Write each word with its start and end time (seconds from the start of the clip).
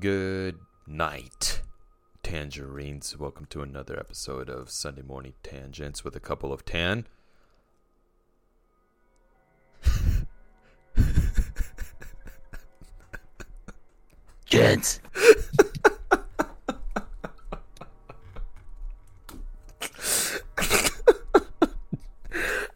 Good 0.00 0.58
night, 0.86 1.62
tangerines. 2.22 3.18
Welcome 3.18 3.46
to 3.46 3.62
another 3.62 3.98
episode 3.98 4.48
of 4.48 4.70
Sunday 4.70 5.02
Morning 5.02 5.32
Tangents 5.42 6.04
with 6.04 6.14
a 6.14 6.20
couple 6.20 6.52
of 6.52 6.64
tan. 6.64 7.06
Gents. 14.46 15.00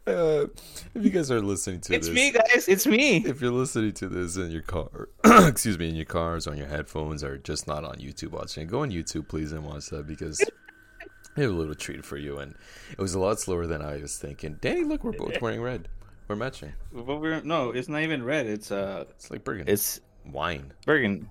Uh, 0.05 0.47
if 0.93 1.03
you 1.03 1.09
guys 1.09 1.31
are 1.31 1.41
listening 1.41 1.79
to 1.79 1.93
It's 1.93 2.07
this, 2.07 2.15
it's 2.15 2.15
me, 2.15 2.31
guys. 2.31 2.67
It's 2.67 2.85
me. 2.85 3.17
if 3.25 3.41
you're 3.41 3.51
listening 3.51 3.93
to 3.93 4.09
this 4.09 4.35
in 4.35 4.51
your 4.51 4.61
car, 4.61 5.07
excuse 5.47 5.77
me, 5.77 5.89
in 5.89 5.95
your 5.95 6.05
cars, 6.05 6.47
on 6.47 6.57
your 6.57 6.67
headphones, 6.67 7.23
or 7.23 7.37
just 7.37 7.67
not 7.67 7.83
on 7.83 7.95
YouTube 7.97 8.31
watching, 8.31 8.67
go 8.67 8.81
on 8.81 8.91
YouTube, 8.91 9.27
please, 9.27 9.51
and 9.51 9.65
watch 9.65 9.87
that 9.89 10.07
because 10.07 10.41
I 11.37 11.41
have 11.41 11.49
a 11.51 11.53
little 11.53 11.75
treat 11.75 12.05
for 12.05 12.17
you. 12.17 12.39
And 12.39 12.55
it 12.91 12.99
was 12.99 13.13
a 13.13 13.19
lot 13.19 13.39
slower 13.39 13.67
than 13.67 13.81
I 13.81 13.97
was 13.97 14.17
thinking. 14.17 14.57
Danny, 14.61 14.83
look, 14.83 15.03
we're 15.03 15.11
both 15.13 15.41
wearing 15.41 15.61
red. 15.61 15.87
We're 16.27 16.35
matching. 16.35 16.73
But 16.91 17.19
we're 17.19 17.41
no, 17.41 17.71
it's 17.71 17.89
not 17.89 18.01
even 18.01 18.23
red. 18.23 18.47
It's 18.47 18.71
uh, 18.71 19.05
It's 19.11 19.29
like 19.29 19.43
burgundy. 19.43 19.71
it's 19.71 19.99
wine. 20.31 20.71
Bergen. 20.85 21.29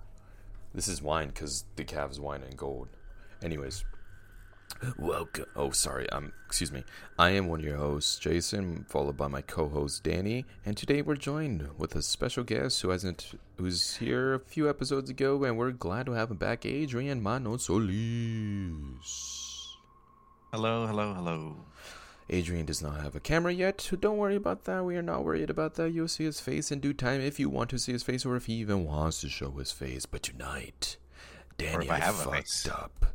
This 0.74 0.88
is 0.88 1.02
wine 1.02 1.29
because 1.29 1.65
the 1.76 1.84
Cavs 1.84 2.18
wine 2.18 2.42
and 2.42 2.56
gold. 2.56 2.88
Anyways, 3.42 3.84
welcome. 4.98 5.46
Oh, 5.56 5.70
sorry. 5.70 6.08
Um, 6.10 6.32
excuse 6.46 6.72
me. 6.72 6.84
I 7.18 7.30
am 7.30 7.48
one 7.48 7.60
of 7.60 7.66
your 7.66 7.76
hosts, 7.76 8.18
Jason, 8.18 8.84
followed 8.88 9.16
by 9.16 9.28
my 9.28 9.42
co-host 9.42 10.02
Danny, 10.04 10.45
and 10.64 10.76
today 10.76 11.02
we're 11.02 11.16
joined 11.16 11.68
with 11.78 11.95
a 11.95 12.02
special 12.02 12.45
guest 12.45 12.82
who 12.82 12.90
hasn't, 12.90 13.38
who's 13.56 13.96
here 13.96 14.34
a 14.34 14.40
few 14.40 14.68
episodes 14.68 15.10
ago, 15.10 15.45
and 15.45 15.56
we're 15.56 15.70
glad 15.70 16.06
to 16.06 16.12
have 16.12 16.30
him 16.30 16.36
back, 16.36 16.66
Adrian 16.66 17.22
Mano 17.22 17.56
Solis. 17.56 17.96
Hello, 20.52 20.86
hello, 20.86 21.14
hello. 21.14 21.57
Adrian 22.30 22.66
does 22.66 22.82
not 22.82 23.01
have 23.01 23.14
a 23.14 23.20
camera 23.20 23.52
yet, 23.52 23.80
so 23.80 23.96
don't 23.96 24.16
worry 24.16 24.36
about 24.36 24.64
that. 24.64 24.84
We 24.84 24.96
are 24.96 25.02
not 25.02 25.24
worried 25.24 25.51
about 25.51 25.74
that. 25.74 25.92
You'll 25.92 26.09
see 26.09 26.24
his 26.24 26.40
face 26.40 26.70
in 26.73 26.80
due 26.80 26.95
time 26.95 27.20
if 27.20 27.38
you 27.38 27.51
want 27.51 27.70
to 27.70 27.79
see 27.79 27.92
his 27.92 28.02
face 28.02 28.24
or 28.24 28.36
if 28.36 28.46
he 28.46 28.54
even 28.54 28.84
wants 28.84 29.20
to 29.20 29.29
show 29.29 29.51
his 29.52 29.73
face. 29.73 30.07
But 30.07 30.23
tonight, 30.23 30.96
Danny, 31.59 31.90
I 31.90 31.96
I, 31.96 31.98
have 31.98 32.20
a 32.20 32.24
fucked 32.24 32.68
up. 32.70 33.07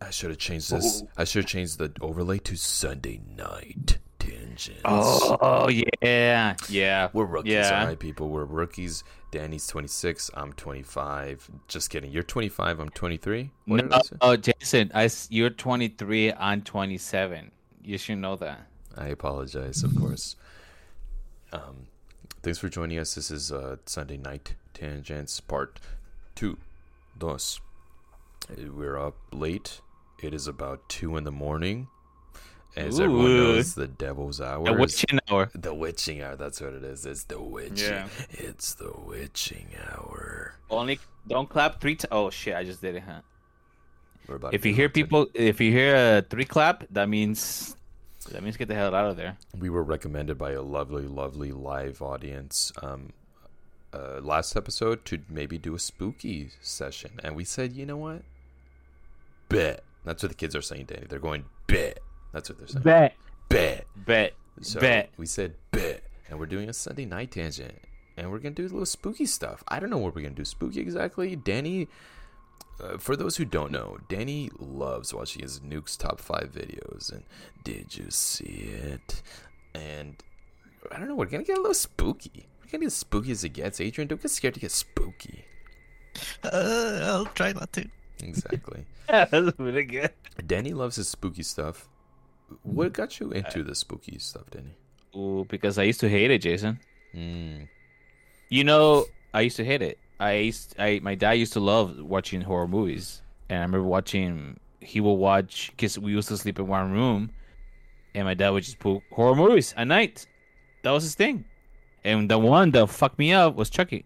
I 0.00 0.10
should 0.10 0.30
have 0.30 0.38
changed 0.38 0.70
this. 0.70 1.02
I 1.16 1.24
should 1.24 1.44
have 1.44 1.50
changed 1.50 1.78
the 1.78 1.92
overlay 2.00 2.38
to 2.38 2.56
Sunday 2.56 3.20
night 3.36 3.98
tangents. 4.18 4.80
Oh 4.84 5.68
yeah, 6.02 6.54
yeah. 6.68 7.08
We're 7.12 7.24
rookies, 7.24 7.52
Yeah. 7.52 7.80
alright, 7.80 7.98
people. 7.98 8.28
We're 8.28 8.44
rookies. 8.44 9.02
Danny's 9.30 9.66
26. 9.66 10.30
I'm 10.34 10.52
25. 10.54 11.50
Just 11.68 11.90
kidding. 11.90 12.10
You're 12.10 12.22
25. 12.22 12.80
I'm 12.80 12.88
23. 12.90 13.50
What 13.66 13.76
No, 13.76 13.98
did 14.00 14.12
I 14.12 14.16
oh, 14.22 14.36
Jason, 14.36 14.90
I 14.94 15.04
s- 15.04 15.28
you're 15.30 15.50
23. 15.50 16.32
I'm 16.32 16.62
27. 16.62 17.50
You 17.82 17.98
should 17.98 18.18
know 18.18 18.36
that. 18.36 18.66
I 18.96 19.08
apologize, 19.08 19.82
of 19.82 19.94
course. 19.96 20.36
Um, 21.52 21.88
thanks 22.42 22.58
for 22.58 22.68
joining 22.68 22.98
us. 22.98 23.14
This 23.14 23.30
is 23.30 23.52
uh, 23.52 23.76
Sunday 23.86 24.16
Night 24.16 24.54
Tangents 24.74 25.40
Part 25.40 25.78
2. 26.36 26.56
Dos. 27.18 27.60
Uh, 28.50 28.70
We're 28.72 28.98
up 28.98 29.16
late. 29.32 29.80
It 30.22 30.34
is 30.34 30.46
about 30.46 30.88
2 30.88 31.16
in 31.16 31.24
the 31.24 31.32
morning. 31.32 31.88
As 32.76 33.00
everyone 33.00 33.36
knows, 33.36 33.74
the 33.74 33.88
devil's 33.88 34.40
hour. 34.40 34.64
The 34.64 34.72
witching 34.72 35.18
hour. 35.28 35.50
the 35.54 35.74
witching 35.74 36.22
hour. 36.22 36.36
That's 36.36 36.60
what 36.60 36.74
it 36.74 36.84
is. 36.84 37.06
It's 37.06 37.24
the 37.24 37.40
witching. 37.40 37.88
Yeah. 37.88 38.08
It's 38.30 38.74
the 38.74 38.92
witching 38.92 39.68
hour. 39.90 40.54
Only 40.70 41.00
don't 41.26 41.48
clap 41.48 41.80
three 41.80 41.96
times. 41.96 42.08
Oh 42.12 42.30
shit! 42.30 42.54
I 42.54 42.62
just 42.64 42.80
did 42.80 42.94
it, 42.96 43.02
huh? 43.04 43.20
We're 44.28 44.36
about 44.36 44.54
If 44.54 44.64
you 44.64 44.74
hear 44.74 44.84
rocked. 44.86 44.94
people, 44.94 45.26
if 45.34 45.60
you 45.60 45.72
hear 45.72 45.96
a 46.18 46.22
three 46.22 46.44
clap, 46.44 46.84
that 46.90 47.08
means 47.08 47.74
that 48.30 48.42
means 48.42 48.56
get 48.56 48.68
the 48.68 48.74
hell 48.74 48.94
out 48.94 49.06
of 49.10 49.16
there. 49.16 49.38
we 49.58 49.70
were 49.70 49.82
recommended 49.82 50.36
by 50.38 50.52
a 50.52 50.62
lovely, 50.62 51.04
lovely 51.08 51.50
live 51.50 52.02
audience 52.02 52.70
um, 52.82 53.12
uh, 53.92 54.20
last 54.20 54.54
episode 54.54 55.04
to 55.06 55.18
maybe 55.28 55.56
do 55.58 55.74
a 55.74 55.78
spooky 55.78 56.50
session, 56.60 57.12
and 57.24 57.34
we 57.34 57.42
said, 57.44 57.72
you 57.72 57.86
know 57.86 57.96
what? 57.96 58.22
Bet. 59.48 59.82
That's 60.08 60.22
what 60.22 60.30
the 60.30 60.34
kids 60.36 60.56
are 60.56 60.62
saying, 60.62 60.86
Danny. 60.86 61.04
They're 61.06 61.18
going 61.18 61.44
bet. 61.66 61.98
That's 62.32 62.48
what 62.48 62.56
they're 62.58 62.66
saying. 62.66 62.82
Bet, 62.82 63.14
Bet. 63.50 63.84
bet, 63.94 64.34
So 64.62 64.80
bet. 64.80 65.10
we 65.18 65.26
said 65.26 65.54
bet, 65.70 66.02
and 66.30 66.38
we're 66.38 66.46
doing 66.46 66.70
a 66.70 66.72
Sunday 66.72 67.04
night 67.04 67.30
tangent, 67.30 67.74
and 68.16 68.30
we're 68.30 68.38
gonna 68.38 68.54
do 68.54 68.62
a 68.62 68.68
little 68.72 68.86
spooky 68.86 69.26
stuff. 69.26 69.62
I 69.68 69.78
don't 69.78 69.90
know 69.90 69.98
what 69.98 70.14
we're 70.14 70.22
gonna 70.22 70.34
do 70.34 70.46
spooky 70.46 70.80
exactly. 70.80 71.36
Danny, 71.36 71.88
uh, 72.82 72.96
for 72.96 73.16
those 73.16 73.36
who 73.36 73.44
don't 73.44 73.70
know, 73.70 73.98
Danny 74.08 74.50
loves 74.58 75.12
watching 75.12 75.42
his 75.42 75.60
Nuke's 75.60 75.94
top 75.96 76.20
five 76.20 76.52
videos, 76.54 77.12
and 77.12 77.24
did 77.62 77.94
you 77.94 78.06
see 78.08 78.70
it? 78.72 79.22
And 79.74 80.16
I 80.90 80.98
don't 80.98 81.08
know. 81.08 81.16
We're 81.16 81.26
gonna 81.26 81.44
get 81.44 81.58
a 81.58 81.60
little 81.60 81.74
spooky. 81.74 82.48
We're 82.60 82.70
gonna 82.72 82.84
get 82.84 82.86
as 82.86 82.94
spooky 82.94 83.30
as 83.32 83.44
it 83.44 83.50
gets. 83.50 83.78
Adrian, 83.78 84.08
don't 84.08 84.22
get 84.22 84.30
scared 84.30 84.54
to 84.54 84.60
get 84.60 84.70
spooky. 84.72 85.44
Uh, 86.42 87.00
I'll 87.04 87.26
try 87.26 87.52
not 87.52 87.72
to. 87.74 87.86
Exactly. 88.22 88.84
That's 89.08 89.52
pretty 89.52 89.84
good. 89.84 90.10
Danny 90.46 90.72
loves 90.72 90.96
his 90.96 91.08
spooky 91.08 91.42
stuff. 91.42 91.88
What 92.62 92.92
got 92.92 93.20
you 93.20 93.30
into 93.30 93.62
the 93.62 93.74
spooky 93.74 94.18
stuff, 94.18 94.50
Danny? 94.50 94.74
Ooh, 95.16 95.46
because 95.48 95.78
I 95.78 95.82
used 95.84 96.00
to 96.00 96.08
hate 96.08 96.30
it, 96.30 96.42
Jason. 96.42 96.80
Mm. 97.14 97.68
You 98.48 98.64
know, 98.64 99.04
I 99.34 99.42
used 99.42 99.56
to 99.56 99.64
hate 99.64 99.82
it. 99.82 99.98
I 100.20 100.32
used, 100.32 100.74
I 100.78 101.00
my 101.02 101.14
dad 101.14 101.32
used 101.32 101.52
to 101.54 101.60
love 101.60 101.98
watching 102.00 102.40
horror 102.40 102.68
movies, 102.68 103.22
and 103.48 103.58
I 103.58 103.62
remember 103.62 103.86
watching. 103.86 104.58
He 104.80 105.00
would 105.00 105.14
watch 105.14 105.70
because 105.70 105.98
we 105.98 106.12
used 106.12 106.28
to 106.28 106.36
sleep 106.36 106.58
in 106.58 106.66
one 106.66 106.92
room, 106.92 107.30
and 108.14 108.24
my 108.24 108.34
dad 108.34 108.50
would 108.50 108.64
just 108.64 108.78
put 108.78 109.02
horror 109.12 109.34
movies 109.34 109.74
at 109.76 109.86
night. 109.86 110.26
That 110.82 110.92
was 110.92 111.02
his 111.02 111.14
thing, 111.14 111.44
and 112.04 112.30
the 112.30 112.38
one 112.38 112.70
that 112.72 112.88
fucked 112.88 113.18
me 113.18 113.32
up 113.32 113.54
was 113.54 113.70
Chucky. 113.70 114.04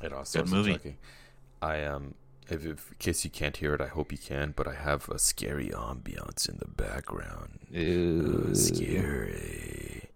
It 0.00 0.12
also 0.12 0.42
Good 0.42 0.50
movie. 0.50 0.72
Chucky. 0.72 0.96
I 1.62 1.84
um, 1.84 2.14
if, 2.48 2.64
if 2.64 2.90
in 2.92 2.96
case 2.98 3.24
you 3.24 3.30
can't 3.30 3.56
hear 3.56 3.74
it, 3.74 3.80
I 3.80 3.88
hope 3.88 4.12
you 4.12 4.18
can. 4.18 4.52
But 4.56 4.68
I 4.68 4.74
have 4.74 5.08
a 5.08 5.18
scary 5.18 5.68
ambiance 5.70 6.48
in 6.48 6.58
the 6.58 6.68
background. 6.68 7.58
Ooh. 7.76 8.54
Scary. 8.54 10.10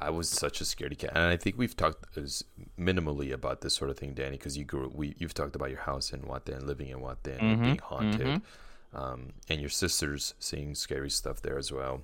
I 0.00 0.10
was 0.10 0.28
such 0.28 0.60
a 0.60 0.64
scaredy 0.64 0.98
cat, 0.98 1.12
and 1.14 1.24
I 1.24 1.36
think 1.36 1.56
we've 1.56 1.76
talked 1.76 2.16
as 2.18 2.44
minimally 2.78 3.32
about 3.32 3.60
this 3.60 3.74
sort 3.74 3.90
of 3.90 3.96
thing, 3.96 4.12
Danny, 4.12 4.36
because 4.36 4.58
you 4.58 4.64
grew. 4.64 4.90
We 4.94 5.14
you've 5.18 5.34
talked 5.34 5.54
about 5.56 5.70
your 5.70 5.80
house 5.80 6.12
in 6.12 6.22
Wate 6.22 6.48
and 6.48 6.66
living 6.66 6.88
in 6.88 7.00
Wate 7.00 7.26
and 7.28 7.40
Mhm, 7.58 7.62
being 7.62 7.78
haunted, 7.78 8.26
mhm. 8.26 8.42
um, 8.92 9.32
and 9.48 9.60
your 9.60 9.70
sisters 9.70 10.34
seeing 10.40 10.74
scary 10.74 11.10
stuff 11.10 11.40
there 11.40 11.56
as 11.56 11.70
well. 11.72 12.02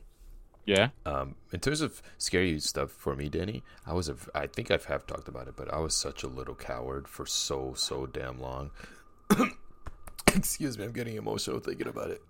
Yeah. 0.66 0.90
Um, 1.06 1.34
in 1.52 1.60
terms 1.60 1.80
of 1.80 2.02
scary 2.18 2.58
stuff 2.60 2.90
for 2.90 3.16
me, 3.16 3.28
Danny, 3.28 3.62
I 3.86 3.92
was 3.94 4.08
a, 4.08 4.16
I 4.34 4.46
think 4.46 4.70
I've 4.70 4.84
have 4.86 5.06
talked 5.06 5.28
about 5.28 5.48
it, 5.48 5.54
but 5.56 5.72
I 5.72 5.78
was 5.78 5.96
such 5.96 6.22
a 6.22 6.28
little 6.28 6.54
coward 6.54 7.08
for 7.08 7.26
so 7.26 7.74
so 7.74 8.06
damn 8.06 8.40
long. 8.40 8.70
Excuse 10.28 10.78
me, 10.78 10.84
I'm 10.84 10.92
getting 10.92 11.16
emotional 11.16 11.58
thinking 11.58 11.88
about 11.88 12.10
it. 12.10 12.22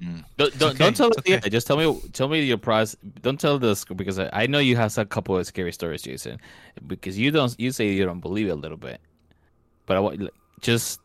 Don't 0.00 0.58
don't, 0.58 0.62
okay, 0.62 0.78
don't 0.78 0.96
tell 0.96 1.08
it's 1.08 1.16
us 1.16 1.18
okay. 1.20 1.32
yet. 1.32 1.50
Just 1.50 1.66
tell 1.66 1.76
me 1.76 2.00
tell 2.12 2.28
me 2.28 2.42
your 2.42 2.58
process. 2.58 2.96
Don't 3.22 3.40
tell 3.40 3.58
this 3.58 3.84
because 3.84 4.18
I, 4.18 4.28
I 4.32 4.46
know 4.46 4.58
you 4.58 4.76
have 4.76 4.96
a 4.98 5.06
couple 5.06 5.36
of 5.38 5.46
scary 5.46 5.72
stories, 5.72 6.02
Jason. 6.02 6.38
Because 6.86 7.18
you 7.18 7.30
don't 7.30 7.58
you 7.58 7.72
say 7.72 7.90
you 7.90 8.04
don't 8.04 8.20
believe 8.20 8.48
it 8.48 8.50
a 8.50 8.54
little 8.56 8.76
bit, 8.76 9.00
but 9.86 9.96
I 9.96 10.00
want 10.00 10.28
just 10.60 11.00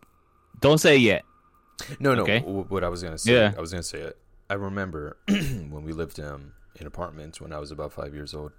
don't 0.59 0.77
say 0.79 0.97
it 0.97 1.01
yet. 1.01 1.23
No, 1.99 2.15
no. 2.15 2.23
Okay. 2.23 2.41
What 2.41 2.83
I 2.83 2.89
was 2.89 3.01
gonna 3.01 3.17
say, 3.17 3.33
Yeah. 3.33 3.53
I 3.57 3.61
was 3.61 3.71
gonna 3.71 3.81
say 3.81 3.99
it. 3.99 4.17
I 4.51 4.55
remember 4.55 5.17
when 5.27 5.83
we 5.83 5.93
lived 5.93 6.19
um, 6.19 6.51
in 6.75 6.85
apartments 6.85 7.39
when 7.39 7.53
I 7.53 7.59
was 7.59 7.71
about 7.71 7.93
five 7.93 8.13
years 8.13 8.33
old. 8.33 8.51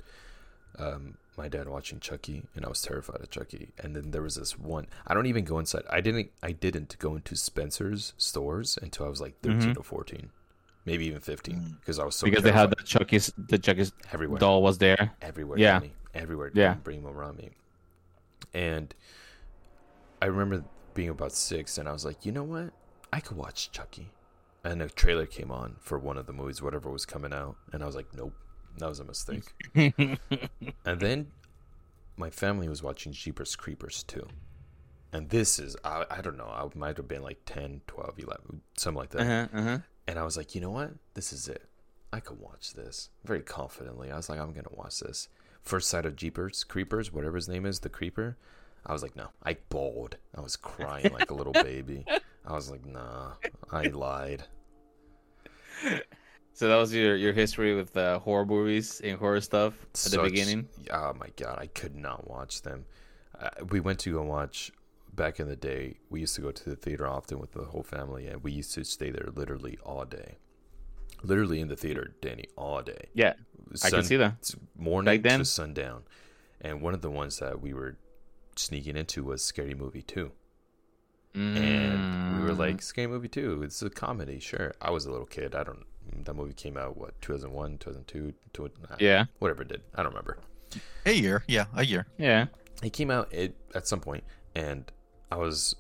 Um, 0.79 1.19
my 1.37 1.49
dad 1.49 1.69
watching 1.69 2.01
Chucky, 2.01 2.43
and 2.55 2.65
I 2.65 2.69
was 2.69 2.81
terrified 2.81 3.21
of 3.21 3.31
Chucky. 3.31 3.73
And 3.79 3.95
then 3.95 4.11
there 4.11 4.23
was 4.23 4.37
this 4.37 4.59
one. 4.59 4.87
I 5.07 5.13
don't 5.15 5.27
even 5.27 5.45
go 5.45 5.59
inside. 5.59 5.83
I 5.91 6.01
didn't. 6.01 6.31
I 6.43 6.53
didn't 6.53 6.97
go 6.99 7.15
into 7.15 7.37
Spencer's 7.37 8.15
stores 8.17 8.79
until 8.81 9.05
I 9.07 9.11
was 9.11 9.21
like 9.21 9.35
13 9.43 9.77
or 9.77 9.83
fourteen, 9.83 10.31
maybe 10.87 11.05
even 11.07 11.21
fifteen, 11.21 11.77
because 11.81 11.99
I 11.99 12.05
was 12.05 12.17
so 12.17 12.25
Mm-hmm. 12.27 12.31
because 12.31 12.45
they 12.45 12.53
had 12.53 12.71
the 12.71 12.83
Chucky's 12.85 13.31
the 13.37 13.59
Chucky's 13.59 13.93
everywhere. 14.13 14.39
doll 14.39 14.63
was 14.63 14.79
there. 14.79 15.13
everywhere. 15.21 15.59
Yeah. 15.59 15.79
Danny, 15.81 15.93
everywhere. 16.15 16.51
Yeah. 16.55 16.75
bring 16.75 17.03
them 17.03 17.15
around 17.15 17.37
me. 17.37 17.51
And 18.55 18.95
I 20.23 20.27
remember 20.27 20.65
being 20.95 21.11
about 21.11 21.33
six, 21.33 21.77
and 21.79 21.87
I 21.89 21.93
was 21.93 22.05
like, 22.07 22.25
you 22.25 22.33
know 22.33 22.45
what? 22.45 22.71
I 23.13 23.21
could 23.21 23.37
watch 23.37 23.71
Chucky. 23.73 24.11
And 24.65 24.81
a 24.81 24.89
trailer 24.89 25.27
came 25.27 25.51
on 25.51 25.77
for 25.81 25.99
one 25.99 26.17
of 26.17 26.27
the 26.27 26.33
movies, 26.33 26.63
whatever 26.63 26.91
was 26.91 27.05
coming 27.05 27.33
out, 27.33 27.57
and 27.73 27.83
I 27.83 27.87
was 27.87 27.97
like, 27.97 28.15
nope, 28.15 28.35
that 28.79 28.89
was 28.89 29.01
a 29.01 29.05
mistake. 29.05 29.45
and 29.75 31.01
then 31.01 31.33
my 32.17 32.31
family 32.31 32.69
was 32.69 32.83
watching 32.83 33.13
Jeepers 33.13 33.57
Creepers 33.57 34.05
too. 34.05 34.27
And 35.13 35.29
this 35.29 35.59
is, 35.59 35.77
I, 35.85 36.07
I 36.11 36.21
don't 36.21 36.39
know, 36.39 36.47
I 36.47 36.67
might 36.79 36.97
have 36.97 37.09
been 37.09 37.23
like 37.23 37.41
10, 37.45 37.83
12, 37.87 38.19
11, 38.21 38.63
something 38.77 38.99
like 38.99 39.11
that. 39.11 39.21
Uh-huh, 39.21 39.59
uh-huh. 39.59 39.79
And 40.07 40.19
I 40.19 40.23
was 40.23 40.37
like, 40.37 40.55
you 40.55 40.61
know 40.61 40.71
what? 40.71 40.93
This 41.15 41.33
is 41.33 41.49
it. 41.49 41.69
I 42.13 42.21
could 42.21 42.39
watch 42.39 42.75
this 42.75 43.11
very 43.25 43.41
confidently. 43.41 44.11
I 44.11 44.17
was 44.17 44.29
like, 44.29 44.39
I'm 44.39 44.53
gonna 44.53 44.69
watch 44.71 45.01
this. 45.01 45.29
First 45.63 45.89
sight 45.89 46.07
of 46.07 46.17
Jeepers 46.17 46.65
Creepers, 46.65 47.13
whatever 47.13 47.37
his 47.37 47.49
name 47.49 47.67
is, 47.67 47.81
the 47.81 47.89
creeper. 47.89 48.37
I 48.85 48.93
was 48.93 49.03
like, 49.03 49.17
no. 49.17 49.29
I 49.43 49.57
bawled. 49.69 50.17
I 50.37 50.41
was 50.41 50.57
crying 50.57 51.13
like 51.13 51.31
a 51.31 51.35
little 51.35 51.53
baby. 51.65 52.05
I 52.45 52.53
was 52.53 52.71
like, 52.71 52.85
nah. 52.85 53.33
I 53.71 53.85
lied. 53.85 54.45
So 56.55 56.69
that 56.69 56.77
was 56.77 56.95
your 56.95 57.17
your 57.17 57.33
history 57.33 57.75
with 57.75 57.97
uh, 57.97 58.19
horror 58.19 58.45
movies 58.45 59.01
and 59.03 59.19
horror 59.19 59.41
stuff 59.41 59.75
at 60.07 60.13
the 60.13 60.23
beginning. 60.23 60.69
Oh 60.91 61.15
my 61.19 61.29
god, 61.37 61.59
I 61.59 61.67
could 61.67 61.97
not 61.97 62.29
watch 62.29 62.63
them. 62.63 62.85
Uh, 63.39 63.49
we 63.71 63.81
went 63.81 63.99
to 64.01 64.13
go 64.13 64.23
watch 64.23 64.71
back 65.15 65.41
in 65.41 65.49
the 65.49 65.57
day. 65.57 65.97
We 66.11 66.21
used 66.21 66.35
to 66.37 66.43
go 66.43 66.51
to 66.53 66.71
the 66.71 66.77
theater 66.77 67.07
often 67.07 67.39
with 67.39 67.53
the 67.53 67.65
whole 67.65 67.83
family, 67.83 68.27
and 68.27 68.43
we 68.43 68.53
used 68.53 68.75
to 68.75 68.85
stay 68.85 69.11
there 69.11 69.29
literally 69.35 69.79
all 69.85 70.05
day. 70.05 70.37
Literally 71.23 71.61
in 71.61 71.69
the 71.69 71.77
theater, 71.77 72.15
Danny, 72.21 72.45
all 72.57 72.83
day. 72.83 73.09
Yeah, 73.15 73.35
I 73.83 73.91
can 73.91 74.03
see 74.05 74.17
that. 74.17 74.51
morning 74.77 75.23
to 75.23 75.45
sundown. 75.45 76.03
And 76.61 76.81
one 76.81 76.95
of 76.95 77.01
the 77.01 77.11
ones 77.11 77.39
that 77.39 77.61
we 77.61 77.73
were 77.73 77.97
sneaking 78.57 78.97
into 78.97 79.25
was 79.25 79.45
Scary 79.45 79.75
Movie 79.75 80.03
2. 81.35 81.41
And 81.41 82.39
we 82.41 82.45
were 82.45 82.55
Mm. 82.55 82.59
like, 82.59 82.83
Scary 82.83 83.07
Movie 83.07 83.29
2, 83.29 83.63
it's 83.63 83.81
a 83.83 83.91
comedy, 83.91 84.39
sure. 84.39 84.73
I 84.81 84.91
was 84.91 85.07
a 85.07 85.11
little 85.11 85.27
kid. 85.27 85.55
I 85.55 85.65
don't, 85.65 85.85
that 86.25 86.35
movie 86.35 86.53
came 86.53 86.77
out, 86.77 86.97
what, 86.97 87.21
2001, 87.23 87.79
2002, 87.79 88.35
two, 88.53 88.71
yeah, 88.99 89.25
whatever 89.39 89.63
it 89.63 89.69
did. 89.69 89.83
I 89.95 90.03
don't 90.03 90.13
remember. 90.13 90.39
A 91.07 91.13
year, 91.13 91.45
yeah, 91.49 91.67
a 91.75 91.85
year. 91.85 92.07
yeah. 92.19 92.47
It 92.83 92.93
came 92.93 93.11
out 93.11 93.33
it, 93.33 93.55
at 93.75 93.87
some 93.87 94.01
point, 94.01 94.25
and 94.55 94.91
I 95.31 95.37
was, 95.37 95.77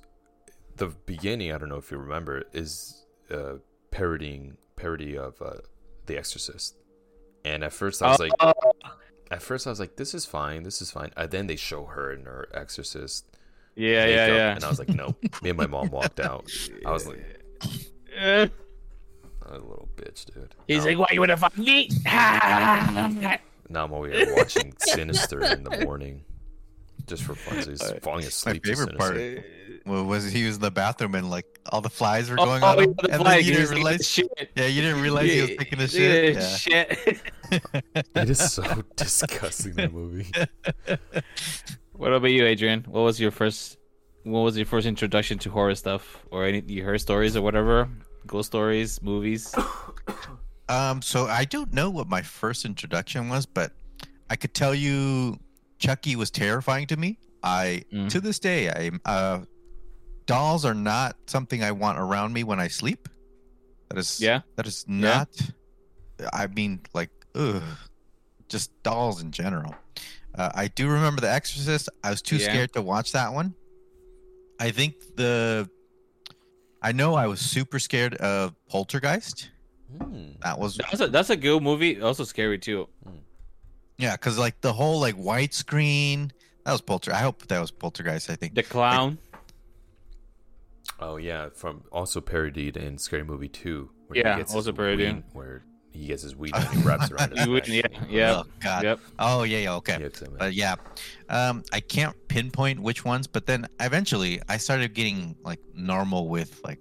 the 0.77 0.89
beginning, 1.07 1.53
I 1.53 1.59
don't 1.59 1.69
know 1.69 1.77
if 1.77 1.91
you 1.91 1.99
remember, 1.99 2.45
is 2.53 3.05
uh, 3.31 3.55
parodying, 3.91 4.57
parody 4.77 5.17
of 5.19 5.41
uh, 5.43 5.57
The 6.07 6.17
Exorcist. 6.17 6.77
And 7.45 7.65
at 7.65 7.73
first 7.73 8.03
I 8.03 8.09
was 8.11 8.21
like, 8.21 8.33
Oh, 8.41 8.53
at 9.31 9.43
first 9.43 9.67
I 9.67 9.71
was 9.71 9.81
like, 9.81 9.97
this 9.97 10.15
is 10.15 10.25
fine, 10.25 10.63
this 10.63 10.81
is 10.81 10.91
fine. 10.93 11.11
And 11.17 11.31
then 11.31 11.47
they 11.49 11.57
show 11.57 11.87
her 11.87 12.13
in 12.13 12.25
her 12.25 12.49
Exorcist 12.55 13.27
yeah, 13.77 14.07
yeah, 14.07 14.07
makeup, 14.07 14.29
yeah. 14.37 14.55
And 14.57 14.65
I 14.65 14.69
was 14.69 14.79
like, 14.79 14.89
no. 14.91 15.15
Me 15.43 15.51
and 15.51 15.57
my 15.59 15.67
mom 15.67 15.89
walked 15.91 16.21
out. 16.21 16.51
I 16.87 16.91
was 16.93 17.07
like, 17.07 17.25
Eh. 18.17 18.47
a 19.47 19.53
little 19.53 19.89
bitch, 19.97 20.27
dude. 20.27 20.55
He's 20.69 20.79
now, 20.85 20.91
like, 20.91 20.99
"Why 20.99 21.07
you 21.13 21.21
wanna 21.21 21.37
fuck 21.37 21.57
me?" 21.59 21.89
now 22.05 23.85
I'm 23.85 23.93
over 23.93 24.09
here 24.11 24.35
watching 24.37 24.75
Sinister 24.79 25.43
in 25.45 25.65
the 25.65 25.85
morning, 25.85 26.23
just 27.07 27.23
for 27.25 27.35
fun. 27.35 27.57
He's 27.59 27.81
Uh, 27.83 27.99
falling 28.03 28.25
asleep. 28.27 28.63
to 28.65 28.69
favorite 28.75 28.99
part. 28.99 29.17
Sinister. 29.17 29.45
Well, 29.87 30.05
was 30.05 30.31
he 30.31 30.45
was 30.47 30.57
in 30.57 30.63
the 30.63 30.71
bathroom 30.71 31.15
and 31.17 31.29
like 31.31 31.59
all 31.71 31.81
the 31.81 31.91
flies 31.91 32.31
were 32.31 32.37
going 32.37 32.63
oh, 32.63 32.67
on, 32.67 32.77
yeah, 32.79 32.85
him, 32.85 32.95
the 33.03 33.11
and 33.11 33.23
flag, 33.23 33.39
then 33.39 33.39
you 33.39 33.53
he 33.53 33.59
didn't 33.59 33.75
realize. 33.75 34.09
shit. 34.09 34.29
Yeah, 34.55 34.67
you 34.67 34.81
didn't 34.83 35.01
realize 35.03 35.31
he 35.33 35.41
was 35.41 35.51
Yeah, 35.51 35.57
taking 35.57 35.81
a 35.81 35.89
shit. 35.89 36.35
yeah, 36.35 36.41
Yeah. 36.41 36.57
shit. 36.57 37.21
It 38.15 38.31
is 38.31 38.53
so 38.53 38.63
disgusting. 38.97 39.73
That 39.75 39.93
movie. 39.93 40.31
What 42.03 42.13
about 42.13 42.31
you, 42.33 42.45
Adrian? 42.45 42.85
What 42.89 43.03
was 43.03 43.21
your 43.21 43.31
first? 43.31 43.79
What 44.25 44.41
was 44.41 44.57
your 44.57 44.67
first 44.67 44.87
introduction 44.87 45.39
to 45.39 45.51
horror 45.51 45.75
stuff, 45.75 46.25
or 46.31 46.45
any 46.45 46.61
you 46.67 46.83
heard 46.85 47.01
stories 47.01 47.37
or 47.37 47.43
whatever, 47.43 47.89
ghost 48.27 48.49
stories, 48.53 49.01
movies? 49.03 49.55
Um, 50.69 51.03
so 51.03 51.27
I 51.27 51.45
don't 51.45 51.73
know 51.75 51.91
what 51.91 52.09
my 52.09 52.23
first 52.23 52.65
introduction 52.65 53.29
was, 53.29 53.45
but 53.45 53.73
I 54.31 54.37
could 54.37 54.55
tell 54.55 54.75
you 54.75 55.39
Chucky 55.79 56.17
was 56.17 56.31
terrifying 56.31 56.87
to 56.87 56.97
me. 56.97 57.19
I 57.43 57.85
Mm. 57.93 58.09
to 58.09 58.21
this 58.21 58.39
day, 58.39 58.71
I 58.71 58.91
uh, 59.05 59.41
dolls 60.25 60.65
are 60.65 60.73
not 60.73 61.17
something 61.27 61.63
I 61.63 61.73
want 61.73 61.99
around 61.99 62.33
me 62.33 62.43
when 62.45 62.59
I 62.59 62.69
sleep. 62.69 63.09
That 63.91 63.99
is 63.99 64.19
Yeah. 64.21 64.41
That 64.57 64.67
is 64.67 64.87
not. 64.89 65.29
I 66.33 66.47
mean, 66.47 66.81
like, 66.95 67.11
ugh, 67.35 67.63
just 68.49 68.71
dolls 68.83 69.21
in 69.21 69.31
general. 69.33 69.75
Uh, 70.35 70.51
I 70.55 70.69
do 70.69 70.89
remember 70.89 71.21
The 71.21 71.31
Exorcist. 71.31 71.89
I 72.03 72.11
was 72.11 72.23
too 72.23 72.37
Yeah. 72.37 72.49
scared 72.49 72.73
to 72.75 72.83
watch 72.83 73.13
that 73.13 73.33
one. 73.33 73.55
I 74.59 74.71
think 74.71 74.95
the. 75.17 75.69
I 76.81 76.93
know 76.93 77.15
I 77.15 77.27
was 77.27 77.41
super 77.41 77.79
scared 77.79 78.15
of 78.17 78.55
Poltergeist. 78.69 79.51
Hmm. 79.99 80.33
That 80.43 80.59
was 80.59 80.77
That's 80.79 81.01
a 81.01 81.09
that's 81.09 81.31
a 81.31 81.37
good 81.37 81.63
movie. 81.63 82.01
Also 82.01 82.25
scary 82.25 82.59
too. 82.59 82.89
yeah, 83.99 84.13
because 84.17 84.39
like 84.39 84.61
the 84.63 84.73
whole 84.73 85.01
like 85.01 85.15
white 85.17 85.53
screen. 85.55 86.33
That 86.65 86.73
was 86.73 86.81
Polter. 86.81 87.13
I 87.13 87.19
hope 87.19 87.47
that 87.49 87.61
was 87.61 87.71
Poltergeist. 87.71 88.31
I 88.31 88.37
think. 88.37 88.55
The 88.55 88.63
clown. 88.63 89.19
Oh 91.01 91.17
yeah, 91.17 91.49
from 91.55 91.83
also 91.93 92.21
parodied 92.21 92.77
in 92.77 92.97
Scary 92.99 93.25
Movie 93.25 93.49
Two. 93.49 93.91
Where 94.07 94.19
Yeah, 94.21 94.39
his 94.39 94.55
also 94.55 94.73
parodied. 94.73 95.15
weed- 95.17 95.25
Where 95.33 95.65
he 95.93 96.07
gets 96.07 96.23
his 96.23 96.35
weed 96.35 96.53
and 96.57 96.67
he 96.69 96.83
wraps 96.83 97.07
it 97.07 97.13
around 97.13 97.37
his 97.37 97.47
neck. 97.47 97.67
yeah, 97.69 97.83
yeah, 98.09 98.41
Oh 98.41 98.45
God. 98.61 98.85
yep. 98.85 99.01
Oh 99.19 99.43
yeah, 99.43 99.59
yeah. 99.59 99.75
Okay. 99.77 99.97
He 99.97 100.03
hits 100.03 100.21
him. 100.21 100.35
But 100.39 100.55
yeah, 100.55 100.75
um, 101.29 101.63
I 101.73 101.81
can't 101.81 102.17
pinpoint 102.29 102.81
which 102.81 103.05
ones, 103.05 103.27
but 103.27 103.47
then 103.47 103.69
eventually 103.81 104.41
I 104.49 104.57
started 104.57 104.95
getting 104.95 105.37
like 105.45 105.61
normal 105.75 106.29
with 106.29 106.61
like 106.65 106.79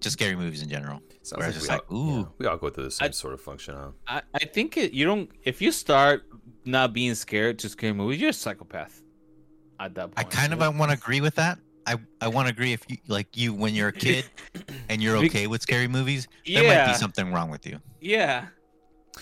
just 0.00 0.14
scary 0.14 0.36
movies 0.36 0.62
in 0.62 0.68
general. 0.68 1.00
Sounds 1.22 1.40
like 1.40 1.46
was 1.48 1.56
we, 1.56 1.60
just 1.60 1.70
all, 1.70 1.76
like, 1.76 1.92
ooh. 1.92 2.18
yeah, 2.20 2.24
we 2.38 2.46
all 2.46 2.56
go 2.56 2.70
through 2.70 2.84
the 2.84 2.90
same 2.90 3.08
I- 3.08 3.10
sort 3.10 3.34
of 3.34 3.40
function. 3.40 3.74
Huh? 3.74 3.90
I, 4.06 4.22
I 4.34 4.44
think 4.44 4.76
it, 4.76 4.92
you 4.92 5.04
don't. 5.04 5.30
If 5.44 5.60
you 5.60 5.72
start 5.72 6.24
not 6.64 6.92
being 6.92 7.14
scared 7.14 7.58
to 7.60 7.68
scary 7.68 7.92
movies, 7.92 8.20
you're 8.20 8.30
a 8.30 8.34
psychopath. 8.34 9.02
At 9.80 9.94
that 9.94 10.14
point, 10.14 10.18
I 10.18 10.24
kind 10.24 10.52
of 10.52 10.60
I 10.60 10.68
want 10.68 10.90
to 10.90 10.96
agree 10.96 11.20
with 11.20 11.34
that. 11.36 11.58
I 11.88 11.96
I 12.20 12.28
want 12.28 12.48
to 12.48 12.52
agree 12.52 12.72
if 12.72 12.84
you 12.88 12.98
like 13.06 13.36
you 13.36 13.54
when 13.54 13.74
you're 13.74 13.88
a 13.88 13.92
kid 13.92 14.24
and 14.88 15.02
you're 15.02 15.16
okay 15.16 15.46
with 15.46 15.62
scary 15.62 15.88
movies, 15.88 16.28
there 16.46 16.62
might 16.64 16.92
be 16.92 16.98
something 16.98 17.32
wrong 17.32 17.50
with 17.50 17.66
you. 17.66 17.80
Yeah, 18.00 18.46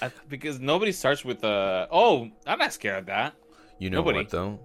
I, 0.02 0.10
because 0.28 0.58
nobody 0.58 0.92
starts 0.92 1.24
with 1.24 1.44
a 1.44 1.88
oh 1.90 2.28
I'm 2.46 2.58
not 2.58 2.72
scared 2.72 3.00
of 3.00 3.06
that. 3.06 3.34
You 3.78 3.90
know 3.90 3.98
Nobody. 3.98 4.18
what 4.18 4.30
though? 4.30 4.60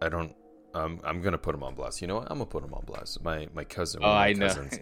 I 0.00 0.08
don't. 0.08 0.34
Um, 0.74 1.00
I'm 1.04 1.20
gonna 1.20 1.38
put 1.38 1.54
him 1.54 1.62
on 1.62 1.74
blast. 1.74 2.00
You 2.00 2.08
know 2.08 2.16
what? 2.16 2.30
I'm 2.30 2.38
gonna 2.38 2.46
put 2.46 2.64
him 2.64 2.72
on 2.72 2.84
blast. 2.84 3.22
My 3.22 3.48
my 3.52 3.64
cousin. 3.64 4.00
Oh, 4.02 4.08
one 4.08 4.12
of 4.12 4.18
my 4.18 4.26
I 4.26 4.32
know. 4.32 4.48
cousins, 4.48 4.78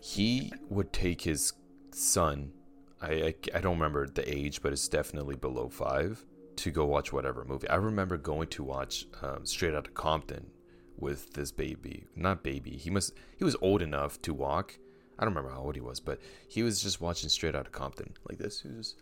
he 0.00 0.52
would 0.68 0.92
take 0.92 1.22
his 1.22 1.54
son. 1.92 2.52
I, 3.00 3.12
I 3.12 3.34
I 3.54 3.60
don't 3.60 3.74
remember 3.78 4.06
the 4.06 4.28
age, 4.30 4.60
but 4.62 4.72
it's 4.72 4.88
definitely 4.88 5.36
below 5.36 5.68
five 5.68 6.24
to 6.56 6.70
go 6.70 6.84
watch 6.84 7.12
whatever 7.12 7.44
movie. 7.44 7.68
I 7.68 7.76
remember 7.76 8.18
going 8.18 8.48
to 8.48 8.62
watch 8.62 9.06
um, 9.22 9.46
Straight 9.46 9.74
Outta 9.74 9.90
Compton 9.92 10.46
with 11.02 11.34
this 11.34 11.52
baby. 11.52 12.06
Not 12.16 12.42
baby. 12.42 12.70
He 12.78 12.88
must. 12.88 13.12
He 13.36 13.44
was 13.44 13.56
old 13.60 13.82
enough 13.82 14.20
to 14.22 14.32
walk. 14.32 14.78
I 15.18 15.24
don't 15.24 15.34
remember 15.34 15.54
how 15.54 15.62
old 15.62 15.74
he 15.74 15.80
was, 15.82 16.00
but 16.00 16.18
he 16.48 16.62
was 16.62 16.82
just 16.82 17.00
watching 17.00 17.28
Straight 17.28 17.54
out 17.54 17.66
of 17.66 17.72
Compton 17.72 18.14
like 18.28 18.38
this. 18.38 18.62
He 18.62 18.68
was 18.68 18.76
just. 18.78 18.96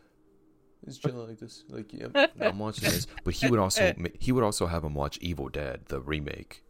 He's 0.84 0.96
chilling 0.98 1.28
like 1.28 1.38
this, 1.38 1.62
like 1.68 1.92
yeah, 1.92 2.26
I'm 2.40 2.58
watching 2.58 2.88
this. 2.88 3.06
But 3.22 3.34
he 3.34 3.48
would 3.48 3.60
also 3.60 3.94
he 4.18 4.32
would 4.32 4.42
also 4.42 4.66
have 4.66 4.82
him 4.82 4.94
watch 4.94 5.18
Evil 5.20 5.50
Dead, 5.50 5.82
the 5.88 6.00
remake, 6.00 6.64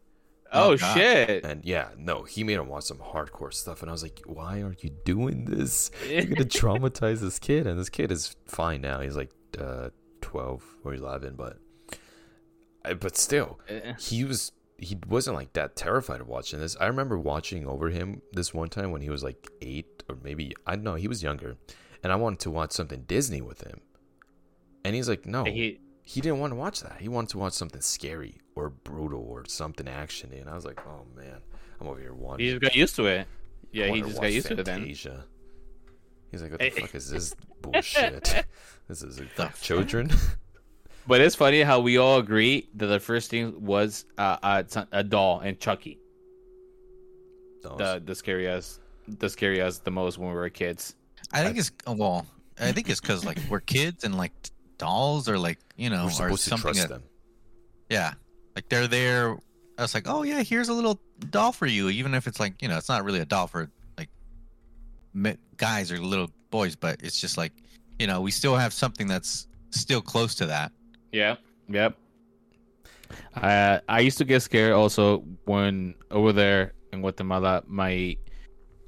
oh 0.52 0.72
Oh, 0.72 0.76
shit! 0.76 1.44
and 1.44 1.64
yeah, 1.64 1.90
no, 1.96 2.24
he 2.24 2.42
made 2.42 2.54
him 2.58 2.66
watch 2.66 2.84
some 2.84 2.98
hardcore 2.98 3.54
stuff, 3.54 3.82
and 3.82 3.88
I 3.88 3.92
was 3.92 4.02
like, 4.02 4.20
why 4.26 4.62
are 4.62 4.74
you 4.80 4.90
doing 5.04 5.44
this? 5.44 5.92
You're 6.08 6.22
gonna 6.24 6.44
traumatize 6.44 7.20
this 7.20 7.38
kid, 7.38 7.68
and 7.68 7.78
this 7.78 7.88
kid 7.88 8.10
is 8.10 8.34
fine 8.46 8.80
now. 8.80 8.98
He's 8.98 9.14
like 9.16 9.30
uh, 9.60 9.90
twelve 10.20 10.64
or 10.82 10.92
eleven, 10.92 11.36
but 11.36 11.58
but 12.98 13.16
still, 13.16 13.60
Eh, 13.68 13.92
he 13.98 14.24
was 14.24 14.50
he 14.80 14.96
wasn't 15.08 15.36
like 15.36 15.52
that 15.52 15.76
terrified 15.76 16.20
of 16.20 16.28
watching 16.28 16.58
this. 16.58 16.76
I 16.80 16.86
remember 16.86 17.18
watching 17.18 17.66
over 17.66 17.90
him 17.90 18.22
this 18.32 18.54
one 18.54 18.68
time 18.68 18.90
when 18.92 19.02
he 19.02 19.10
was 19.10 19.22
like 19.22 19.50
eight 19.60 20.02
or 20.08 20.16
maybe 20.22 20.54
I 20.66 20.74
don't 20.74 20.84
know 20.84 20.94
he 20.94 21.06
was 21.08 21.22
younger, 21.22 21.56
and 22.02 22.12
I 22.12 22.16
wanted 22.16 22.40
to 22.40 22.50
watch 22.50 22.72
something 22.72 23.02
Disney 23.06 23.40
with 23.42 23.60
him, 23.62 23.80
and 24.84 24.94
he's 24.96 25.08
like, 25.08 25.26
no, 25.26 25.44
he, 25.44 25.80
He, 26.02 26.20
didn't 26.20 26.38
want 26.40 26.52
to 26.52 26.56
watch 26.56 26.80
that. 26.80 26.96
He 27.00 27.08
wanted 27.08 27.30
to 27.30 27.38
watch 27.38 27.52
something 27.52 27.80
scary 27.82 28.40
or 28.56 28.70
brutal 28.70 29.22
or 29.28 29.44
something 29.46 29.86
actiony, 29.86 30.40
and 30.40 30.48
I 30.48 30.54
was 30.54 30.64
like, 30.64 30.80
oh 30.86 31.04
man, 31.14 31.36
I'm 31.80 31.86
over 31.86 32.00
here 32.00 32.14
watching. 32.14 32.46
he 32.46 32.50
just 32.52 32.62
got 32.62 32.74
used 32.74 32.96
to 32.96 33.06
it. 33.06 33.26
Yeah, 33.72 33.86
he 33.88 34.00
just 34.02 34.20
got 34.20 34.32
used 34.32 34.46
to 34.48 34.54
it 34.58 34.64
then. 34.64 34.80
Fantasia. 34.80 35.24
He's 36.30 36.42
like, 36.42 36.52
what 36.52 36.60
the 36.60 36.66
Eh. 36.66 36.80
fuck 36.80 36.94
is 36.94 37.10
this 37.10 37.34
bullshit? 37.62 38.44
this 38.88 39.02
is 39.02 39.20
like 39.38 39.60
children. 39.60 40.10
But 41.06 41.20
it's 41.20 41.34
funny 41.34 41.62
how 41.62 41.80
we 41.80 41.96
all 41.98 42.18
agree 42.18 42.68
that 42.74 42.86
the 42.86 43.00
first 43.00 43.30
thing 43.30 43.64
was 43.64 44.04
uh, 44.18 44.36
uh 44.42 44.62
a- 44.74 44.86
a 44.92 45.02
doll 45.04 45.40
and 45.40 45.58
Chucky, 45.58 45.98
Dolls. 47.62 47.78
the 47.78 48.02
the 48.04 48.14
scary 48.14 48.48
as 48.48 48.78
the 49.08 49.28
scary 49.28 49.60
as 49.60 49.80
the 49.80 49.90
most 49.90 50.18
when 50.18 50.28
we 50.28 50.34
were 50.34 50.48
kids. 50.50 50.94
I 51.32 51.42
think 51.44 51.58
it's 51.58 51.72
uh, 51.86 51.92
well, 51.92 52.26
I 52.58 52.72
think 52.72 52.88
it's 52.88 53.00
because 53.00 53.24
like 53.24 53.38
we're 53.48 53.60
kids 53.60 54.04
and 54.04 54.16
like 54.16 54.32
dolls 54.78 55.28
are 55.28 55.38
like 55.38 55.58
you 55.76 55.90
know 55.90 56.04
We're 56.04 56.08
are 56.08 56.10
supposed 56.10 56.44
to 56.44 56.50
something 56.50 56.74
trust 56.74 56.80
that 56.88 56.88
them. 56.88 57.02
yeah, 57.88 58.14
like 58.54 58.68
they're 58.68 58.86
there. 58.86 59.36
I 59.78 59.82
was 59.82 59.94
like, 59.94 60.04
oh 60.06 60.22
yeah, 60.22 60.42
here's 60.42 60.68
a 60.68 60.72
little 60.74 61.00
doll 61.30 61.52
for 61.52 61.66
you, 61.66 61.88
even 61.88 62.14
if 62.14 62.26
it's 62.26 62.38
like 62.38 62.60
you 62.62 62.68
know 62.68 62.76
it's 62.76 62.88
not 62.88 63.04
really 63.04 63.20
a 63.20 63.24
doll 63.24 63.46
for 63.46 63.70
like 63.98 64.08
guys 65.56 65.90
or 65.90 65.98
little 65.98 66.30
boys, 66.50 66.76
but 66.76 67.00
it's 67.02 67.20
just 67.20 67.36
like 67.36 67.52
you 67.98 68.06
know 68.06 68.20
we 68.20 68.30
still 68.30 68.56
have 68.56 68.72
something 68.72 69.06
that's 69.06 69.46
still 69.70 70.00
close 70.00 70.34
to 70.36 70.46
that. 70.46 70.72
Yeah. 71.12 71.36
Yep. 71.68 71.96
Uh, 73.34 73.80
I 73.88 74.00
used 74.00 74.18
to 74.18 74.24
get 74.24 74.40
scared 74.42 74.72
also 74.72 75.18
when 75.44 75.94
over 76.10 76.32
there 76.32 76.72
in 76.92 77.00
Guatemala, 77.00 77.62
my 77.66 78.16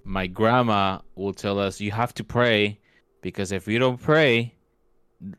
my 0.04 0.26
grandma 0.26 1.00
will 1.14 1.32
tell 1.32 1.58
us 1.58 1.80
you 1.80 1.90
have 1.92 2.12
to 2.14 2.24
pray 2.24 2.78
because 3.20 3.52
if 3.52 3.66
you 3.68 3.78
don't 3.78 4.00
pray, 4.00 4.54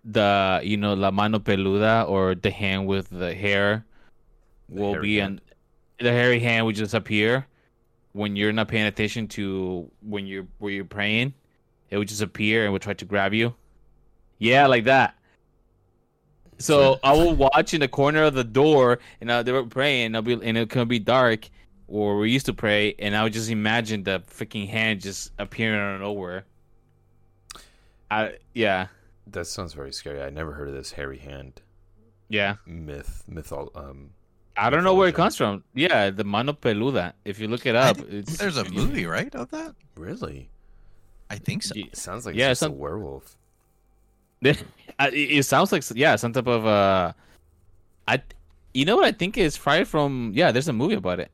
the 0.06 0.62
you 0.64 0.78
know 0.78 0.94
la 0.94 1.12
mano 1.12 1.40
peluda 1.40 2.08
or 2.08 2.36
the 2.36 2.50
hand 2.52 2.88
with 2.88 3.10
the 3.10 3.34
hair 3.34 3.86
The 4.70 4.82
will 4.82 5.00
be 5.02 5.18
hand? 5.18 5.42
an 6.00 6.06
the 6.06 6.12
hairy 6.12 6.40
hand 6.40 6.66
will 6.66 6.74
just 6.74 6.94
appear 6.94 7.46
when 8.14 8.36
you're 8.36 8.52
not 8.54 8.68
paying 8.68 8.86
attention 8.86 9.28
to 9.30 9.90
when 10.02 10.28
you're 10.28 10.48
where 10.60 10.72
you're 10.72 10.86
praying. 10.86 11.34
It 11.90 11.98
would 11.98 12.08
just 12.08 12.22
appear 12.22 12.64
and 12.64 12.74
would 12.74 12.82
try 12.82 12.94
to 12.96 13.06
grab 13.06 13.34
you. 13.34 13.54
Yeah, 14.40 14.68
like 14.68 14.86
that. 14.86 15.16
So 16.64 17.00
I 17.04 17.14
will 17.14 17.36
watch 17.36 17.74
in 17.74 17.82
the 17.82 17.88
corner 17.88 18.24
of 18.24 18.34
the 18.34 18.44
door, 18.44 19.00
and 19.22 19.30
uh, 19.30 19.44
they 19.44 19.52
were 19.52 19.66
praying, 19.66 20.08
and, 20.08 20.16
I'll 20.16 20.22
be, 20.22 20.34
and 20.34 20.58
it 20.58 20.70
could 20.70 20.88
be 20.88 21.00
dark, 21.00 21.50
or 21.88 22.18
we 22.18 22.32
used 22.32 22.46
to 22.48 22.54
pray, 22.54 22.96
and 23.00 23.16
I 23.16 23.24
would 23.24 23.34
just 23.34 23.50
imagine 23.50 24.04
the 24.04 24.22
freaking 24.22 24.68
hand 24.70 25.02
just 25.02 25.32
appearing 25.40 25.80
out 25.80 25.96
of 25.96 26.02
nowhere. 26.02 26.46
I 28.12 28.36
yeah 28.54 28.88
That 29.28 29.46
sounds 29.46 29.74
very 29.74 29.92
scary. 29.92 30.22
I 30.22 30.30
never 30.30 30.54
heard 30.54 30.68
of 30.68 30.74
this 30.76 30.92
hairy 30.92 31.18
hand 31.18 31.62
yeah. 32.30 32.56
myth. 32.66 33.24
Mythol. 33.30 33.76
Um, 33.76 34.12
I 34.56 34.70
don't 34.70 34.84
know 34.84 34.94
where 34.94 35.08
it 35.08 35.16
comes 35.16 35.36
from. 35.36 35.64
Yeah, 35.74 36.12
the 36.12 36.24
mano 36.24 36.54
peluda. 36.54 37.14
If 37.26 37.40
you 37.40 37.48
look 37.48 37.66
it 37.66 37.76
up, 37.76 37.98
think 37.98 38.10
it's 38.12 38.38
There's 38.38 38.58
a 38.58 38.70
movie, 38.70 39.06
right, 39.06 39.34
of 39.36 39.50
that? 39.52 39.76
really? 39.96 40.50
I 41.30 41.38
think 41.38 41.64
so. 41.64 41.74
It 41.76 41.98
sounds 41.98 42.26
like 42.26 42.36
Yeah, 42.36 42.52
it's 42.52 42.60
just 42.60 42.60
some- 42.62 42.74
a 42.74 42.76
werewolf. 42.76 43.38
It 45.00 45.14
it 45.40 45.44
sounds 45.46 45.72
like 45.72 45.84
yeah, 45.96 46.16
some 46.16 46.34
type 46.34 46.48
of 46.48 46.66
uh, 46.66 47.14
I, 48.08 48.22
you 48.74 48.86
know 48.86 48.96
what 48.96 49.06
I 49.06 49.12
think 49.12 49.38
is 49.38 49.58
probably 49.58 49.86
from 49.86 50.32
yeah. 50.36 50.52
There's 50.52 50.68
a 50.68 50.74
movie 50.74 50.96
about 50.96 51.20
it. 51.20 51.32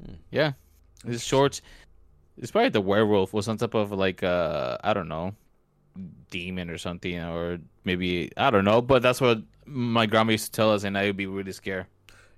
Hmm. 0.00 0.14
Yeah, 0.30 0.52
it's 1.04 1.22
short. 1.22 1.60
It's 2.38 2.50
probably 2.50 2.70
the 2.70 2.80
werewolf 2.80 3.34
or 3.34 3.42
some 3.42 3.58
type 3.58 3.74
of 3.74 3.92
like 3.92 4.22
uh, 4.22 4.78
I 4.82 4.94
don't 4.94 5.08
know, 5.08 5.34
demon 6.30 6.70
or 6.70 6.78
something, 6.78 7.18
or 7.20 7.58
maybe 7.84 8.32
I 8.36 8.50
don't 8.50 8.64
know. 8.64 8.80
But 8.80 9.02
that's 9.02 9.20
what 9.20 9.42
my 9.66 10.06
grandma 10.06 10.32
used 10.32 10.46
to 10.46 10.52
tell 10.52 10.72
us, 10.72 10.84
and 10.84 10.96
I 10.96 11.06
would 11.06 11.16
be 11.18 11.26
really 11.26 11.52
scared. 11.52 11.86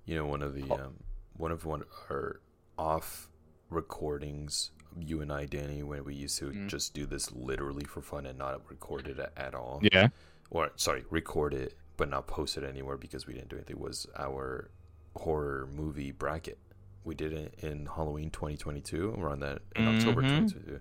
You 0.06 0.16
know, 0.16 0.26
one 0.26 0.42
of 0.42 0.54
the 0.54 0.64
Oh. 0.70 0.74
um, 0.74 0.94
one 1.36 1.52
of 1.52 1.64
one 1.64 1.84
our 2.10 2.40
off 2.76 3.30
recordings, 3.70 4.72
you 5.00 5.20
and 5.20 5.32
I, 5.32 5.46
Danny, 5.46 5.82
when 5.82 6.04
we 6.04 6.14
used 6.14 6.38
to 6.38 6.46
Mm. 6.50 6.68
just 6.68 6.94
do 6.94 7.06
this 7.06 7.32
literally 7.32 7.84
for 7.84 8.00
fun 8.02 8.26
and 8.26 8.38
not 8.38 8.60
record 8.70 9.08
it 9.08 9.18
at, 9.18 9.32
at 9.36 9.54
all. 9.54 9.80
Yeah. 9.92 10.08
Or 10.50 10.70
sorry, 10.76 11.04
record 11.10 11.54
it 11.54 11.74
but 11.96 12.08
not 12.10 12.26
post 12.26 12.56
it 12.58 12.64
anywhere 12.64 12.96
because 12.96 13.26
we 13.26 13.34
didn't 13.34 13.48
do 13.50 13.56
anything. 13.56 13.78
Was 13.78 14.06
our 14.16 14.68
horror 15.16 15.68
movie 15.74 16.10
bracket? 16.10 16.58
We 17.04 17.14
did 17.14 17.32
it 17.32 17.54
in 17.62 17.86
Halloween 17.86 18.30
2022. 18.30 19.14
We're 19.16 19.30
on 19.30 19.40
that 19.40 19.62
in 19.76 19.86
October 19.86 20.22
Mhm. 20.22 20.48
2022. 20.48 20.80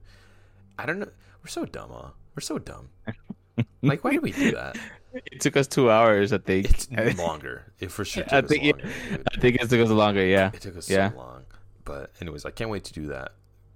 I 0.79 0.85
don't 0.87 0.99
know. 0.99 1.11
We're 1.43 1.49
so 1.49 1.65
dumb, 1.65 1.91
huh? 1.91 2.09
We're 2.35 2.41
so 2.41 2.57
dumb. 2.57 2.89
like, 3.83 4.03
why 4.03 4.11
did 4.11 4.23
we 4.23 4.31
do 4.31 4.51
that? 4.53 4.77
It 5.13 5.41
took 5.41 5.55
us 5.55 5.67
two 5.67 5.91
hours, 5.91 6.33
I 6.33 6.39
think. 6.39 6.69
It's 6.89 6.89
longer. 7.19 7.71
It 7.79 7.91
for 7.91 8.03
sure 8.05 8.23
took 8.23 8.33
I 8.33 8.41
think 8.41 8.63
it- 8.63 8.77
longer. 8.77 8.93
dude. 9.09 9.27
I 9.35 9.39
think 9.39 9.55
it 9.57 9.69
took 9.69 9.81
us 9.81 9.89
longer. 9.89 10.25
Yeah. 10.25 10.49
It 10.53 10.61
took 10.61 10.77
us 10.77 10.89
Yeah. 10.89 11.11
so 11.11 11.17
long. 11.17 11.43
But 11.85 12.11
anyways, 12.21 12.45
I 12.45 12.51
can't 12.51 12.69
wait 12.71 12.85
to 12.85 12.93
do 12.93 13.07
that 13.07 13.33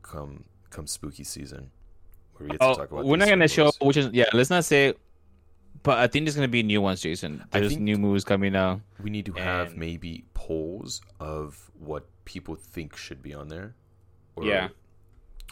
come 0.08 0.46
come 0.70 0.88
spooky 0.88 1.24
season. 1.24 1.72
Where 2.34 2.46
we 2.46 2.52
get 2.52 2.60
to 2.60 2.66
Oh, 2.68 2.74
talk 2.76 2.92
about 2.92 3.06
we're 3.06 3.18
not 3.18 3.28
gonna 3.30 3.48
show 3.48 3.72
which 3.82 3.98
is 3.98 4.10
yeah. 4.14 4.26
Let's 4.34 4.50
not 4.50 4.66
say, 4.66 4.94
but 5.84 5.98
I 5.98 6.08
think 6.08 6.26
there's 6.26 6.36
gonna 6.36 6.48
be 6.48 6.64
new 6.64 6.82
ones, 6.82 7.02
Jason. 7.02 7.44
I 7.54 7.60
There's 7.60 7.78
new 7.78 7.98
movies 7.98 8.24
coming 8.24 8.56
out. 8.56 8.82
We 9.02 9.10
need 9.10 9.26
to 9.26 9.34
have 9.34 9.76
maybe 9.76 10.26
polls 10.34 11.02
of 11.20 11.72
what 11.80 12.08
people 12.26 12.56
think 12.56 12.96
should 12.96 13.22
be 13.22 13.34
on 13.34 13.48
there. 13.50 13.76
Or 14.36 14.46
yeah. 14.46 14.70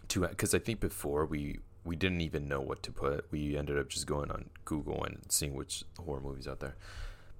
To 0.10 0.28
because 0.28 0.54
I 0.54 0.60
think 0.60 0.80
before 0.80 1.26
we 1.26 1.60
we 1.84 1.96
didn't 1.96 2.22
even 2.22 2.48
know 2.48 2.62
what 2.62 2.84
to 2.84 2.92
put. 2.92 3.26
We 3.32 3.58
ended 3.58 3.78
up 3.78 3.90
just 3.90 4.08
going 4.08 4.32
on 4.32 4.50
Google 4.66 5.04
and 5.04 5.20
seeing 5.30 5.54
which 5.56 5.84
horror 6.04 6.20
movies 6.22 6.48
out 6.48 6.60
there. 6.60 6.76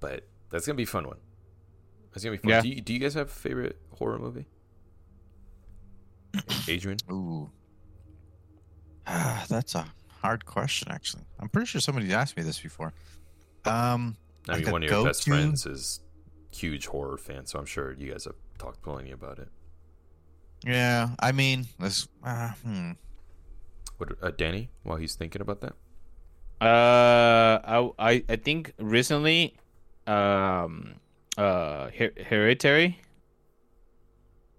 But 0.00 0.24
that's 0.50 0.66
gonna 0.66 0.76
be 0.76 0.84
a 0.84 0.86
fun 0.86 1.06
one. 1.06 1.18
That's 2.12 2.24
gonna 2.24 2.36
be 2.36 2.42
fun. 2.42 2.50
Yeah. 2.50 2.60
Do 2.62 2.68
you, 2.68 2.80
do 2.80 2.92
you 2.92 2.98
guys 2.98 3.14
have 3.14 3.26
a 3.26 3.30
favorite 3.30 3.78
horror 3.98 4.18
movie? 4.18 4.46
Adrian? 6.68 6.98
Ooh. 7.10 7.50
Ah, 9.06 9.44
that's 9.48 9.74
a 9.74 9.86
hard 10.20 10.44
question, 10.44 10.88
actually. 10.90 11.22
I'm 11.38 11.48
pretty 11.48 11.66
sure 11.66 11.80
somebody 11.80 12.12
asked 12.12 12.36
me 12.36 12.42
this 12.42 12.58
before. 12.60 12.92
Um, 13.64 14.16
I 14.48 14.52
Like 14.52 14.60
mean, 14.60 14.68
a 14.68 14.72
one 14.72 14.82
of 14.84 14.90
your 14.90 15.04
best 15.04 15.24
go-to? 15.26 15.30
friends 15.38 15.66
is 15.66 16.00
huge 16.50 16.86
horror 16.86 17.18
fan, 17.18 17.46
so 17.46 17.58
I'm 17.58 17.66
sure 17.66 17.92
you 17.92 18.10
guys 18.12 18.24
have 18.24 18.34
talked 18.58 18.82
plenty 18.82 19.10
about 19.12 19.38
it. 19.38 19.48
yeah, 20.64 21.10
I 21.20 21.32
mean, 21.32 21.66
this. 21.78 22.08
Uh, 22.24 22.50
hmm. 22.64 22.92
What, 23.98 24.10
uh, 24.22 24.30
Danny, 24.36 24.70
while 24.82 24.96
he's 24.98 25.14
thinking 25.14 25.40
about 25.42 25.60
that, 25.60 25.74
Uh, 26.60 27.60
I 27.64 27.90
I, 27.98 28.24
I 28.28 28.36
think 28.36 28.72
recently, 28.78 29.54
um, 30.06 30.94
uh, 31.38 31.90
Her- 31.96 32.12
Hereditary. 32.28 33.00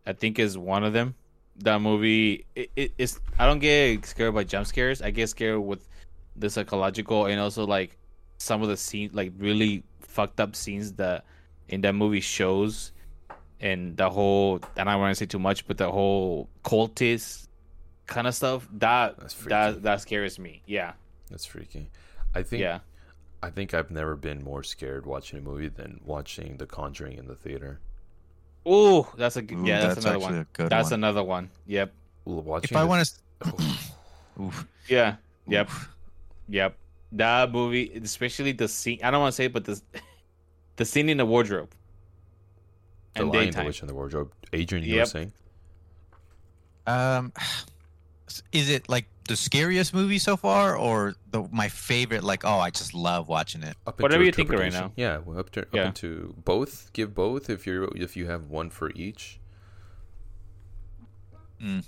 I 0.06 0.14
think 0.14 0.40
is 0.40 0.58
one 0.58 0.84
of 0.86 0.94
them. 0.94 1.16
That 1.60 1.82
movie, 1.82 2.46
it, 2.56 2.70
it, 2.76 2.92
it's 2.98 3.20
I 3.40 3.48
don't 3.48 3.60
get 3.60 4.06
scared 4.06 4.36
by 4.36 4.44
jump 4.44 4.68
scares. 4.68 5.02
I 5.02 5.12
get 5.12 5.28
scared 5.30 5.60
with 5.60 5.88
the 6.36 6.50
psychological 6.50 7.26
and 7.26 7.40
also 7.40 7.66
like 7.66 7.98
some 8.38 8.62
of 8.62 8.70
the 8.70 8.78
scenes, 8.78 9.14
like 9.14 9.34
really 9.38 9.84
fucked 10.00 10.40
up 10.40 10.56
scenes 10.56 10.94
that 10.94 11.26
in 11.68 11.82
that 11.82 11.94
movie 11.94 12.22
shows, 12.22 12.92
and 13.60 13.98
the 13.98 14.10
whole. 14.10 14.60
And 14.76 14.88
I 14.90 14.94
don't 14.94 15.02
want 15.02 15.12
to 15.12 15.20
say 15.20 15.26
too 15.26 15.40
much, 15.40 15.68
but 15.68 15.78
the 15.78 15.92
whole 15.92 16.50
cultist 16.64 17.48
kind 18.06 18.28
of 18.28 18.36
stuff 18.36 18.68
that 18.74 19.18
that 19.48 19.84
that 19.84 20.02
scares 20.02 20.40
me. 20.40 20.62
Yeah, 20.66 20.94
that's 21.30 21.46
freaky. 21.46 21.90
I 22.34 22.44
think 22.44 22.62
yeah. 22.62 22.80
I 23.44 23.50
think 23.50 23.74
I've 23.74 23.92
never 23.92 24.16
been 24.16 24.44
more 24.44 24.64
scared 24.64 25.06
watching 25.06 25.40
a 25.40 25.42
movie 25.42 25.68
than 25.68 26.02
watching 26.04 26.58
The 26.58 26.66
Conjuring 26.66 27.18
in 27.18 27.28
the 27.28 27.36
theater. 27.36 27.80
Oh, 28.70 29.10
that's 29.18 29.38
a 29.38 29.42
good. 29.42 29.58
Ooh, 29.60 29.66
Yeah, 29.66 29.80
that's, 29.80 29.96
that's 29.96 30.06
another 30.06 30.18
actually 30.18 30.34
one. 30.34 30.42
a 30.42 30.58
good 30.58 30.70
that's 30.70 30.92
one. 30.92 31.00
another 31.00 31.24
one. 31.24 31.50
Yep. 31.68 31.94
Well, 32.26 32.42
Watching 32.42 32.70
If 32.72 32.76
I 32.76 32.84
want 32.84 33.08
to. 33.46 33.54
Oof. 34.42 34.68
Yeah. 34.90 35.16
Yep. 35.48 35.70
Oof. 35.70 35.96
Yep. 36.50 36.78
That 37.14 37.52
movie, 37.54 37.92
especially 38.04 38.52
the 38.52 38.68
scene. 38.68 39.00
I 39.02 39.10
don't 39.12 39.22
want 39.22 39.32
to 39.32 39.36
say, 39.36 39.46
it, 39.46 39.54
but 39.54 39.64
the 39.64 39.82
the 40.76 40.84
scene 40.86 41.08
in 41.08 41.16
the 41.18 41.26
wardrobe. 41.26 41.70
the 43.16 43.22
And 43.22 43.30
Lion, 43.30 43.46
the 43.46 43.52
daytime. 43.52 43.66
Witch, 43.68 43.80
and 43.80 43.90
the 43.90 43.96
Wardrobe. 43.96 44.32
Adrian, 44.52 44.84
you 44.84 44.94
were 44.96 44.98
Yep. 45.00 45.08
saying? 45.08 45.32
Um, 46.86 47.32
is 48.52 48.70
it 48.70 48.90
like 48.90 49.06
the 49.28 49.36
scariest 49.36 49.94
movie 49.94 50.20
so 50.20 50.38
far, 50.38 50.76
or 50.76 51.16
the 51.32 51.48
my 51.52 51.68
favorite? 51.70 52.24
Like, 52.24 52.44
oh, 52.46 52.60
I 52.60 52.70
just 52.70 52.94
love 52.94 53.28
watching 53.28 53.64
it. 53.64 53.76
Up 53.86 54.00
Whatever 54.02 54.24
you 54.24 54.32
think 54.32 54.52
of 54.52 54.60
right 54.60 54.72
now. 54.72 54.92
Yeah, 54.96 55.20
well, 55.20 55.40
up 55.40 55.50
to 55.52 55.62
up 55.62 55.68
Yeah. 55.74 55.88
into 55.88 56.34
both. 56.44 56.92
Give 56.94 57.14
both 57.14 57.50
if 57.50 57.66
you're 57.68 57.90
if 57.96 58.16
you 58.18 58.28
have 58.28 58.50
one 58.50 58.70
for 58.70 58.92
each. 58.92 59.40
Mm. 61.62 61.84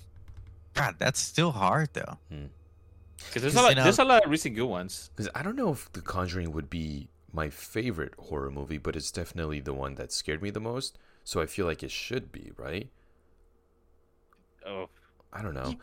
God, 0.73 0.95
that's 0.97 1.19
still 1.19 1.51
hard 1.51 1.89
though. 1.93 2.17
Hmm. 2.31 2.45
Because 3.27 3.41
there's 3.41 3.55
a 3.55 3.61
lot. 3.61 3.69
you 3.69 3.75
know- 3.75 3.83
there's 3.83 3.99
a 3.99 4.03
lot 4.05 4.23
of 4.25 4.31
recent 4.31 4.55
good 4.55 4.65
ones. 4.65 5.09
Because 5.15 5.29
I 5.35 5.43
don't 5.43 5.55
know 5.55 5.71
if 5.71 5.91
The 5.91 6.01
Conjuring 6.01 6.51
would 6.53 6.69
be 6.69 7.09
my 7.31 7.49
favorite 7.49 8.13
horror 8.17 8.49
movie, 8.49 8.77
but 8.77 8.95
it's 8.95 9.11
definitely 9.11 9.59
the 9.59 9.73
one 9.73 9.95
that 9.95 10.11
scared 10.11 10.41
me 10.41 10.49
the 10.49 10.59
most. 10.59 10.97
So 11.23 11.41
I 11.41 11.45
feel 11.45 11.65
like 11.65 11.83
it 11.83 11.91
should 11.91 12.31
be, 12.31 12.51
right? 12.57 12.89
Oh, 14.65 14.89
I 15.31 15.41
don't 15.41 15.53
know. 15.53 15.75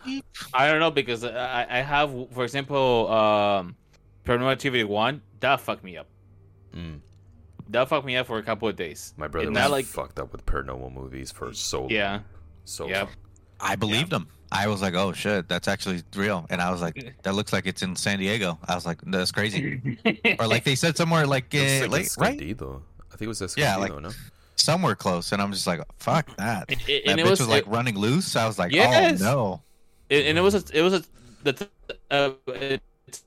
I 0.52 0.68
don't 0.70 0.80
know 0.80 0.90
because 0.90 1.24
I 1.24 1.66
I 1.68 1.80
have, 1.82 2.10
for 2.32 2.44
example, 2.44 3.10
um, 3.12 3.76
Paranormal 4.24 4.52
Activity 4.52 4.84
one. 4.84 5.22
That 5.40 5.60
fucked 5.60 5.84
me 5.84 5.96
up. 5.96 6.06
Mm. 6.74 7.00
That 7.68 7.88
fucked 7.88 8.06
me 8.06 8.16
up 8.16 8.26
for 8.26 8.38
a 8.38 8.42
couple 8.42 8.68
of 8.68 8.76
days. 8.76 9.14
My 9.16 9.28
brother 9.28 9.46
And 9.48 9.56
was 9.56 9.62
that, 9.64 9.70
like- 9.70 9.86
fucked 9.86 10.18
up 10.18 10.32
with 10.32 10.44
paranormal 10.46 10.92
movies 10.92 11.30
for 11.30 11.52
so 11.54 11.82
long. 11.82 11.90
Yeah. 11.90 12.20
So 12.64 12.88
Yep. 12.88 13.04
long. 13.06 13.14
I 13.60 13.76
believed 13.76 14.12
him. 14.12 14.28
I 14.52 14.68
was 14.68 14.82
like, 14.82 14.94
oh 14.94 15.12
shit, 15.12 15.48
that's 15.48 15.66
actually 15.66 16.02
real. 16.14 16.46
And 16.50 16.60
I 16.60 16.70
was 16.70 16.80
like, 16.80 17.16
that 17.22 17.34
looks 17.34 17.52
like 17.52 17.66
it's 17.66 17.82
in 17.82 17.96
San 17.96 18.18
Diego. 18.18 18.58
I 18.68 18.74
was 18.74 18.86
like, 18.86 19.00
that's 19.06 19.32
crazy. 19.32 19.98
or 20.38 20.46
like 20.46 20.64
they 20.64 20.74
said 20.74 20.96
somewhere 20.96 21.26
like, 21.26 21.52
It 21.54 21.58
uh, 21.58 21.62
was 21.62 21.80
like 21.80 21.90
like 21.90 21.92
right 21.92 22.04
Escondido. 22.40 22.82
I 23.12 23.16
think 23.16 23.22
it 23.22 23.28
was 23.28 23.42
Escondido, 23.42 23.68
Yeah, 23.68 23.76
like- 23.76 24.02
no? 24.02 24.10
Somewhere 24.56 24.94
close. 24.94 25.32
And 25.32 25.40
I'm 25.40 25.52
just 25.52 25.66
like, 25.66 25.80
fuck 25.98 26.34
that. 26.36 26.64
And, 26.70 26.80
and 26.80 26.88
that 26.88 27.18
it 27.18 27.26
bitch 27.26 27.30
was, 27.30 27.40
was, 27.40 27.48
like 27.48 27.64
it- 27.66 27.68
running 27.68 27.96
loose. 27.96 28.34
I 28.36 28.46
was 28.46 28.58
like, 28.58 28.72
Yes. 28.72 29.20
oh 29.22 29.24
no. 29.24 29.62
It, 30.08 30.26
and 30.26 30.38
it 30.38 30.40
was 30.40 30.54
a, 30.54 30.62
it 30.78 30.82
was 30.82 30.94
a, 30.94 31.04
the 31.42 31.52
t- 31.52 31.68
uh, 32.10 32.30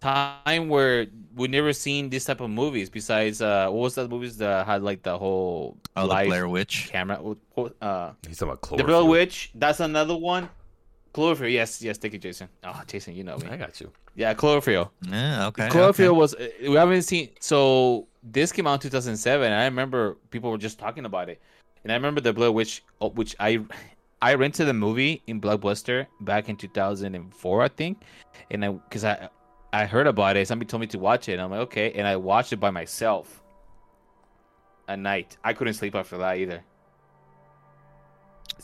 time 0.01 0.69
where 0.69 1.07
we 1.35 1.47
never 1.47 1.73
seen 1.73 2.09
this 2.09 2.25
type 2.25 2.41
of 2.41 2.49
movies. 2.49 2.89
Besides, 2.89 3.41
uh, 3.41 3.67
what 3.69 3.81
was 3.81 3.95
that 3.95 4.09
movies 4.09 4.37
that 4.37 4.65
had 4.65 4.83
like 4.83 5.03
the 5.03 5.17
whole 5.17 5.77
Oh, 5.95 6.07
the 6.07 6.25
Blair 6.25 6.47
Witch. 6.47 6.89
camera? 6.91 7.17
What- 7.21 7.37
what, 7.53 7.75
Uh, 7.81 8.11
He's 8.27 8.37
talking 8.37 8.53
about 8.53 8.61
Cloverfield. 8.61 8.77
the 8.77 8.83
Blair 8.85 9.05
Witch. 9.05 9.51
That's 9.55 9.79
another 9.79 10.15
one. 10.15 10.49
Cloverfield. 11.13 11.51
Yes, 11.51 11.81
yes. 11.81 11.97
Thank 11.97 12.13
you, 12.13 12.19
Jason. 12.19 12.49
Oh, 12.63 12.81
Jason, 12.87 13.15
you 13.15 13.23
know 13.23 13.37
me. 13.37 13.47
I 13.49 13.57
got 13.57 13.79
you. 13.81 13.91
Yeah, 14.15 14.33
Cloverfield. 14.33 14.89
Yeah, 15.09 15.47
okay. 15.47 15.67
Cloverfield 15.69 15.99
okay. 15.99 16.09
was 16.09 16.35
we 16.61 16.75
haven't 16.75 17.03
seen. 17.03 17.29
So 17.39 18.07
this 18.23 18.51
came 18.51 18.67
out 18.67 18.75
in 18.75 18.79
2007. 18.81 19.45
And 19.45 19.55
I 19.55 19.65
remember 19.65 20.17
people 20.31 20.51
were 20.51 20.57
just 20.57 20.79
talking 20.79 21.05
about 21.05 21.29
it, 21.29 21.41
and 21.83 21.91
I 21.91 21.95
remember 21.95 22.21
the 22.21 22.33
Blair 22.33 22.51
Witch, 22.51 22.83
uh, 23.01 23.09
which 23.09 23.35
I 23.39 23.59
I 24.21 24.35
rented 24.35 24.67
the 24.67 24.73
movie 24.73 25.21
in 25.27 25.41
Blockbuster 25.41 26.07
back 26.21 26.49
in 26.49 26.57
2004, 26.57 27.61
I 27.61 27.67
think, 27.69 28.01
and 28.51 28.65
I 28.65 28.69
because 28.71 29.03
I 29.05 29.29
I 29.73 29.85
heard 29.85 30.07
about 30.07 30.37
it. 30.37 30.47
Somebody 30.47 30.67
told 30.67 30.81
me 30.81 30.87
to 30.87 30.99
watch 30.99 31.29
it. 31.29 31.33
And 31.33 31.41
I'm 31.41 31.51
like, 31.51 31.61
okay, 31.61 31.91
and 31.93 32.07
I 32.07 32.15
watched 32.17 32.53
it 32.53 32.59
by 32.59 32.71
myself. 32.71 33.41
at 34.87 34.99
night. 34.99 35.37
I 35.43 35.53
couldn't 35.53 35.75
sleep 35.75 35.95
after 35.95 36.17
that 36.17 36.37
either. 36.37 36.63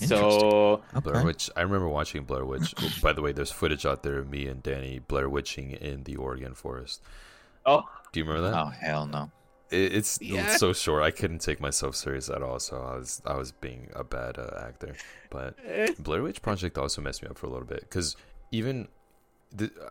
Interesting. 0.01 0.39
So 0.39 0.81
Blair 1.01 1.23
Witch. 1.23 1.49
I 1.55 1.61
remember 1.61 1.87
watching 1.87 2.23
Blair 2.23 2.45
Witch. 2.45 2.73
Oh, 2.81 2.89
by 3.01 3.13
the 3.13 3.21
way, 3.21 3.31
there's 3.31 3.51
footage 3.51 3.85
out 3.85 4.03
there 4.03 4.17
of 4.19 4.29
me 4.29 4.47
and 4.47 4.61
Danny 4.61 4.99
Blair 4.99 5.29
Witching 5.29 5.71
in 5.71 6.03
the 6.03 6.15
Oregon 6.17 6.53
forest. 6.53 7.01
oh 7.65 7.83
Do 8.11 8.19
you 8.19 8.25
remember 8.25 8.49
that? 8.51 8.57
Oh 8.59 8.67
hell 8.69 9.05
no. 9.07 9.31
It, 9.71 9.93
it's, 9.95 10.19
Yeah. 10.21 10.45
it's 10.45 10.59
so 10.59 10.73
short. 10.73 11.01
I 11.03 11.09
couldn't 11.11 11.39
take 11.39 11.59
myself 11.59 11.95
serious 11.95 12.29
at 12.29 12.43
all. 12.43 12.59
So 12.59 12.77
I 12.81 12.97
was 12.97 13.21
I 13.25 13.35
was 13.35 13.51
being 13.51 13.89
a 13.95 14.03
bad 14.03 14.37
uh, 14.37 14.49
actor. 14.67 14.95
But 15.29 15.55
Blair 16.03 16.21
Witch 16.23 16.41
Project 16.41 16.77
also 16.77 17.01
messed 17.01 17.23
me 17.23 17.29
up 17.29 17.37
for 17.37 17.47
a 17.47 17.49
little 17.49 17.65
bit 17.67 17.81
because 17.81 18.15
even 18.51 18.87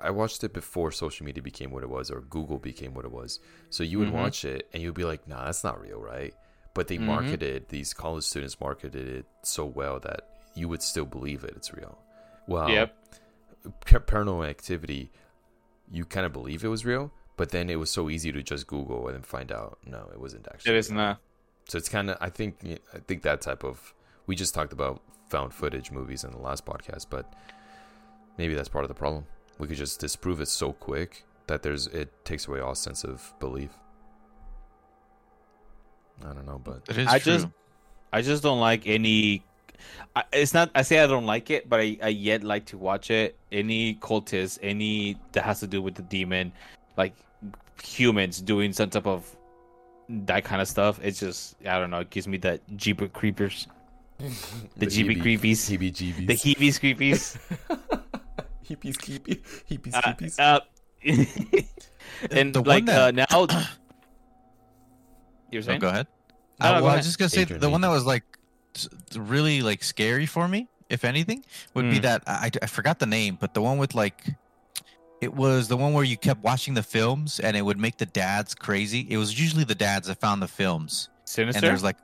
I 0.01 0.11
watched 0.11 0.45
it 0.45 0.53
before 0.53 0.93
social 0.93 1.25
media 1.25 1.43
became 1.43 1.71
what 1.71 1.83
it 1.83 1.89
was 1.89 2.11
or 2.11 2.21
Google 2.21 2.59
became 2.59 2.93
what 2.95 3.05
it 3.07 3.11
was. 3.11 3.41
So 3.71 3.83
you 3.83 3.99
would 3.99 4.09
Mhm. 4.09 4.13
watch 4.23 4.45
it 4.45 4.69
and 4.73 4.83
you'd 4.83 4.95
be 4.95 5.05
like, 5.05 5.27
"Nah, 5.27 5.45
that's 5.47 5.65
not 5.65 5.81
real, 5.81 5.99
right?" 6.01 6.35
But 6.75 6.89
they 6.89 6.99
Mhm. 6.99 7.03
marketed 7.07 7.69
these 7.69 7.95
college 7.95 8.25
students 8.25 8.61
marketed 8.61 9.07
it 9.09 9.27
so 9.43 9.65
well 9.65 10.01
that 10.01 10.29
you 10.55 10.69
would 10.69 10.83
still 10.83 11.05
believe 11.05 11.45
it. 11.45 11.55
It's 11.57 11.73
real. 11.73 11.99
Well, 12.49 12.69
Yep. 12.69 12.97
par- 13.87 14.01
paranormal 14.01 14.49
activity, 14.49 15.11
you 15.91 16.05
kind 16.05 16.27
of 16.27 16.33
believe 16.33 16.65
it 16.65 16.69
was 16.69 16.85
real, 16.85 17.13
but 17.37 17.51
then 17.51 17.71
it 17.71 17.77
was 17.77 17.91
so 17.91 18.11
easy 18.11 18.33
to 18.33 18.43
just 18.43 18.67
Google 18.67 19.07
and 19.07 19.15
then 19.17 19.23
find 19.23 19.51
out 19.53 19.79
no, 19.87 20.09
it 20.13 20.19
wasn't 20.21 20.47
actually. 20.49 20.75
it 20.75 20.79
is 20.79 20.91
real. 20.91 20.99
not. 20.99 21.21
So 21.69 21.79
it's 21.79 21.89
kind 21.89 22.11
of 22.11 22.19
I 22.21 22.29
think 22.29 22.59
I 22.93 22.99
think 22.99 23.23
that 23.23 23.41
type 23.41 23.65
of 23.65 23.95
we 24.27 24.35
just 24.37 24.53
talked 24.55 24.73
about 24.73 25.01
found 25.29 25.55
footage 25.55 25.91
movies 25.91 26.25
in 26.25 26.31
the 26.33 26.39
last 26.39 26.65
podcast, 26.67 27.07
but 27.09 27.33
maybe 28.37 28.55
that's 28.55 28.69
part 28.69 28.85
of 28.85 28.89
the 28.89 28.95
problem. 28.95 29.27
We 29.59 29.69
could 29.69 29.77
just 29.77 30.01
disprove 30.01 30.41
it 30.41 30.47
so 30.49 30.73
quick 30.73 31.25
that 31.47 31.63
there's 31.63 31.87
it 31.89 32.25
takes 32.25 32.47
away 32.49 32.61
all 32.61 32.75
sense 32.75 33.05
of 33.05 33.33
belief. 33.39 33.79
I 36.23 36.33
don't 36.33 36.47
know, 36.47 36.61
but 36.63 36.83
It 36.89 36.99
is 36.99 37.09
I 37.09 37.19
true. 37.19 37.33
just- 37.33 37.47
I 38.13 38.23
just 38.23 38.43
don't 38.45 38.61
like 38.61 38.87
any. 38.87 39.43
I, 40.15 40.23
it's 40.33 40.55
not. 40.55 40.71
I 40.77 40.83
say 40.83 41.01
I 41.01 41.07
don't 41.09 41.27
like 41.27 41.51
it, 41.51 41.69
but 41.69 41.81
I, 41.81 41.99
I 42.01 42.09
yet 42.09 42.45
like 42.45 42.65
to 42.67 42.79
watch 42.79 43.11
it. 43.11 43.37
Any 43.51 43.97
cultist, 43.97 44.61
any 44.63 45.17
that 45.33 45.43
has 45.45 45.59
to 45.61 45.67
do 45.67 45.83
with 45.83 45.97
the 45.97 46.03
demon, 46.03 46.53
like 46.97 47.13
humans 47.83 48.41
doing 48.41 48.73
some 48.73 48.89
type 48.91 49.07
of 49.09 49.27
that 50.09 50.45
kind 50.45 50.63
of 50.63 50.69
stuff. 50.69 51.01
It's 51.03 51.19
just 51.19 51.57
I 51.67 51.81
don't 51.81 51.91
know. 51.91 52.01
It 52.01 52.11
gives 52.11 52.29
me 52.29 52.37
that 52.39 52.61
Jeeper 52.77 53.09
creepers, 53.09 53.67
the 54.77 54.87
jeepy 54.87 55.17
creepies, 55.17 55.67
heebie 55.69 55.93
jeebies, 55.93 56.27
the 56.29 56.35
heebies 56.35 56.79
creepies. 56.79 57.37
heebies 58.65 58.97
keepy, 58.97 59.43
heebies 59.69 59.95
Uh, 59.95 60.01
keepies. 60.15 60.39
uh, 60.39 60.61
and 62.31 62.55
The 62.55 62.63
one 62.63 62.87
like 62.87 62.89
uh, 62.89 63.11
now, 63.11 63.27
you're 65.55 65.63
Oh, 65.75 65.79
go 65.79 65.89
ahead. 65.89 66.07
No, 66.61 66.67
Uh, 66.67 66.69
no, 66.69 66.73
well, 66.75 66.81
go 66.83 66.87
I 66.87 66.89
ahead. 66.91 66.99
was 66.99 67.07
just 67.07 67.19
gonna 67.19 67.29
say 67.31 67.43
Adrian, 67.43 67.61
the 67.61 67.71
one 67.71 67.81
that 67.81 67.89
was 67.91 68.05
like 68.05 68.25
really 69.17 69.63
like 69.63 69.83
scary 69.85 70.27
for 70.27 70.47
me, 70.49 70.69
if 70.91 71.05
anything, 71.05 71.45
would 71.75 71.89
be 71.91 71.99
Mm. 71.99 72.03
that 72.03 72.23
I, 72.27 72.51
I 72.63 72.67
forgot 72.67 72.99
the 72.99 73.07
name, 73.07 73.37
but 73.41 73.55
the 73.55 73.63
one 73.63 73.79
with 73.79 73.95
like 73.95 74.25
it 75.21 75.33
was 75.33 75.69
the 75.69 75.77
one 75.77 75.93
where 75.95 76.05
you 76.05 76.17
kept 76.17 76.43
watching 76.43 76.75
the 76.75 76.83
films 76.83 77.41
and 77.41 77.57
it 77.57 77.63
would 77.63 77.79
make 77.79 77.97
the 77.97 78.07
dads 78.07 78.55
crazy. 78.55 79.07
It 79.09 79.17
was 79.17 79.39
usually 79.41 79.65
the 79.65 79.75
dads 79.75 80.07
that 80.09 80.21
found 80.21 80.43
the 80.43 80.49
films, 80.49 81.09
Sinister. 81.25 81.59
and 81.59 81.67
there's 81.67 81.83
like 81.83 81.97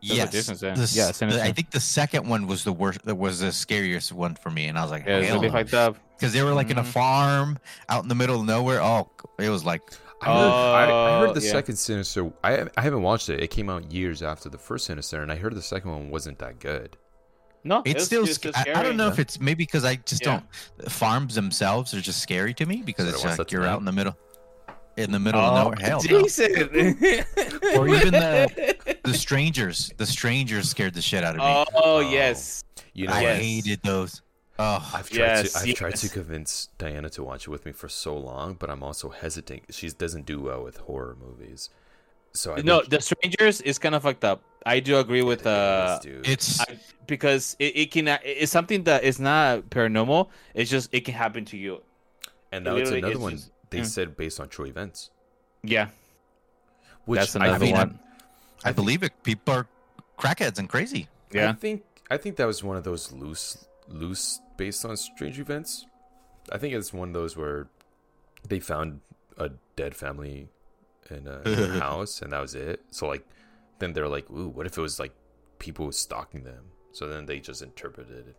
yes, 0.00 0.30
difference 0.30 0.60
there. 0.60 0.74
the 0.74 0.82
s- 0.82 0.96
Yeah, 0.96 1.10
the- 1.10 1.42
I 1.42 1.52
think 1.52 1.70
the 1.70 1.80
second 1.80 2.28
one 2.28 2.46
was 2.46 2.64
the 2.64 2.72
worst. 2.72 3.02
That 3.04 3.16
was 3.16 3.40
the 3.40 3.52
scariest 3.52 4.12
one 4.12 4.34
for 4.34 4.50
me, 4.50 4.66
and 4.68 4.78
I 4.78 4.82
was 4.82 4.90
like, 4.90 5.04
yeah, 5.06 5.18
it's 5.18 5.32
really 5.32 5.50
fucked 5.50 5.74
up. 5.74 5.96
because 6.16 6.32
they 6.32 6.42
were 6.42 6.52
like 6.54 6.70
in 6.70 6.78
a 6.78 6.82
Mhm. 6.82 6.86
farm 6.86 7.58
out 7.88 8.02
in 8.02 8.08
the 8.08 8.14
middle 8.14 8.40
of 8.40 8.46
nowhere. 8.46 8.82
Oh, 8.82 9.10
it 9.38 9.48
was 9.50 9.64
like 9.64 9.82
I 10.22 10.26
heard, 10.26 10.50
I, 10.50 10.82
I 10.84 11.20
heard 11.20 11.30
Oh, 11.30 11.32
the 11.34 11.40
yeah. 11.40 11.50
second 11.52 11.76
Sinister. 11.76 12.30
I 12.44 12.66
I 12.76 12.80
haven't 12.82 13.02
watched 13.02 13.28
it. 13.30 13.40
It 13.40 13.48
came 13.48 13.70
out 13.70 13.90
years 13.92 14.22
after 14.22 14.48
the 14.48 14.58
first 14.58 14.86
Sinister, 14.86 15.22
and 15.22 15.32
I 15.32 15.36
heard 15.36 15.54
the 15.54 15.62
second 15.62 15.90
one 15.90 16.10
wasn't 16.10 16.38
that 16.40 16.58
good. 16.58 16.96
No, 17.64 17.82
it's 17.84 17.94
was- 17.96 18.04
still. 18.06 18.20
was 18.22 18.34
sc- 18.34 18.46
I, 18.54 18.64
I 18.74 18.82
don't 18.82 18.96
know 18.96 19.08
if 19.08 19.18
it's 19.18 19.38
maybe 19.40 19.64
because 19.64 19.84
I 19.84 19.96
just 19.96 20.24
Yeah. 20.24 20.40
don't. 20.78 20.90
Farms 20.90 21.34
themselves 21.34 21.92
are 21.94 22.00
just 22.00 22.20
scary 22.22 22.54
to 22.54 22.66
me 22.66 22.82
because 22.82 23.06
Should 23.20 23.28
it's 23.30 23.38
like 23.38 23.52
you're 23.52 23.66
out 23.66 23.78
in 23.80 23.84
the 23.84 23.92
middle, 23.92 24.16
in 24.96 25.10
the 25.10 25.18
middle 25.18 25.40
Oh, 25.40 25.44
of 25.44 25.54
nowhere. 25.64 25.76
Hell 25.80 26.02
no. 26.08 26.18
Or 27.78 27.88
even 27.88 28.12
the- 28.12 28.76
The 29.04 29.14
strangers, 29.14 29.90
the 29.96 30.06
strangers 30.06 30.68
scared 30.70 30.94
the 30.94 31.02
shit 31.02 31.24
out 31.24 31.34
of 31.34 31.38
me. 31.38 31.44
Oh, 31.46 31.64
Oh. 31.74 32.00
yes. 32.00 32.62
You 32.94 33.06
know, 33.08 33.14
I 33.14 33.22
yes. 33.22 33.40
hated 33.40 33.80
those. 33.82 34.20
Oh, 34.62 34.92
I've 34.94 35.08
tried 35.08 35.18
Yes, 35.18 35.52
to 35.54 35.58
I've 35.60 35.74
tried 35.74 35.96
to 35.96 36.08
convince 36.10 36.68
Diana 36.76 37.08
to 37.16 37.24
watch 37.24 37.46
it 37.46 37.50
with 37.50 37.64
me 37.64 37.72
for 37.72 37.88
so 37.88 38.14
long, 38.14 38.54
but 38.60 38.68
I'm 38.68 38.82
also 38.82 39.08
hesitant. 39.08 39.62
She 39.70 39.88
doesn't 39.88 40.26
do 40.26 40.38
well 40.38 40.62
with 40.62 40.76
horror 40.84 41.16
movies, 41.18 41.70
so 42.34 42.54
I 42.54 42.60
No, 42.60 42.82
The 42.82 43.00
Strangers 43.00 43.62
is 43.62 43.78
kind 43.78 43.94
of 43.94 44.02
fucked 44.02 44.22
up. 44.22 44.42
I 44.66 44.80
do 44.80 44.98
agree 44.98 45.22
with 45.22 45.46
uh 45.46 45.98
dude. 46.02 46.28
it's 46.28 46.60
I, 46.60 46.78
because 47.06 47.56
it, 47.58 47.72
it 47.74 47.90
can 47.90 48.06
it's 48.22 48.52
something 48.52 48.84
that 48.84 49.02
is 49.02 49.18
not 49.18 49.70
paranormal. 49.70 50.28
It's 50.52 50.68
just 50.68 50.92
it 50.92 51.06
can 51.06 51.14
happen 51.14 51.46
to 51.46 51.56
you. 51.56 51.80
and 52.52 52.64
now 52.66 52.76
it's 52.76 52.90
literally, 52.90 52.98
another 52.98 53.12
it's 53.14 53.22
one. 53.22 53.32
just- 53.36 53.50
they 53.70 53.80
mm. 53.80 53.86
said 53.86 54.16
based 54.16 54.40
on 54.40 54.48
true 54.48 54.66
events, 54.66 55.10
Yeah, 55.62 55.88
which 57.06 57.20
that's 57.20 57.36
I 57.36 57.46
another 57.46 57.70
one. 57.72 57.98
I 58.64 58.72
believe 58.72 59.02
it. 59.04 59.12
People 59.22 59.54
are 59.54 59.66
crackheads 60.18 60.58
and 60.58 60.68
crazy. 60.68 61.08
Yeah, 61.32 61.42
I 61.42 61.44
Yeah, 61.46 61.52
think 61.54 61.84
I 62.10 62.16
think 62.18 62.36
that 62.36 62.46
was 62.46 62.62
one 62.62 62.76
of 62.76 62.84
those 62.84 63.12
loose 63.12 63.56
loose 63.88 64.40
based 64.60 64.84
on 64.84 64.94
strange 64.96 65.38
events. 65.40 65.86
I 66.52 66.58
think 66.58 66.74
it's 66.74 66.92
one 66.92 67.08
of 67.08 67.14
those 67.14 67.34
where 67.36 67.68
they 68.48 68.60
found 68.60 69.00
a 69.38 69.50
dead 69.76 69.94
family 69.94 70.48
in 71.10 71.26
a, 71.26 71.40
in 71.48 71.70
a 71.76 71.80
house 71.88 72.20
and 72.22 72.32
that 72.32 72.40
was 72.40 72.54
it. 72.54 72.80
So 72.90 73.08
like 73.08 73.24
then 73.78 73.94
they're 73.94 74.08
like, 74.16 74.30
"Ooh, 74.30 74.48
what 74.48 74.66
if 74.66 74.76
it 74.76 74.80
was 74.82 74.98
like 74.98 75.12
people 75.58 75.90
stalking 75.92 76.42
them?" 76.44 76.64
So 76.92 77.08
then 77.08 77.24
they 77.26 77.38
just 77.40 77.62
interpreted 77.62 78.28
it 78.28 78.36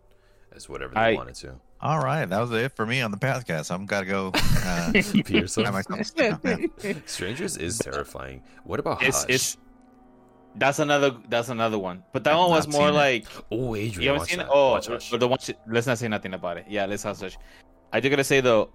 as 0.55 0.69
whatever 0.69 0.93
they 0.93 0.99
I- 0.99 1.13
wanted 1.15 1.35
to. 1.45 1.55
All 1.83 1.97
right, 1.99 2.25
that 2.29 2.39
was 2.39 2.51
it 2.51 2.75
for 2.75 2.85
me 2.85 3.01
on 3.01 3.09
the 3.09 3.17
podcast. 3.17 3.71
I'm 3.73 3.87
gotta 3.87 4.05
go. 4.05 4.31
Uh, 4.35 4.91
Pee 5.25 5.39
yourself. 5.39 5.65
have 5.65 5.73
myself 5.73 6.05
sit 6.05 6.39
down, 6.43 6.69
yeah. 6.83 6.93
Strangers 7.07 7.57
is 7.57 7.79
terrifying. 7.79 8.43
What 8.65 8.79
about 8.79 9.01
it's 9.01 9.21
Hush? 9.23 9.29
it's 9.35 9.57
that's 10.55 10.79
another 10.79 11.15
that's 11.29 11.49
another 11.49 11.79
one. 11.79 12.03
But 12.13 12.23
that 12.25 12.33
I've 12.33 12.39
one 12.39 12.49
was 12.51 12.67
more 12.67 12.89
it. 12.89 12.93
like 12.93 13.25
oh, 13.51 13.75
Adrian, 13.75 14.01
you 14.01 14.07
haven't 14.09 14.19
watch 14.21 14.29
seen 14.29 14.37
that. 14.39 14.47
it. 14.47 14.51
Oh, 14.53 14.71
watch 14.71 15.13
or 15.13 15.17
the 15.17 15.27
one. 15.27 15.39
Let's 15.67 15.87
not 15.87 15.97
say 15.97 16.07
nothing 16.07 16.33
about 16.33 16.57
it. 16.57 16.65
Yeah, 16.69 16.85
let's 16.85 17.05
not 17.05 17.17
search. 17.17 17.37
I 17.93 17.99
do 17.99 18.09
gotta 18.09 18.23
say 18.23 18.41
though, 18.41 18.69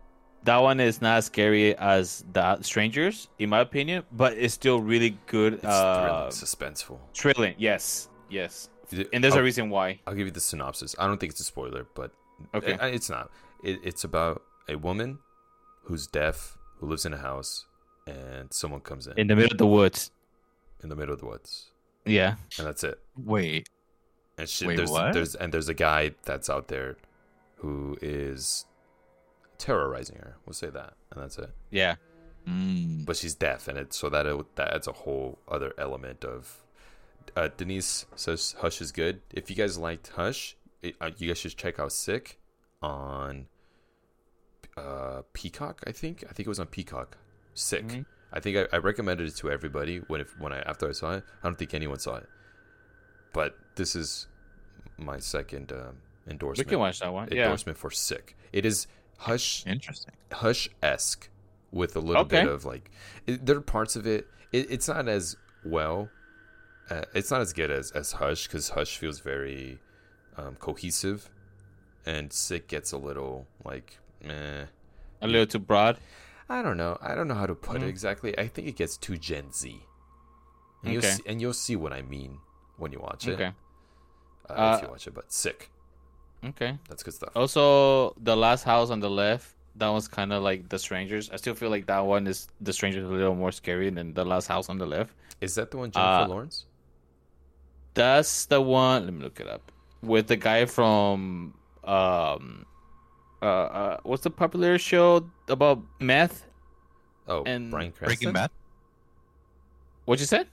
that 0.45 0.59
one 0.59 0.81
is 0.81 1.01
not 1.01 1.17
as 1.19 1.27
scary 1.27 1.77
as 1.77 2.25
the 2.33 2.61
Strangers, 2.63 3.29
in 3.39 3.49
my 3.51 3.61
opinion, 3.61 4.05
but 4.13 4.35
it's 4.35 4.55
still 4.55 4.81
really 4.81 5.19
good. 5.27 5.55
It's 5.55 5.65
uh, 5.65 6.31
thrilling, 6.31 6.31
suspenseful. 6.31 6.99
thrilling. 7.15 7.55
Yes, 7.59 8.09
yes, 8.31 8.69
Is 8.91 9.07
and 9.13 9.23
there's 9.25 9.35
I'll- 9.35 9.41
a 9.41 9.45
reason 9.45 9.71
why. 9.71 10.01
I'll 10.07 10.15
give 10.15 10.27
you 10.27 10.33
the 10.33 10.41
synopsis. 10.41 10.95
I 10.99 11.07
don't 11.07 11.19
think 11.19 11.33
it's 11.33 11.41
a 11.41 11.45
spoiler, 11.45 11.87
but 11.95 12.11
Okay. 12.55 12.73
it- 12.75 12.95
it's 12.95 13.11
not. 13.11 13.31
It, 13.65 13.81
it's 13.83 14.05
about 14.05 14.43
a 14.69 14.77
woman 14.77 15.19
who's 15.85 16.07
deaf 16.07 16.57
who 16.79 16.87
lives 16.87 17.07
in 17.07 17.15
a 17.15 17.19
house, 17.19 17.67
and 18.07 18.53
someone 18.53 18.81
comes 18.81 19.07
in 19.07 19.15
In 19.19 19.27
the 19.29 19.35
middle 19.37 19.53
of 19.53 19.59
the 19.59 19.67
woods. 19.67 20.11
In 20.83 20.89
the 20.89 20.97
middle 20.97 21.15
of 21.15 21.21
the 21.21 21.27
woods, 21.27 21.71
Yeah. 22.05 22.37
and 22.59 22.67
that's 22.67 22.85
it. 22.85 22.99
Wait, 23.17 23.69
And 24.39 24.49
she, 24.49 24.67
Wait, 24.67 24.77
there's 24.77 24.91
what? 24.91 25.13
there's 25.15 25.35
and 25.35 25.53
there's 25.53 25.69
a 25.69 25.75
guy 25.75 26.13
that's 26.25 26.49
out 26.51 26.69
there 26.69 26.97
who 27.57 27.97
is 28.03 28.67
terrorizing 29.59 30.17
her. 30.17 30.37
We'll 30.45 30.53
say 30.55 30.69
that, 30.71 30.95
and 31.11 31.23
that's 31.23 31.39
it. 31.39 31.51
Yeah. 31.71 31.95
mm, 32.47 33.05
But 33.07 33.17
she's 33.17 33.35
deaf, 33.35 33.67
and 33.69 33.79
it 33.79 33.93
so 33.95 34.09
that 34.11 34.27
it, 34.27 34.57
that 34.57 34.75
adds 34.75 34.87
a 34.87 34.93
whole 34.93 35.39
other 35.49 35.73
element 35.79 36.25
of. 36.25 36.63
Uh, 37.35 37.49
Denise 37.57 38.07
says 38.15 38.55
Hush 38.61 38.81
is 38.81 38.93
good. 38.93 39.21
If 39.33 39.51
you 39.51 39.57
guys 39.57 39.77
liked 39.79 40.09
Hush, 40.15 40.57
it, 40.83 40.95
uh, 41.01 41.11
you 41.19 41.29
guys 41.29 41.39
should 41.39 41.57
check 41.57 41.81
out 41.81 41.91
Sick 41.93 42.39
on 42.81 43.47
uh, 44.77 45.23
Peacock. 45.33 45.83
I 45.87 45.93
think 45.93 46.25
I 46.29 46.33
think 46.33 46.47
it 46.47 46.49
was 46.49 46.61
on 46.61 46.67
Peacock. 46.67 47.17
Sick. 47.55 47.87
Mhm. 47.87 48.07
I 48.33 48.41
think 48.41 48.57
I, 48.57 48.77
I 48.77 48.79
recommended 48.79 49.29
it 49.29 49.37
to 49.37 49.51
everybody 49.51 49.99
when 49.99 50.21
if, 50.21 50.39
when 50.39 50.53
I 50.53 50.59
after 50.61 50.89
I 50.89 50.93
saw 50.93 51.13
it. 51.13 51.25
I 51.43 51.47
don't 51.47 51.57
think 51.59 51.75
anyone 51.75 51.99
saw 51.99 52.17
it, 52.17 52.29
but 53.33 53.57
this 53.77 53.95
is 53.97 54.27
my 54.99 55.19
second 55.19 55.73
um, 55.73 55.99
We 56.27 56.33
endorsement. 56.33 56.69
can 56.69 56.79
watch 56.79 57.01
that 57.01 57.13
one. 57.13 57.29
Yeah. 57.31 57.45
endorsement 57.45 57.79
for 57.79 57.91
Sick. 57.91 58.37
It 58.53 58.65
is 58.67 58.87
Hush 59.19 59.65
interesting. 59.67 60.13
hush 60.31 60.69
esque 60.83 61.31
with 61.73 61.97
a 61.97 62.01
little 62.01 62.23
Okay. 62.23 62.43
bit 62.45 62.49
of 62.53 62.65
like 62.67 62.91
it, 63.27 63.47
there 63.47 63.57
are 63.57 63.61
parts 63.63 63.97
of 63.97 64.07
it, 64.07 64.27
it 64.53 64.71
it's 64.71 64.89
not 64.89 65.09
as 65.09 65.37
well 65.65 66.11
uh, 66.91 67.03
it's 67.15 67.31
not 67.31 67.41
as 67.41 67.53
good 67.55 67.71
as 67.71 67.91
as 67.93 68.13
hush 68.13 68.47
because 68.47 68.69
hush 68.71 68.99
feels 68.99 69.21
very 69.21 69.79
um, 70.37 70.55
cohesive 70.57 71.31
and 72.05 72.31
sick 72.33 72.69
gets 72.69 72.93
a 72.93 72.99
little 72.99 73.47
like 73.65 73.99
eh. 74.23 74.65
A 75.23 75.27
little 75.27 75.47
too 75.47 75.59
broad. 75.61 75.97
I 76.49 76.63
don't 76.63 76.77
know 76.77 76.97
i 77.01 77.15
don't 77.15 77.29
know 77.29 77.35
how 77.35 77.47
to 77.47 77.55
put 77.55 77.77
it 77.77 77.83
Mhm. 77.85 77.89
exactly 77.89 78.37
i 78.39 78.47
think 78.47 78.67
it 78.69 78.77
gets 78.77 78.97
too 78.97 79.17
gen 79.17 79.53
z 79.53 79.83
and, 80.83 80.93
you'll 80.93 80.99
Okay. 81.03 81.11
see, 81.17 81.23
and 81.27 81.41
you'll 81.41 81.53
see 81.53 81.77
what 81.77 81.93
i 81.93 82.03
mean 82.03 82.39
when 82.77 82.93
you 82.93 83.01
watch 83.01 83.27
it 83.27 83.35
Okay. 83.35 83.53
uh, 84.49 84.53
Uh, 84.53 84.75
if 84.77 84.83
you 84.83 84.89
watch 84.89 85.07
it 85.07 85.15
but 85.15 85.33
sick 85.33 85.71
Okay. 86.45 86.79
that's 86.89 87.03
good 87.03 87.15
stuff 87.15 87.33
Also, 87.35 88.15
the 88.23 88.37
last 88.37 88.63
house 88.63 88.91
on 88.91 89.01
the 89.01 89.11
left, 89.11 89.55
that 89.75 89.89
one's 89.89 90.07
kind 90.07 90.33
of 90.33 90.43
like 90.45 90.69
The 90.69 90.79
Strangers. 90.79 91.29
I 91.31 91.37
still 91.37 91.55
feel 91.55 91.71
like 91.71 91.87
that 91.87 92.01
one 92.01 92.27
is 92.29 92.47
The 92.61 92.73
Strangers 92.73 93.05
a 93.05 93.09
little 93.13 93.35
more 93.35 93.51
scary 93.51 93.91
than 93.91 94.15
The 94.15 94.25
Last 94.25 94.47
House 94.47 94.69
on 94.69 94.79
the 94.79 94.87
Left. 94.87 95.13
Is 95.41 95.55
that 95.57 95.71
the 95.73 95.79
one 95.79 95.91
Jennifer 95.91 96.23
Uh, 96.23 96.29
Lawrence? 96.29 96.67
That's 97.95 98.47
the 98.47 98.61
one. 98.61 99.05
Let 99.07 99.15
me 99.15 99.23
look 99.23 99.41
it 99.41 99.49
up. 99.49 99.73
With 100.03 100.29
the 100.29 100.37
guy 100.37 100.67
from 100.67 101.55
um, 101.85 102.67
uh, 103.43 103.45
uh 103.47 103.97
what's 104.03 104.23
the 104.23 104.31
popular 104.31 104.79
show 104.79 105.29
about 105.49 105.83
meth? 106.01 106.47
Oh, 107.29 107.43
and 107.45 107.71
Bryan 107.71 107.93
Cranston. 107.93 108.07
Breaking 108.07 108.33
Bad. 108.33 108.51
What 110.05 110.21
you 110.21 110.27
said? 110.27 110.47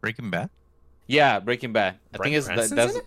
Breaking 0.00 0.30
Bad. 0.30 0.48
Yeah, 1.06 1.38
Breaking 1.40 1.72
Bad. 1.72 1.98
I 2.14 2.16
Bryan 2.16 2.32
think 2.32 2.36
it's 2.38 2.70
that, 2.70 2.74
that's 2.76 2.92
in 2.94 3.00
it? 3.00 3.06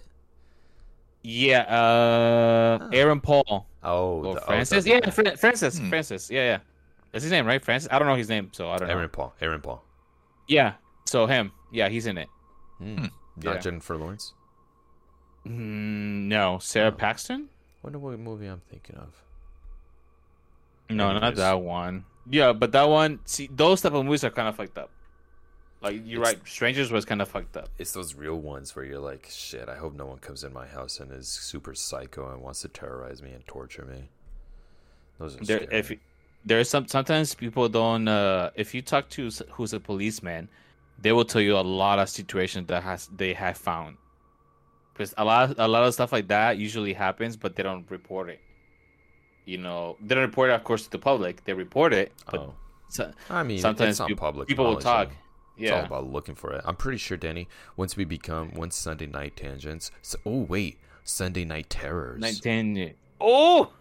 yeah. 1.23 1.61
Uh, 1.63 2.77
Oh. 2.81 2.89
Aaron 2.93 3.19
Paul 3.19 3.67
Oh, 3.83 4.23
or 4.23 4.33
the, 4.35 4.41
oh, 4.41 4.45
Francis. 4.45 4.83
the- 4.83 4.89
yeah, 4.91 5.09
Fran- 5.09 5.37
Francis. 5.37 5.77
Hmm. 5.79 5.89
Francis. 5.89 6.29
Yeah, 6.29 6.43
yeah. 6.45 6.59
That's 7.11 7.23
his 7.23 7.31
name, 7.31 7.45
right? 7.47 7.63
Francis. 7.63 7.89
I 7.91 7.97
don't 7.97 8.07
know 8.07 8.15
his 8.15 8.29
name, 8.29 8.49
so 8.53 8.69
I 8.69 8.77
don't 8.77 8.87
know. 8.87 8.93
Aaron 8.93 9.09
Paul. 9.09 9.33
Aaron 9.41 9.61
Paul. 9.61 9.83
Yeah. 10.47 10.73
So 11.05 11.25
him. 11.25 11.51
Yeah, 11.71 11.89
he's 11.89 12.05
in 12.05 12.17
it. 12.19 12.29
Hmm. 12.77 13.05
Yeah. 13.41 13.53
Not 13.53 13.61
Jennifer 13.61 13.97
Lawrence. 13.97 14.33
Mm, 15.47 16.27
no, 16.27 16.59
Sara 16.59 16.89
Oh. 16.89 16.91
Paxton. 16.91 17.49
Wonder 17.83 17.99
what 17.99 18.17
movie 18.19 18.47
I'm 18.47 18.61
thinking 18.69 18.97
of. 18.97 19.13
No, 20.89 21.17
not 21.17 21.35
that 21.35 21.61
one. 21.61 22.05
Yeah, 22.29 22.53
but 22.53 22.71
that 22.73 22.89
one. 22.89 23.19
See, 23.25 23.49
those 23.51 23.81
type 23.81 23.93
of 23.93 24.05
movies 24.05 24.23
are 24.23 24.31
kind 24.31 24.47
of 24.47 24.55
fucked 24.55 24.77
up. 24.77 24.89
Like 25.81 26.01
you're 26.05 26.21
It's- 26.21 26.35
right. 26.35 26.47
Strangers 26.47 26.91
was 26.91 27.05
kind 27.05 27.21
of 27.21 27.29
fucked 27.29 27.55
up. 27.55 27.69
It's 27.77 27.93
those 27.93 28.13
real 28.15 28.35
ones 28.35 28.75
where 28.75 28.83
you're 28.83 28.99
like, 28.99 29.27
shit. 29.29 29.69
I 29.69 29.75
hope 29.77 29.93
no 29.95 30.05
one 30.05 30.17
comes 30.17 30.43
in 30.43 30.51
my 30.51 30.67
house 30.67 30.99
and 30.99 31.11
is 31.11 31.27
super 31.27 31.73
psycho 31.73 32.31
and 32.33 32.41
wants 32.41 32.61
to 32.61 32.67
terrorize 32.67 33.21
me 33.21 33.31
and 33.31 33.45
torture 33.47 33.85
me. 33.85 34.09
Those 35.19 35.35
are 35.37 35.45
There, 35.45 35.63
scary. 35.63 35.79
if 35.79 35.91
there's 36.45 36.69
some 36.69 36.87
sometimes 36.87 37.33
people 37.35 37.69
don't. 37.69 38.07
Uh, 38.07 38.49
if 38.55 38.73
you 38.73 38.81
talk 38.81 39.09
to 39.11 39.29
who's 39.51 39.71
a 39.73 39.79
policeman, 39.79 40.49
they 41.01 41.11
will 41.13 41.25
tell 41.25 41.41
you 41.41 41.55
a 41.55 41.61
lot 41.61 41.99
of 41.99 42.09
situations 42.09 42.67
that 42.67 42.83
has 42.83 43.07
they 43.15 43.33
have 43.33 43.57
found. 43.57 43.97
Because 44.99 45.13
a 45.17 45.23
lot, 45.23 45.55
a 45.57 45.65
lot 45.65 45.85
of 45.85 45.93
stuff 45.93 46.11
like 46.11 46.27
that 46.27 46.57
usually 46.57 46.91
happens, 46.91 47.37
but 47.37 47.55
they 47.55 47.63
don't 47.63 47.89
report 47.89 48.27
it. 48.29 48.41
You 49.45 49.57
know, 49.57 49.95
they 50.01 50.13
don't 50.13 50.25
report 50.25 50.49
it, 50.49 50.53
of 50.55 50.65
course, 50.65 50.83
to 50.83 50.91
the 50.91 50.99
public. 50.99 51.45
They 51.45 51.53
report 51.53 51.93
it, 51.93 52.11
but 52.29 52.41
oh, 52.41 52.53
so- 52.89 53.13
I 53.29 53.43
mean, 53.43 53.59
sometimes 53.59 53.91
it's 53.91 53.99
not 53.99 54.09
peop- 54.09 54.17
public. 54.17 54.49
people 54.49 54.65
will 54.65 54.75
talk. 54.75 55.07
though. 55.07 55.63
It's 55.63 55.71
all 55.71 55.85
about 55.85 56.11
looking 56.11 56.35
for 56.35 56.51
it. 56.51 56.61
I'm 56.65 56.75
pretty 56.75 56.97
sure, 56.97 57.15
Danny. 57.15 57.47
Once 57.77 57.95
we 57.95 58.03
become 58.03 58.51
once 58.55 58.75
Sunday 58.75 59.05
night 59.07 59.37
tangents. 59.37 59.89
So, 60.01 60.17
oh 60.25 60.41
wait, 60.41 60.79
Sunday 61.05 61.45
night 61.45 61.69
terrors. 61.69 62.19
Nineteen. 62.19 62.93
Oh, 63.21 63.71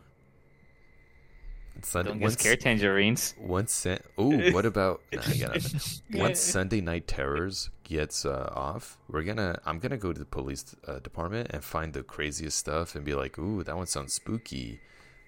Sunday, 1.82 2.10
don't 2.10 2.18
get 2.18 2.24
once, 2.24 2.38
scared, 2.40 2.60
tangerines. 2.60 3.34
Once 3.38 3.72
Sun- 3.72 4.00
Ooh, 4.20 4.52
what 4.52 4.66
about 4.66 5.00
nah, 5.12 5.20
I 5.26 5.36
got 5.36 5.54
nothing. 5.54 6.00
once 6.20 6.40
Sunday 6.40 6.80
night 6.80 7.06
terrors 7.06 7.70
gets 7.84 8.24
uh, 8.24 8.52
off, 8.54 8.98
we're 9.08 9.22
gonna 9.22 9.58
I'm 9.64 9.78
gonna 9.78 9.96
go 9.96 10.12
to 10.12 10.18
the 10.18 10.24
police 10.26 10.74
uh, 10.86 10.98
department 10.98 11.50
and 11.52 11.62
find 11.64 11.92
the 11.92 12.02
craziest 12.02 12.58
stuff 12.58 12.94
and 12.94 13.04
be 13.04 13.14
like, 13.14 13.38
ooh, 13.38 13.62
that 13.64 13.76
one 13.76 13.86
sounds 13.86 14.12
spooky, 14.14 14.80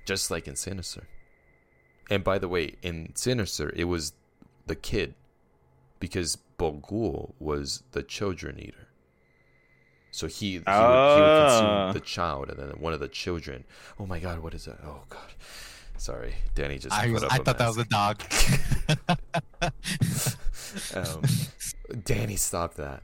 just 0.05 0.31
like 0.31 0.47
in 0.49 0.57
Sinister. 0.57 1.07
And 2.11 2.25
by 2.25 2.39
the 2.39 2.49
way, 2.49 2.75
in 2.83 3.13
Sinister, 3.15 3.73
it 3.77 3.85
was 3.85 4.13
the 4.67 4.75
kid 4.77 5.15
because 6.01 6.37
Bughuul 6.59 7.33
was 7.39 7.83
the 7.93 8.03
children 8.03 8.59
eater. 8.59 8.89
So 10.11 10.27
he 10.27 10.53
he, 10.53 10.59
would, 10.59 10.67
he 10.67 10.73
would 10.73 10.77
Ah. 10.77 11.93
consume 11.93 11.93
the 12.03 12.05
child 12.05 12.49
and 12.51 12.59
then 12.59 12.69
one 12.81 12.93
of 12.93 12.99
the 13.01 13.07
children. 13.09 13.65
Oh 13.99 14.07
my 14.07 14.19
god, 14.19 14.41
what 14.41 14.55
is 14.55 14.65
that? 14.65 14.79
Oh 14.85 15.03
god. 15.09 15.33
Sorry, 16.01 16.35
Danny 16.55 16.79
just 16.79 16.95
I, 16.97 17.05
put 17.05 17.13
was, 17.13 17.25
up 17.25 17.33
I 17.33 17.37
a 17.37 17.39
thought 17.41 17.59
that 17.59 17.69
was 17.69 17.77
a 17.77 17.85
dog. 17.85 18.23
Um, 20.95 21.23
Danny, 22.05 22.37
stop 22.37 22.75
that. 22.75 23.03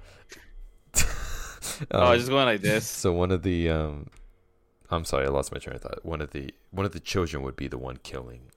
oh, 1.91 2.13
Um, 2.13 2.17
just 2.17 2.29
going 2.31 2.47
like 2.47 2.61
this. 2.63 2.87
so 2.89 3.13
one 3.13 3.33
of 3.33 3.43
the 3.43 3.69
um, 3.69 4.07
I'm 4.89 5.05
sorry, 5.05 5.27
I 5.27 5.29
lost 5.31 5.53
my 5.53 5.59
train 5.59 5.75
of 5.77 5.83
thought. 5.83 6.05
One 6.05 6.21
of 6.21 6.31
the 6.31 6.55
one 6.71 6.87
of 6.87 6.93
the 6.93 7.01
children 7.01 7.43
would 7.43 7.57
be 7.57 7.67
the 7.69 7.77
one 7.77 7.99
killing 8.03 8.53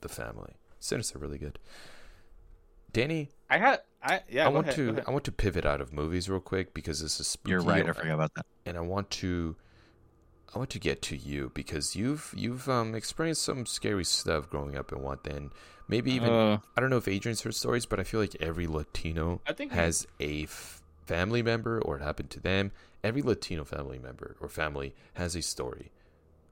the 0.00 0.08
family. 0.08 0.54
Sinister, 0.80 1.18
really 1.18 1.38
good. 1.38 1.58
Danny, 2.92 3.30
I 3.48 3.58
had, 3.58 3.80
I 4.02 4.20
yeah. 4.28 4.46
I 4.46 4.48
go 4.48 4.54
want 4.56 4.66
ahead, 4.66 4.76
go 4.76 4.84
to 4.86 4.90
ahead. 4.90 5.04
I 5.06 5.10
want 5.12 5.24
to 5.24 5.32
pivot 5.32 5.64
out 5.64 5.80
of 5.80 5.92
movies 5.92 6.28
real 6.28 6.40
quick 6.40 6.74
because 6.74 7.00
this 7.00 7.20
is 7.20 7.26
spooky. 7.28 7.52
You're 7.52 7.62
right. 7.62 7.88
I 7.88 7.92
forgot 7.92 8.14
about 8.14 8.34
that. 8.34 8.46
and 8.66 8.76
I 8.76 8.80
want 8.80 9.08
to 9.10 9.54
I 10.54 10.58
want 10.58 10.70
to 10.70 10.78
get 10.78 11.02
to 11.02 11.16
you 11.16 11.50
because 11.54 11.94
you've 11.96 12.32
you've 12.36 12.68
um 12.68 12.94
experienced 12.94 13.42
some 13.42 13.66
scary 13.66 14.04
stuff 14.04 14.48
growing 14.48 14.76
up 14.76 14.92
in 14.92 14.98
Watan. 14.98 15.50
Maybe 15.88 16.12
even 16.12 16.30
Uh, 16.32 16.58
I 16.76 16.80
don't 16.80 16.90
know 16.90 16.96
if 16.96 17.08
Adrian's 17.08 17.42
heard 17.42 17.54
stories, 17.54 17.86
but 17.86 18.00
I 18.00 18.04
feel 18.04 18.20
like 18.20 18.36
every 18.40 18.66
Latino 18.66 19.40
I 19.46 19.52
think 19.52 19.72
has 19.72 20.06
a 20.18 20.44
f- 20.44 20.82
family 21.06 21.42
member 21.42 21.80
or 21.80 21.96
it 21.96 22.02
happened 22.02 22.30
to 22.30 22.40
them. 22.40 22.72
Every 23.04 23.22
Latino 23.22 23.64
family 23.64 23.98
member 23.98 24.36
or 24.40 24.48
family 24.48 24.94
has 25.14 25.36
a 25.36 25.42
story 25.42 25.92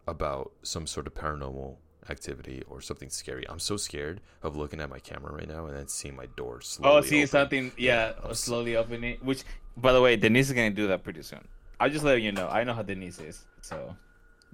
about 0.06 0.52
some 0.62 0.86
sort 0.86 1.06
of 1.06 1.14
paranormal 1.14 1.76
activity 2.10 2.62
or 2.68 2.80
something 2.82 3.08
scary. 3.08 3.48
I'm 3.48 3.58
so 3.58 3.76
scared 3.78 4.20
of 4.42 4.54
looking 4.56 4.80
at 4.80 4.90
my 4.90 4.98
camera 4.98 5.32
right 5.32 5.48
now 5.48 5.66
and 5.66 5.74
then 5.74 5.88
seeing 5.88 6.14
my 6.14 6.26
door 6.36 6.60
slowly. 6.60 6.98
Oh, 6.98 7.00
seeing 7.00 7.26
something? 7.26 7.72
Yeah, 7.78 8.12
was- 8.28 8.38
slowly 8.40 8.76
opening. 8.76 9.18
Which, 9.22 9.42
by 9.76 9.92
the 9.92 10.02
way, 10.02 10.14
Denise 10.16 10.48
is 10.48 10.52
gonna 10.52 10.70
do 10.70 10.86
that 10.88 11.02
pretty 11.02 11.22
soon. 11.22 11.48
I'll 11.80 11.90
just 11.90 12.04
let 12.04 12.22
you 12.22 12.32
know. 12.32 12.48
I 12.48 12.64
know 12.64 12.72
how 12.72 12.82
Denise 12.82 13.18
is, 13.20 13.44
so 13.60 13.94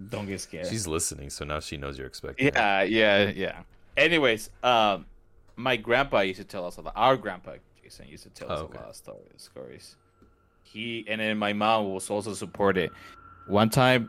don't 0.08 0.26
get 0.26 0.40
scared. 0.40 0.66
She's 0.66 0.86
listening, 0.86 1.30
so 1.30 1.44
now 1.44 1.60
she 1.60 1.76
knows 1.76 1.98
you're 1.98 2.06
expecting. 2.06 2.48
it. 2.48 2.54
yeah, 2.54 2.82
yeah, 2.82 3.28
yeah. 3.34 3.62
Anyways, 3.96 4.50
um, 4.62 5.06
my 5.56 5.76
grandpa 5.76 6.20
used 6.20 6.38
to 6.40 6.44
tell 6.44 6.66
us 6.66 6.76
a 6.78 6.80
lot. 6.82 6.94
Our 6.96 7.16
grandpa 7.16 7.52
Jason 7.82 8.06
used 8.08 8.22
to 8.24 8.30
tell 8.30 8.50
us 8.50 8.60
Oh, 8.60 8.64
okay. 8.64 8.78
a 8.78 8.80
lot 8.80 8.90
of 8.90 8.96
stories. 8.96 9.22
Stories. 9.36 9.96
He 10.62 11.04
and 11.08 11.20
then 11.20 11.36
my 11.38 11.52
mom 11.52 11.92
was 11.92 12.08
also 12.08 12.32
supported. 12.32 12.90
One 13.46 13.68
time, 13.70 14.08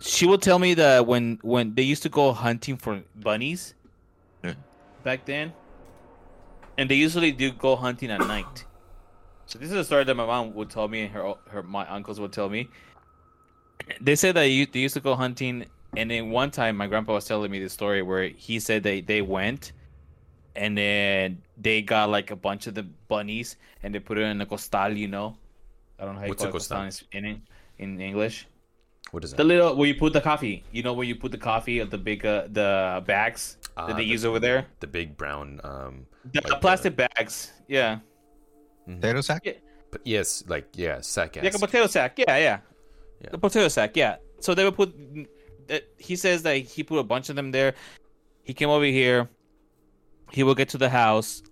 she 0.00 0.24
would 0.26 0.40
tell 0.40 0.58
me 0.58 0.74
that 0.74 1.06
when 1.06 1.38
when 1.42 1.74
they 1.74 1.82
used 1.82 2.04
to 2.04 2.08
go 2.08 2.32
hunting 2.32 2.76
for 2.76 3.02
bunnies 3.16 3.74
back 5.02 5.24
then, 5.26 5.52
and 6.76 6.88
they 6.88 6.94
usually 6.94 7.32
do 7.32 7.50
go 7.50 7.74
hunting 7.76 8.10
at 8.10 8.20
night. 8.20 8.64
So 9.48 9.58
this 9.58 9.70
is 9.70 9.76
a 9.78 9.84
story 9.84 10.04
that 10.04 10.14
my 10.14 10.26
mom 10.26 10.52
would 10.54 10.68
tell 10.68 10.88
me, 10.88 11.02
and 11.04 11.10
her 11.12 11.34
her 11.48 11.62
my 11.62 11.86
uncles 11.88 12.20
would 12.20 12.32
tell 12.32 12.50
me. 12.50 12.68
They 14.00 14.14
said 14.14 14.36
that 14.36 14.44
you, 14.44 14.66
they 14.66 14.80
used 14.80 14.92
to 14.94 15.00
go 15.00 15.14
hunting, 15.14 15.64
and 15.96 16.10
then 16.10 16.28
one 16.30 16.50
time 16.50 16.76
my 16.76 16.86
grandpa 16.86 17.14
was 17.14 17.24
telling 17.24 17.50
me 17.50 17.58
the 17.58 17.70
story 17.70 18.02
where 18.02 18.24
he 18.28 18.60
said 18.60 18.82
they 18.82 19.00
they 19.00 19.22
went, 19.22 19.72
and 20.54 20.76
then 20.76 21.40
they 21.56 21.80
got 21.80 22.10
like 22.10 22.30
a 22.30 22.36
bunch 22.36 22.66
of 22.66 22.74
the 22.74 22.82
bunnies 23.08 23.56
and 23.82 23.94
they 23.94 24.00
put 24.00 24.18
it 24.18 24.22
in 24.22 24.38
a 24.42 24.46
costal, 24.46 24.92
you 24.92 25.08
know. 25.08 25.38
I 25.98 26.04
don't 26.04 26.14
know 26.14 26.20
how 26.20 26.26
you 26.26 26.30
What's 26.32 26.42
call 26.42 26.50
it 26.50 26.52
costal 26.52 26.82
in 27.12 27.24
in, 27.24 27.42
in 27.78 28.00
English. 28.00 28.46
What 29.12 29.24
is 29.24 29.30
that? 29.30 29.38
The 29.38 29.44
little 29.44 29.74
where 29.74 29.88
you 29.88 29.94
put 29.94 30.12
the 30.12 30.20
coffee, 30.20 30.62
you 30.72 30.82
know, 30.82 30.92
where 30.92 31.06
you 31.06 31.16
put 31.16 31.32
the 31.32 31.38
coffee 31.38 31.78
of 31.78 31.88
the 31.88 31.96
big 31.96 32.26
uh, 32.26 32.48
the 32.52 33.02
bags 33.06 33.56
Ah, 33.78 33.86
that 33.86 33.96
they 33.96 34.02
the- 34.04 34.12
use 34.14 34.26
over 34.26 34.38
there, 34.38 34.66
The 34.80 34.86
big 34.88 35.16
brown 35.16 35.60
um 35.64 36.04
the 36.34 36.42
Like 36.42 36.48
the- 36.52 36.56
plastic 36.56 36.94
bags. 36.96 37.52
Yeah, 37.68 38.00
Potato 38.88 39.20
sack. 39.20 39.44
But 39.90 40.00
yes, 40.04 40.44
like 40.48 40.68
yeah, 40.74 41.00
sack 41.00 41.36
like 41.36 41.54
a 41.54 41.58
potato 41.58 41.86
sack. 41.86 42.18
Yeah, 42.18 42.36
yeah, 42.36 42.58
Yeah. 43.22 43.30
the 43.30 43.38
potato 43.38 43.68
sack. 43.68 43.96
Yeah. 43.96 44.16
So 44.40 44.54
they 44.54 44.64
would 44.64 44.76
put. 44.76 44.94
uh, 45.70 45.78
He 45.98 46.16
says 46.16 46.42
that 46.42 46.56
he 46.56 46.82
put 46.82 46.98
a 46.98 47.04
bunch 47.04 47.28
of 47.30 47.36
them 47.36 47.50
there. 47.52 47.74
He 48.44 48.52
came 48.54 48.68
over 48.70 48.84
here. 48.84 49.28
He 50.30 50.42
will 50.42 50.54
get 50.54 50.68
to 50.70 50.78
the 50.78 50.90
house, 50.90 51.42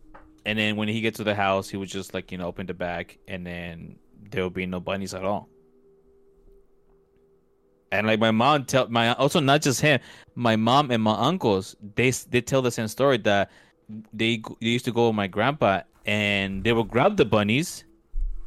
and 0.44 0.59
then 0.59 0.77
when 0.77 0.88
he 0.88 1.01
gets 1.01 1.16
to 1.16 1.25
the 1.25 1.35
house, 1.35 1.68
he 1.68 1.77
would 1.79 1.88
just 1.88 2.12
like 2.12 2.31
you 2.31 2.37
know 2.38 2.46
open 2.46 2.66
the 2.66 2.75
bag, 2.75 3.18
and 3.27 3.46
then 3.46 3.96
there 4.31 4.42
will 4.42 4.51
be 4.51 4.66
no 4.66 4.81
bunnies 4.81 5.14
at 5.14 5.25
all. 5.25 5.49
And 7.92 8.07
like 8.07 8.20
my 8.20 8.33
mom 8.33 8.64
tell 8.64 8.88
my 8.88 9.14
also 9.14 9.40
not 9.40 9.62
just 9.62 9.81
him, 9.81 10.01
my 10.35 10.57
mom 10.57 10.90
and 10.90 11.03
my 11.03 11.14
uncles 11.18 11.77
they 11.94 12.11
they 12.11 12.40
tell 12.40 12.61
the 12.61 12.70
same 12.70 12.88
story 12.88 13.16
that 13.18 13.51
they 14.12 14.42
they 14.61 14.68
used 14.68 14.85
to 14.87 14.92
go 14.92 15.07
with 15.09 15.16
my 15.16 15.27
grandpa 15.29 15.81
and 16.07 16.64
they 16.64 16.73
would 16.73 16.88
grab 16.88 17.16
the 17.16 17.25
bunnies 17.25 17.85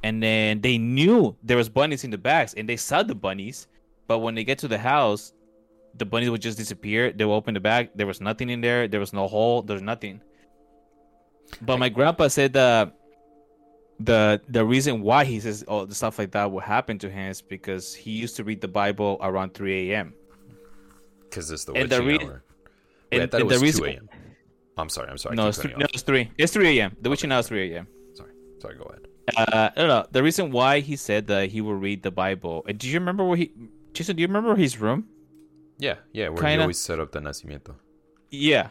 and 0.03 0.23
then 0.23 0.61
they 0.61 0.77
knew 0.77 1.35
there 1.43 1.57
was 1.57 1.69
bunnies 1.69 2.03
in 2.03 2.09
the 2.11 2.17
bags 2.17 2.53
and 2.55 2.67
they 2.67 2.77
saw 2.77 3.03
the 3.03 3.15
bunnies. 3.15 3.67
But 4.07 4.19
when 4.19 4.33
they 4.35 4.43
get 4.43 4.57
to 4.59 4.67
the 4.67 4.77
house 4.79 5.33
the 5.95 6.05
bunnies 6.05 6.29
would 6.29 6.41
just 6.41 6.57
disappear. 6.57 7.11
They 7.11 7.25
would 7.25 7.33
open 7.33 7.55
the 7.55 7.59
bag. 7.59 7.89
There 7.95 8.05
was 8.07 8.21
nothing 8.21 8.49
in 8.49 8.61
there. 8.61 8.87
There 8.87 8.99
was 8.99 9.11
no 9.11 9.27
hole. 9.27 9.61
There's 9.63 9.81
nothing. 9.81 10.21
But 11.61 11.77
my 11.77 11.89
grandpa 11.89 12.27
said 12.27 12.53
that 12.53 12.93
the 13.99 14.39
the 14.47 14.63
reason 14.63 15.01
why 15.01 15.25
he 15.25 15.39
says 15.39 15.63
all 15.63 15.85
the 15.85 15.95
stuff 15.95 16.17
like 16.19 16.31
that 16.31 16.49
would 16.51 16.63
happen 16.63 16.99
to 16.99 17.09
him 17.09 17.31
is 17.31 17.41
because 17.41 17.93
he 17.93 18.11
used 18.11 18.35
to 18.37 18.45
read 18.45 18.61
the 18.61 18.67
bible 18.67 19.17
around 19.19 19.53
3 19.53 19.91
a.m 19.91 20.13
Because 21.23 21.51
it's 21.51 21.65
the 21.65 21.73
And 21.73 21.89
the 21.89 22.01
witching 22.01 22.19
re- 22.21 22.33
hour. 22.33 22.43
Wait, 23.11 23.19
I 23.19 23.23
and- 23.23 23.31
thought 23.31 23.41
it 23.41 23.47
was 23.47 23.61
reason- 23.61 23.83
2 23.83 23.89
a.m. 23.89 24.09
I'm 24.79 24.89
sorry, 24.89 25.09
I'm 25.09 25.17
sorry. 25.17 25.35
no 25.35 25.47
it's, 25.47 25.59
th- 25.59 25.75
no 25.77 25.85
it's 25.93 26.03
3 26.03 26.31
it's 26.37 26.53
3 26.53 26.79
a.m 26.79 26.95
the 27.01 27.09
witching 27.09 27.31
hour 27.31 27.39
is 27.39 27.47
3 27.47 27.73
a.m. 27.75 27.87
Sorry, 28.13 28.31
sorry. 28.61 28.75
Go 28.77 28.85
ahead. 28.85 29.05
uh, 29.53 29.69
no, 29.77 29.87
no. 29.87 30.05
The 30.11 30.23
reason 30.23 30.51
why 30.51 30.79
he 30.79 30.95
said 30.95 31.27
that 31.27 31.49
he 31.49 31.61
will 31.61 31.75
read 31.75 32.01
the 32.03 32.11
Bible. 32.11 32.65
uh, 32.67 32.73
Do 32.75 32.87
you 32.89 32.99
remember 32.99 33.23
where 33.23 33.37
he? 33.37 33.51
Jason, 33.93 34.15
do 34.15 34.21
you 34.21 34.27
remember 34.27 34.55
his 34.55 34.79
room? 34.79 35.05
Yeah, 35.77 35.95
yeah, 36.13 36.29
where 36.29 36.41
Kinda. 36.41 36.51
he 36.55 36.61
always 36.61 36.79
set 36.79 36.99
up 36.99 37.11
the 37.11 37.19
nacimiento. 37.19 37.75
Yeah. 38.31 38.69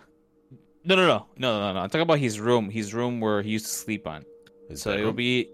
No, 0.85 0.95
no, 0.97 1.07
no, 1.07 1.27
no, 1.37 1.59
no, 1.61 1.73
no. 1.75 1.81
I'm 1.81 1.89
talking 1.91 2.03
about 2.03 2.19
his 2.19 2.39
room. 2.41 2.71
His 2.71 2.93
room 2.95 3.21
where 3.21 3.41
he 3.43 3.51
used 3.51 3.67
to 3.67 3.73
sleep 3.73 4.07
on. 4.07 4.25
His 4.69 4.83
so 4.83 4.91
it'll 4.93 5.13
be, 5.13 5.49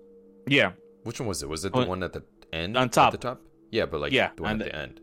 yeah, 0.47 0.73
Which 1.05 1.21
one 1.21 1.29
was 1.29 1.43
it? 1.43 1.49
Was 1.49 1.64
it 1.64 1.73
the 1.73 1.81
On- 1.81 1.88
one 1.88 2.03
at 2.03 2.12
the 2.12 2.23
end? 2.53 2.77
on 2.77 2.85
At 2.85 2.93
top. 2.93 3.12
the 3.12 3.19
top? 3.19 3.40
Yeah, 3.71 3.87
but 3.87 4.01
like 4.01 4.12
Yeah, 4.12 4.31
the 4.37 4.43
one 4.43 4.53
at 4.53 4.59
the- 4.59 4.64
the 4.64 4.77
end. 4.77 5.01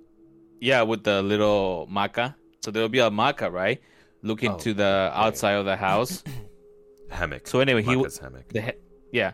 yeah, 0.60 0.82
with 0.82 1.04
the 1.04 1.22
little 1.22 1.88
maca. 1.92 2.36
So 2.64 2.72
there'll 2.72 2.90
be 2.90 3.00
a 3.00 3.10
maca, 3.10 3.52
right, 3.52 3.80
looking 4.24 4.52
Oh, 4.52 4.58
to 4.60 4.74
the 4.74 5.12
outside 5.14 5.54
of 5.54 5.66
the 5.66 5.76
house. 5.76 6.24
Hammock. 7.10 7.48
So 7.48 7.60
anyway, 7.60 7.82
he 7.82 7.88
w- 7.88 8.04
Maca's 8.04 8.18
hammock. 8.20 8.48
the 8.50 8.62
he- 8.62 8.72
yeah. 9.12 9.32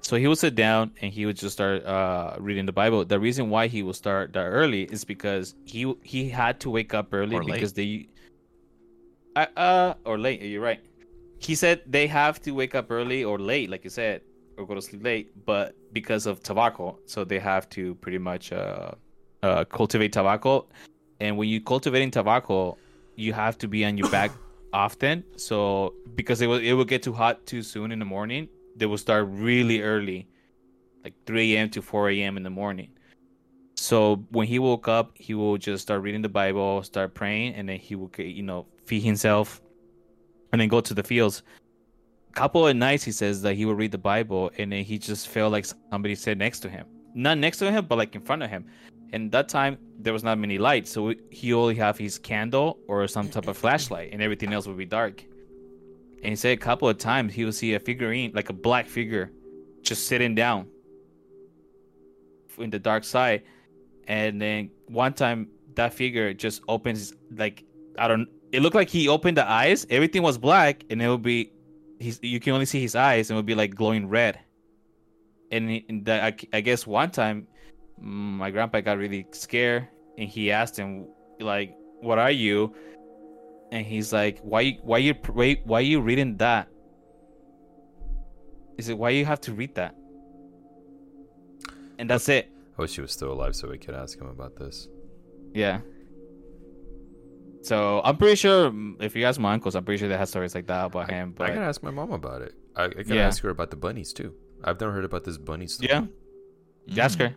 So 0.00 0.16
he 0.16 0.28
would 0.28 0.38
sit 0.38 0.54
down 0.54 0.92
and 1.02 1.12
he 1.12 1.26
would 1.26 1.36
just 1.36 1.54
start 1.54 1.84
uh, 1.84 2.36
reading 2.38 2.64
the 2.66 2.72
Bible. 2.72 3.04
The 3.04 3.18
reason 3.18 3.50
why 3.50 3.66
he 3.66 3.82
would 3.82 3.96
start 3.96 4.32
that 4.34 4.44
early 4.44 4.84
is 4.84 5.04
because 5.04 5.56
he 5.64 5.92
he 6.04 6.28
had 6.28 6.60
to 6.60 6.70
wake 6.70 6.94
up 6.94 7.08
early 7.12 7.34
Or 7.36 7.42
late. 7.42 7.54
because 7.54 7.72
they, 7.72 8.06
uh, 9.34 9.46
uh, 9.56 9.94
or 10.04 10.18
late. 10.18 10.42
You're 10.42 10.62
right. 10.62 10.80
He 11.38 11.54
said 11.56 11.82
they 11.86 12.06
have 12.06 12.40
to 12.42 12.52
wake 12.52 12.74
up 12.76 12.90
early 12.90 13.24
or 13.24 13.38
late, 13.38 13.68
like 13.68 13.82
you 13.82 13.90
said, 13.90 14.20
or 14.56 14.66
go 14.66 14.74
to 14.74 14.82
sleep 14.82 15.02
late, 15.02 15.32
but 15.44 15.74
because 15.92 16.26
of 16.26 16.40
tobacco, 16.42 16.98
so 17.06 17.24
they 17.24 17.38
have 17.40 17.68
to 17.70 17.94
pretty 17.96 18.18
much 18.18 18.52
uh, 18.52 18.92
uh, 19.42 19.64
cultivate 19.64 20.12
tobacco. 20.12 20.66
And 21.18 21.36
when 21.36 21.48
you 21.48 21.60
cultivating 21.60 22.10
tobacco, 22.12 22.78
you 23.16 23.32
have 23.32 23.58
to 23.58 23.68
be 23.68 23.84
on 23.84 23.98
your 23.98 24.08
back 24.10 24.30
often. 24.72 25.24
So 25.36 25.94
because 26.14 26.40
it 26.40 26.46
will 26.46 26.60
it 26.60 26.72
will 26.72 26.84
get 26.84 27.02
too 27.02 27.12
hot 27.12 27.44
too 27.46 27.62
soon 27.62 27.90
in 27.90 27.98
the 27.98 28.04
morning, 28.04 28.48
they 28.76 28.86
will 28.86 28.98
start 28.98 29.26
really 29.28 29.82
early, 29.82 30.28
like 31.02 31.14
3 31.26 31.56
a.m. 31.56 31.70
to 31.70 31.82
4 31.82 32.10
a.m. 32.10 32.36
in 32.36 32.42
the 32.42 32.50
morning. 32.50 32.90
So 33.76 34.24
when 34.30 34.46
he 34.46 34.58
woke 34.58 34.88
up, 34.88 35.12
he 35.14 35.34
will 35.34 35.58
just 35.58 35.82
start 35.82 36.02
reading 36.02 36.22
the 36.22 36.28
Bible, 36.28 36.82
start 36.82 37.14
praying, 37.14 37.54
and 37.54 37.68
then 37.68 37.78
he 37.78 37.94
will, 37.94 38.10
you 38.16 38.42
know, 38.42 38.66
feed 38.86 39.00
himself, 39.00 39.60
and 40.52 40.60
then 40.60 40.68
go 40.68 40.80
to 40.80 40.94
the 40.94 41.02
fields. 41.02 41.42
Couple 42.32 42.66
of 42.66 42.76
nights, 42.76 43.04
he 43.04 43.12
says 43.12 43.42
that 43.42 43.54
he 43.54 43.64
will 43.64 43.74
read 43.74 43.92
the 43.92 43.98
Bible, 43.98 44.50
and 44.58 44.72
then 44.72 44.84
he 44.84 44.98
just 44.98 45.28
felt 45.28 45.52
like 45.52 45.66
somebody 45.90 46.14
sat 46.14 46.38
next 46.38 46.60
to 46.60 46.70
him, 46.70 46.86
not 47.14 47.38
next 47.38 47.58
to 47.58 47.70
him, 47.70 47.86
but 47.86 47.96
like 47.96 48.14
in 48.14 48.22
front 48.22 48.42
of 48.42 48.50
him. 48.50 48.64
And 49.12 49.30
that 49.32 49.48
time 49.48 49.78
there 49.98 50.12
was 50.12 50.24
not 50.24 50.38
many 50.38 50.58
lights, 50.58 50.90
so 50.90 51.14
he 51.30 51.52
only 51.52 51.74
have 51.76 51.96
his 51.96 52.18
candle 52.18 52.78
or 52.88 53.06
some 53.08 53.28
type 53.28 53.46
of 53.46 53.56
flashlight, 53.56 54.10
and 54.12 54.22
everything 54.22 54.52
else 54.52 54.66
would 54.66 54.76
be 54.76 54.84
dark. 54.84 55.24
And 56.22 56.30
he 56.30 56.36
said 56.36 56.52
a 56.52 56.60
couple 56.60 56.88
of 56.88 56.98
times 56.98 57.34
he 57.34 57.44
would 57.44 57.54
see 57.54 57.74
a 57.74 57.80
figurine, 57.80 58.32
like 58.34 58.50
a 58.50 58.52
black 58.52 58.86
figure, 58.86 59.30
just 59.82 60.06
sitting 60.06 60.34
down 60.34 60.68
in 62.58 62.70
the 62.70 62.78
dark 62.78 63.04
side. 63.04 63.42
And 64.08 64.40
then 64.40 64.70
one 64.86 65.12
time 65.12 65.48
that 65.74 65.94
figure 65.94 66.32
just 66.34 66.62
opens 66.68 67.12
like 67.30 67.64
I 67.98 68.08
don't 68.08 68.28
it 68.52 68.60
looked 68.60 68.76
like 68.76 68.88
he 68.88 69.08
opened 69.08 69.36
the 69.36 69.48
eyes, 69.48 69.86
everything 69.90 70.22
was 70.22 70.38
black, 70.38 70.84
and 70.90 71.02
it 71.02 71.08
would 71.08 71.22
be 71.22 71.52
he's 71.98 72.18
you 72.22 72.40
can 72.40 72.52
only 72.52 72.66
see 72.66 72.80
his 72.80 72.94
eyes 72.94 73.30
and 73.30 73.36
it 73.36 73.38
would 73.38 73.46
be 73.46 73.54
like 73.54 73.74
glowing 73.74 74.08
red. 74.08 74.40
And, 75.50 75.70
he, 75.70 75.86
and 75.88 76.08
I, 76.08 76.34
I 76.52 76.60
guess 76.60 76.86
one 76.86 77.10
time 77.10 77.46
my 77.98 78.50
grandpa 78.50 78.80
got 78.80 78.98
really 78.98 79.26
scared 79.32 79.88
and 80.18 80.28
he 80.28 80.50
asked 80.50 80.76
him 80.76 81.06
like 81.40 81.74
what 82.00 82.18
are 82.18 82.30
you 82.30 82.74
and 83.72 83.84
he's 83.86 84.12
like 84.12 84.38
why 84.42 84.72
why 84.82 84.98
you 84.98 85.14
why, 85.32 85.56
why 85.64 85.80
you 85.80 86.00
reading 86.00 86.36
that 86.36 86.68
he 88.76 88.82
said 88.82 88.96
why 88.98 89.10
you 89.10 89.24
have 89.24 89.40
to 89.40 89.52
read 89.52 89.74
that 89.74 89.94
and 91.98 92.08
that's 92.10 92.28
it 92.28 92.50
I 92.78 92.82
wish 92.82 92.94
he 92.94 93.00
was 93.00 93.12
still 93.12 93.32
alive 93.32 93.56
so 93.56 93.68
we 93.68 93.78
could 93.78 93.94
ask 93.94 94.18
him 94.20 94.26
about 94.28 94.56
this. 94.56 94.88
yeah 95.54 95.80
so 97.62 98.00
i'm 98.04 98.16
pretty 98.16 98.36
sure 98.36 98.72
if 99.00 99.16
you 99.16 99.24
ask 99.24 99.40
my 99.40 99.52
uncles 99.54 99.74
i'm 99.74 99.84
pretty 99.84 99.98
sure 99.98 100.08
they 100.08 100.16
have 100.16 100.28
stories 100.28 100.54
like 100.54 100.66
that 100.66 100.84
about 100.84 101.10
him 101.10 101.32
but 101.36 101.48
i 101.50 101.54
can 101.54 101.62
ask 101.62 101.82
my 101.82 101.90
mom 101.90 102.12
about 102.12 102.42
it. 102.42 102.54
I, 102.76 102.84
I 102.84 102.88
gotta 102.88 103.14
Yeah. 103.14 103.26
ask 103.26 103.42
her 103.42 103.48
about 103.48 103.70
the 103.70 103.76
bunnies 103.76 104.12
too. 104.12 104.34
I've 104.62 104.78
never 104.78 104.92
heard 104.92 105.06
about 105.06 105.24
this 105.24 105.38
bunny 105.38 105.66
story. 105.66 105.88
yeah 105.90 107.02
ask 107.02 107.18
Mm. 107.18 107.30
her 107.30 107.36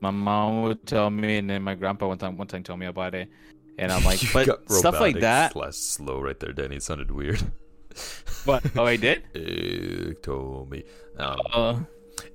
my 0.00 0.10
mom 0.10 0.62
would 0.62 0.86
tell 0.86 1.10
me 1.10 1.38
and 1.38 1.48
then 1.50 1.62
my 1.62 1.74
grandpa 1.74 2.08
one 2.08 2.18
time 2.18 2.36
one 2.36 2.46
time 2.46 2.62
told 2.62 2.78
me 2.78 2.86
about 2.86 3.14
it 3.14 3.28
and 3.78 3.90
i'm 3.92 4.04
like 4.10 4.20
but 4.32 4.70
stuff 4.70 5.00
like 5.00 5.20
that 5.20 5.52
Slash 5.52 5.74
slow 5.74 6.20
right 6.20 6.38
there, 6.38 6.52
Danny. 6.52 6.76
It 6.76 6.82
sounded 6.82 7.10
weird. 7.10 7.42
what 8.44 8.62
oh 8.76 8.84
i 8.84 8.96
did 8.96 9.22
It 9.34 10.22
told 10.22 10.70
me. 10.70 10.84
Um, 11.18 11.40
uh 11.52 11.80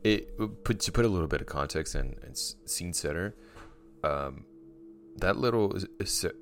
it 0.04 0.63
put 0.63 0.80
to 0.82 0.91
put 0.91 1.06
a 1.06 1.08
little 1.08 1.28
bit 1.28 1.41
of 1.41 1.47
context 1.47 1.95
and, 1.95 2.15
and 2.24 2.38
scene 2.38 2.93
setter. 2.93 3.36
Um, 4.04 4.45
that 5.17 5.38
little 5.38 5.76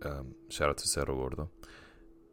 um, 0.03 0.35
shout 0.49 0.69
out 0.69 0.77
to 0.77 0.87
Cerro 0.87 1.15
Gordo. 1.15 1.49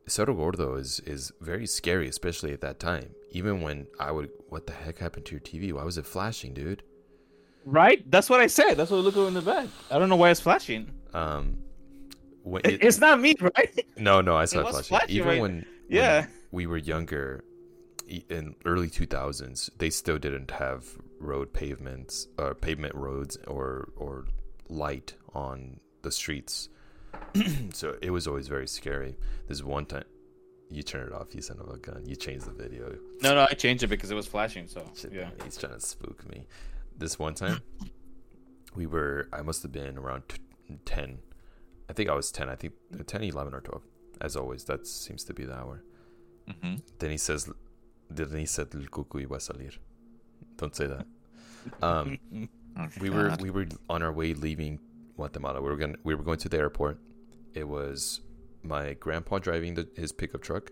Cerro 0.07 0.35
Gordo 0.35 0.75
is 0.75 1.01
is 1.01 1.33
very 1.41 1.67
scary, 1.67 2.09
especially 2.09 2.53
at 2.53 2.61
that 2.61 2.79
time. 2.79 3.15
Even 3.31 3.61
when 3.61 3.87
I 3.99 4.11
would, 4.13 4.31
what 4.49 4.67
the 4.67 4.73
heck 4.73 4.99
happened 4.99 5.27
to 5.27 5.33
your 5.33 5.41
TV? 5.41 5.73
Why 5.73 5.85
was 5.85 5.99
it 5.99 6.07
flashing, 6.07 6.55
dude? 6.55 6.83
Right? 7.67 8.09
That's 8.11 8.31
what 8.31 8.41
I 8.41 8.47
said. 8.47 8.75
That's 8.75 8.91
what 8.91 8.99
I 8.99 9.01
look 9.01 9.17
in 9.17 9.35
the 9.35 9.43
back. 9.43 9.67
I 9.91 9.99
don't 9.99 10.09
know 10.09 10.17
why 10.17 10.31
it's 10.31 10.41
flashing. 10.41 10.91
Um, 11.13 11.59
when 12.45 12.63
It- 12.65 12.75
it, 12.75 12.85
it's 12.85 12.99
not 12.99 13.21
me, 13.21 13.35
right? 13.41 13.85
no, 13.97 14.21
no, 14.21 14.37
I 14.37 14.45
saw 14.45 14.61
it, 14.61 14.65
was 14.65 14.73
flashing. 14.73 14.89
flashing, 14.89 15.17
Even 15.17 15.29
right? 15.29 15.41
when 15.41 15.53
when 15.53 15.67
Yeah. 15.89 16.27
we 16.53 16.67
were 16.67 16.77
younger, 16.79 17.45
e- 18.09 18.25
in 18.31 18.55
early 18.65 18.89
two 18.89 19.07
thousands, 19.07 19.69
they 19.79 19.91
still 19.91 20.17
didn't 20.19 20.51
have 20.53 20.85
road 21.19 21.53
pavements 21.53 22.29
or 22.39 22.55
pavement 22.55 22.95
roads 22.95 23.37
or 23.49 23.89
or 23.97 24.27
light 24.69 25.15
on 25.35 25.81
the 26.03 26.11
streets. 26.13 26.69
so 27.73 27.97
it 28.01 28.11
was 28.11 28.27
always 28.29 28.47
very 28.49 28.69
scary. 28.69 29.17
This 29.49 29.63
one 29.63 29.87
time, 29.87 30.05
you 30.71 30.83
turn 30.83 31.07
it 31.09 31.13
off. 31.13 31.35
You 31.35 31.43
son 31.43 31.59
of 31.61 31.69
a 31.69 31.79
gun. 31.79 32.05
You 32.07 32.15
change 32.17 32.45
the 32.45 32.51
video. 32.53 32.97
No, 33.23 33.35
no, 33.35 33.47
I 33.51 33.55
changed 33.55 33.83
it 33.83 33.89
because 33.89 34.11
it 34.11 34.15
was 34.15 34.27
flashing. 34.27 34.69
So 34.69 34.85
Shit, 34.95 35.13
yeah. 35.13 35.31
he's 35.45 35.57
trying 35.57 35.75
to 35.75 35.81
spook 35.81 36.29
me. 36.29 36.47
This 36.99 37.19
one 37.19 37.35
time, 37.35 37.61
we 38.75 38.87
were. 38.87 39.29
I 39.33 39.43
must 39.43 39.63
have 39.63 39.73
been 39.73 39.99
around 39.99 40.23
t- 40.29 40.39
ten. 40.85 41.19
I 41.89 41.93
think 41.93 42.09
I 42.09 42.15
was 42.15 42.31
ten. 42.33 42.49
I 42.49 42.57
think 42.57 42.73
10, 43.07 43.23
11, 43.23 43.55
or 43.55 43.61
twelve. 43.61 43.83
As 44.21 44.35
always, 44.37 44.65
that 44.65 44.87
seems 44.87 45.25
to 45.25 45.35
be 45.35 45.45
the 45.45 45.55
hour. 45.55 45.85
Mhm. 46.49 46.81
Then 46.99 47.11
he 47.11 47.17
says, 47.19 47.51
then 48.09 48.37
he 48.39 48.47
said, 48.47 48.69
"El 48.75 48.81
iba 48.83 49.37
a 49.37 49.41
salir." 49.41 49.77
Don't 50.57 50.75
say 50.75 50.87
that. 50.87 51.07
Um, 51.83 52.19
Oh, 52.79 52.89
we 53.01 53.11
were 53.11 53.35
we 53.41 53.51
were 53.51 53.67
on 53.89 54.03
our 54.03 54.13
way 54.13 54.35
leaving 54.35 54.79
Guatemala. 55.17 55.61
We 55.63 55.69
were 55.69 55.77
going 55.77 55.97
we 56.05 56.15
were 56.15 56.23
going 56.23 56.39
to 56.39 56.49
the 56.49 56.59
airport. 56.59 56.99
It 57.55 57.69
was 57.69 58.21
my 58.63 58.95
grandpa 58.95 59.39
driving 59.39 59.75
the, 59.75 59.89
his 59.97 60.13
pickup 60.13 60.43
truck, 60.43 60.71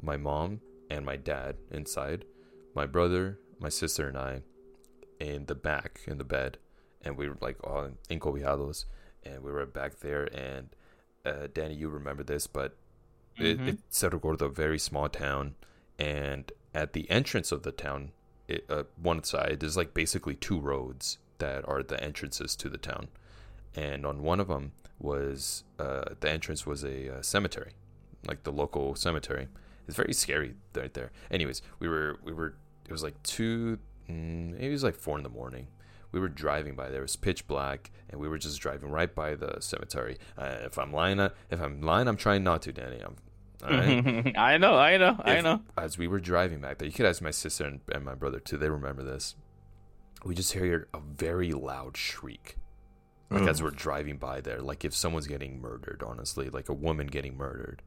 my 0.00 0.16
mom 0.16 0.60
and 0.90 1.04
my 1.04 1.16
dad 1.16 1.56
inside, 1.70 2.24
my 2.74 2.86
brother, 2.86 3.38
my 3.58 3.68
sister 3.68 4.08
and 4.08 4.16
I 4.16 4.42
in 5.20 5.46
the 5.46 5.54
back 5.54 6.00
in 6.06 6.18
the 6.18 6.24
bed, 6.24 6.58
and 7.02 7.16
we 7.16 7.28
were 7.28 7.38
like 7.40 7.56
all 7.64 7.90
encobijados, 8.10 8.84
and 9.24 9.42
we 9.42 9.50
were 9.52 9.66
back 9.66 10.00
there. 10.00 10.24
And 10.34 10.70
uh, 11.24 11.46
Danny, 11.52 11.74
you 11.74 11.88
remember 11.88 12.22
this, 12.24 12.46
but 12.46 12.76
it, 13.38 13.58
Mhm. 13.58 13.68
it's 13.68 13.82
Cerro 13.98 14.18
Gordo, 14.18 14.46
a 14.46 14.50
very 14.50 14.78
small 14.78 15.08
town, 15.08 15.54
and 15.98 16.50
at 16.74 16.92
the 16.92 17.08
entrance 17.10 17.52
of 17.52 17.62
the 17.62 17.72
town, 17.72 18.12
it, 18.48 18.64
uh, 18.68 18.84
one 19.00 19.22
side 19.22 19.58
there's 19.60 19.76
like 19.76 19.94
basically 19.94 20.34
two 20.34 20.58
roads 20.58 21.18
that 21.38 21.66
are 21.68 21.82
the 21.82 22.02
entrances 22.02 22.56
to 22.56 22.68
the 22.68 22.78
town, 22.78 23.08
and 23.74 24.04
on 24.04 24.22
one 24.22 24.40
of 24.40 24.48
them 24.48 24.72
was 24.98 25.64
uh, 25.78 26.04
the 26.20 26.30
entrance 26.30 26.66
was 26.66 26.84
a 26.84 27.18
uh, 27.18 27.22
cemetery, 27.22 27.72
like 28.26 28.42
the 28.44 28.52
local 28.52 28.94
cemetery. 28.94 29.48
It's 29.86 29.96
very 29.96 30.12
scary 30.12 30.54
right 30.74 30.92
there. 30.94 31.10
Anyways, 31.30 31.62
we 31.78 31.88
were 31.88 32.18
we 32.24 32.32
were 32.32 32.54
it 32.86 32.92
was 32.92 33.02
like 33.02 33.20
two, 33.22 33.78
mm, 34.08 34.52
maybe 34.52 34.66
it 34.66 34.70
was 34.70 34.84
like 34.84 34.94
four 34.96 35.16
in 35.16 35.22
the 35.22 35.28
morning. 35.28 35.68
We 36.12 36.20
were 36.20 36.28
driving 36.28 36.76
by 36.76 36.90
there. 36.90 37.00
It 37.00 37.02
was 37.02 37.16
pitch 37.16 37.46
black, 37.46 37.90
and 38.10 38.20
we 38.20 38.28
were 38.28 38.36
just 38.38 38.60
driving 38.60 38.90
right 38.90 39.12
by 39.14 39.34
the 39.34 39.56
cemetery. 39.60 40.18
Uh, 40.36 40.56
if 40.64 40.78
I'm 40.78 40.92
lying, 40.92 41.18
uh, 41.18 41.30
if 41.50 41.60
I'm 41.60 41.80
lying, 41.80 42.06
I'm 42.06 42.16
trying 42.16 42.44
not 42.44 42.62
to, 42.62 42.72
Danny. 42.72 43.00
I'm. 43.00 43.16
All 43.64 43.70
right? 43.70 44.32
I 44.36 44.58
know, 44.58 44.74
I 44.74 44.96
know, 44.98 45.16
I 45.24 45.40
know. 45.40 45.62
As 45.78 45.96
we 45.96 46.08
were 46.08 46.20
driving 46.20 46.60
back 46.60 46.78
there, 46.78 46.86
you 46.86 46.92
could 46.92 47.06
ask 47.06 47.22
my 47.22 47.30
sister 47.30 47.64
and, 47.64 47.80
and 47.92 48.04
my 48.04 48.14
brother 48.14 48.40
too. 48.40 48.58
They 48.58 48.68
remember 48.68 49.02
this. 49.02 49.36
We 50.24 50.34
just 50.34 50.52
hear 50.52 50.88
a 50.92 51.00
very 51.00 51.52
loud 51.52 51.96
shriek, 51.96 52.56
like 53.30 53.48
as 53.48 53.62
we're 53.62 53.70
driving 53.70 54.18
by 54.18 54.40
there, 54.40 54.60
like 54.60 54.84
if 54.84 54.94
someone's 54.94 55.26
getting 55.26 55.60
murdered. 55.60 56.02
Honestly, 56.06 56.50
like 56.50 56.68
a 56.68 56.74
woman 56.74 57.06
getting 57.06 57.36
murdered. 57.36 57.82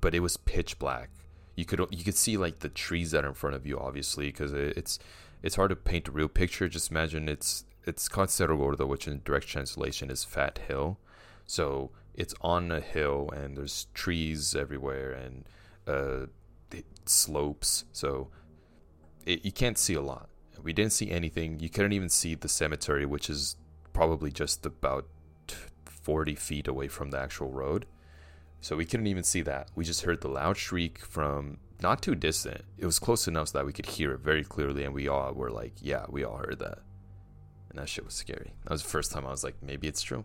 But 0.00 0.14
it 0.14 0.20
was 0.20 0.36
pitch 0.36 0.78
black. 0.78 1.10
You 1.54 1.64
could 1.64 1.80
you 1.90 2.04
could 2.04 2.16
see 2.16 2.36
like 2.36 2.60
the 2.60 2.68
trees 2.68 3.10
that 3.10 3.24
are 3.24 3.28
in 3.28 3.34
front 3.34 3.56
of 3.56 3.66
you, 3.66 3.78
obviously, 3.78 4.26
because 4.26 4.52
it's 4.52 4.98
it's 5.42 5.56
hard 5.56 5.70
to 5.70 5.76
paint 5.76 6.08
a 6.08 6.12
real 6.12 6.28
picture. 6.28 6.68
Just 6.68 6.90
imagine 6.90 7.28
it's 7.28 7.64
it's 7.84 8.08
Cerro 8.28 8.56
Gordo, 8.56 8.86
which 8.86 9.08
in 9.08 9.20
direct 9.24 9.48
translation 9.48 10.10
is 10.10 10.24
Fat 10.24 10.60
Hill. 10.68 10.98
So 11.46 11.90
it's 12.14 12.34
on 12.40 12.70
a 12.70 12.80
hill 12.80 13.30
and 13.34 13.56
there's 13.56 13.86
trees 13.94 14.54
everywhere 14.54 15.12
and 15.12 15.44
uh, 15.86 16.26
slopes. 17.06 17.84
So 17.92 18.28
it, 19.26 19.44
you 19.44 19.52
can't 19.52 19.78
see 19.78 19.94
a 19.94 20.02
lot. 20.02 20.28
We 20.62 20.72
didn't 20.72 20.92
see 20.92 21.10
anything. 21.10 21.58
You 21.60 21.68
couldn't 21.68 21.92
even 21.92 22.08
see 22.08 22.34
the 22.34 22.48
cemetery, 22.48 23.04
which 23.04 23.28
is 23.28 23.56
probably 23.92 24.30
just 24.30 24.64
about 24.64 25.06
40 25.84 26.34
feet 26.34 26.68
away 26.68 26.88
from 26.88 27.10
the 27.10 27.18
actual 27.18 27.50
road. 27.50 27.86
So 28.62 28.76
we 28.76 28.84
couldn't 28.84 29.08
even 29.08 29.24
see 29.24 29.42
that. 29.42 29.68
We 29.74 29.84
just 29.84 30.02
heard 30.02 30.20
the 30.20 30.28
loud 30.28 30.56
shriek 30.56 31.00
from 31.00 31.58
not 31.82 32.00
too 32.00 32.14
distant. 32.14 32.62
It 32.78 32.86
was 32.86 33.00
close 33.00 33.26
enough 33.26 33.48
so 33.48 33.58
that 33.58 33.66
we 33.66 33.72
could 33.72 33.86
hear 33.86 34.12
it 34.12 34.20
very 34.20 34.44
clearly, 34.44 34.84
and 34.84 34.94
we 34.94 35.08
all 35.08 35.32
were 35.32 35.50
like, 35.50 35.72
"Yeah, 35.80 36.06
we 36.08 36.22
all 36.22 36.36
heard 36.36 36.60
that." 36.60 36.78
And 37.70 37.78
that 37.78 37.88
shit 37.88 38.04
was 38.04 38.14
scary. 38.14 38.52
That 38.62 38.70
was 38.70 38.84
the 38.84 38.88
first 38.88 39.10
time 39.10 39.26
I 39.26 39.30
was 39.30 39.42
like, 39.42 39.56
"Maybe 39.62 39.88
it's 39.88 40.00
true. 40.00 40.24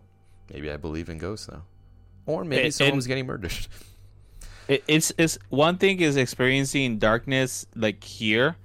Maybe 0.52 0.70
I 0.70 0.76
believe 0.76 1.08
in 1.08 1.18
ghosts 1.18 1.48
now." 1.48 1.64
Or 2.26 2.44
maybe 2.44 2.66
And- 2.66 2.74
someone 2.74 2.96
was 2.96 3.06
getting 3.06 3.26
murdered. 3.26 3.52
It, 4.68 4.84
it's 4.86 5.12
it's 5.16 5.38
one 5.48 5.78
thing 5.78 5.98
is 6.00 6.18
experiencing 6.18 6.98
darkness 6.98 7.64
like 7.74 8.04
here, 8.04 8.56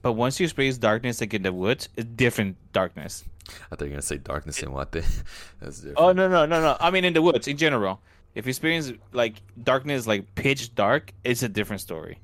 but 0.00 0.14
once 0.14 0.40
you 0.40 0.44
experience 0.44 0.78
darkness 0.78 1.20
like 1.20 1.34
in 1.34 1.42
the 1.42 1.52
woods, 1.52 1.90
it's 1.98 2.08
different 2.16 2.56
darkness. 2.72 3.24
I 3.70 3.76
thought 3.76 3.82
you 3.82 3.88
were 3.88 3.96
gonna 3.96 4.02
say 4.02 4.16
darkness 4.16 4.62
and 4.62 4.72
what? 4.72 4.90
That's 4.92 5.12
oh, 5.60 5.68
different. 5.68 5.98
Oh 5.98 6.12
no 6.12 6.28
no 6.30 6.46
no 6.46 6.62
no! 6.62 6.78
I 6.80 6.90
mean 6.90 7.04
in 7.04 7.12
the 7.12 7.20
woods 7.20 7.46
in 7.46 7.58
general. 7.58 8.00
If 8.34 8.46
you 8.46 8.50
experience 8.50 8.92
like 9.12 9.42
darkness, 9.62 10.06
like 10.06 10.34
pitch 10.34 10.74
dark, 10.74 11.12
it's 11.24 11.42
a 11.42 11.48
different 11.48 11.80
story. 11.82 12.18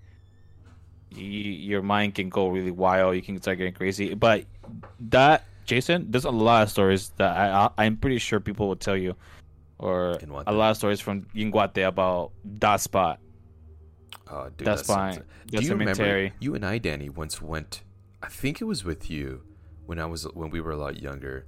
You, 1.10 1.22
your 1.24 1.82
mind 1.82 2.14
can 2.14 2.28
go 2.28 2.48
really 2.48 2.70
wild. 2.70 3.16
You 3.16 3.22
can 3.22 3.40
start 3.40 3.58
getting 3.58 3.72
crazy. 3.72 4.14
But 4.14 4.44
that 5.10 5.44
Jason, 5.64 6.10
there's 6.10 6.24
a 6.24 6.30
lot 6.30 6.62
of 6.62 6.70
stories 6.70 7.10
that 7.16 7.36
I, 7.36 7.66
I 7.76 7.84
I'm 7.84 7.96
pretty 7.96 8.18
sure 8.18 8.38
people 8.38 8.68
will 8.68 8.76
tell 8.76 8.96
you, 8.96 9.16
or 9.78 10.18
a 10.46 10.52
lot 10.52 10.70
of 10.70 10.76
stories 10.76 11.00
from 11.00 11.22
Yinguate 11.34 11.86
about 11.86 12.30
that 12.44 12.80
spot. 12.80 13.18
Oh, 14.28 14.48
dude, 14.56 14.66
That's 14.66 14.82
that 14.82 14.86
sounds- 14.86 15.16
fine. 15.16 15.24
Do 15.46 15.62
you 15.62 15.74
remember 15.74 16.30
you 16.40 16.54
and 16.54 16.64
I, 16.66 16.78
Danny, 16.78 17.08
once 17.08 17.40
went? 17.40 17.82
I 18.22 18.28
think 18.28 18.60
it 18.60 18.64
was 18.64 18.84
with 18.84 19.08
you 19.10 19.42
when 19.86 19.98
I 20.00 20.06
was 20.06 20.24
when 20.34 20.50
we 20.50 20.60
were 20.60 20.72
a 20.72 20.76
lot 20.76 21.00
younger, 21.00 21.46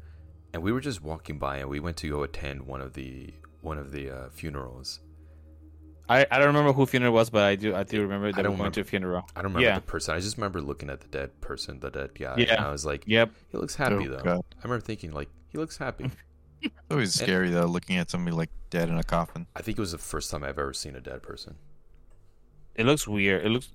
and 0.52 0.62
we 0.62 0.70
were 0.72 0.80
just 0.80 1.02
walking 1.02 1.38
by, 1.38 1.58
and 1.58 1.68
we 1.68 1.80
went 1.80 1.96
to 1.98 2.08
go 2.08 2.22
attend 2.22 2.62
one 2.62 2.80
of 2.80 2.94
the 2.94 3.34
one 3.60 3.78
of 3.78 3.92
the 3.92 4.10
uh, 4.10 4.28
funerals. 4.30 5.00
I, 6.10 6.26
I 6.30 6.38
don't 6.38 6.46
remember 6.48 6.72
who 6.72 6.86
funeral 6.86 7.12
was, 7.12 7.28
but 7.28 7.42
I 7.42 7.54
do 7.54 7.74
I 7.74 7.82
do 7.82 8.00
remember 8.00 8.28
that 8.32 8.38
we 8.38 8.42
don't 8.44 8.56
went 8.58 8.72
to 8.74 8.80
a 8.80 8.84
funeral. 8.84 9.28
I 9.36 9.42
don't 9.42 9.52
remember 9.52 9.68
Yeah. 9.68 9.74
the 9.74 9.82
person. 9.82 10.14
I 10.14 10.20
just 10.20 10.38
remember 10.38 10.62
looking 10.62 10.88
at 10.88 11.00
the 11.00 11.08
dead 11.08 11.38
person, 11.42 11.80
the 11.80 11.90
dead 11.90 12.18
guy. 12.18 12.34
Yeah. 12.38 12.54
And 12.54 12.64
I 12.64 12.70
was 12.72 12.86
like, 12.86 13.04
Yep. 13.06 13.30
he 13.50 13.58
looks 13.58 13.74
happy 13.74 14.06
Oh, 14.08 14.08
though. 14.16 14.22
God. 14.22 14.44
I 14.58 14.62
remember 14.64 14.80
thinking 14.84 15.12
like, 15.12 15.28
he 15.48 15.58
looks 15.58 15.76
happy. 15.76 16.10
It's 16.60 16.74
always 16.90 17.14
scary 17.14 17.50
though, 17.50 17.66
looking 17.66 17.98
at 17.98 18.10
somebody 18.10 18.34
like 18.36 18.50
dead 18.70 18.88
in 18.88 18.98
a 18.98 19.04
coffin. 19.04 19.46
I 19.54 19.62
think 19.62 19.78
it 19.78 19.80
was 19.80 19.92
the 19.92 19.98
first 19.98 20.28
time 20.28 20.42
I've 20.42 20.58
ever 20.58 20.72
seen 20.72 20.96
a 20.96 21.00
dead 21.00 21.22
person. 21.22 21.54
It 22.74 22.84
looks 22.84 23.06
weird. 23.06 23.46
It 23.46 23.50
looks 23.50 23.68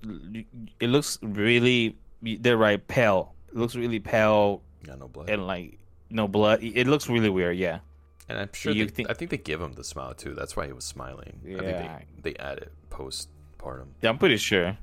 it 0.80 0.88
looks 0.90 1.18
really 1.22 1.96
they're 2.20 2.58
right 2.58 2.86
pale. 2.86 3.34
It 3.48 3.56
looks 3.56 3.74
really 3.74 4.00
pale 4.00 4.60
Got 4.84 4.98
no 4.98 5.08
blood. 5.08 5.30
and 5.30 5.46
like 5.46 5.78
no 6.10 6.28
blood. 6.28 6.62
It 6.62 6.86
looks 6.86 7.08
really 7.08 7.30
weird. 7.30 7.56
Yeah. 7.56 7.78
And 8.28 8.38
I'm 8.38 8.48
sure 8.52 8.72
You 8.72 8.86
they, 8.86 8.90
think- 8.90 9.10
I 9.10 9.14
think 9.14 9.30
they 9.30 9.36
give 9.36 9.60
him 9.60 9.72
the 9.74 9.84
smile 9.84 10.14
too. 10.14 10.34
That's 10.34 10.56
why 10.56 10.66
he 10.66 10.72
was 10.72 10.84
smiling. 10.84 11.40
I 11.44 11.48
Yeah. 11.48 11.58
think 11.98 12.22
they, 12.22 12.32
they 12.32 12.36
add 12.42 12.58
it 12.58 12.72
postpartum. 12.90 13.88
Yeah, 14.00 14.10
I'm 14.10 14.18
pretty 14.18 14.38
sure. 14.38 14.78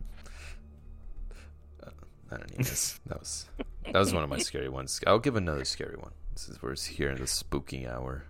Uh, 1.83 1.89
I 2.31 2.37
don't 2.37 2.51
need 2.57 2.65
this. 2.65 2.99
That 3.07 3.19
was 3.19 3.45
that 3.85 3.93
was 3.99 4.13
one 4.13 4.23
of 4.23 4.29
my 4.29 4.37
scary 4.49 4.69
ones. 4.69 4.99
I'll 5.07 5.19
give 5.19 5.35
another 5.35 5.65
scary 5.65 5.95
one. 5.97 6.11
This 6.33 6.49
is 6.49 6.61
we're 6.61 6.75
here 6.75 7.09
in 7.09 7.17
the 7.19 7.27
spooky 7.27 7.87
hour. 7.87 8.25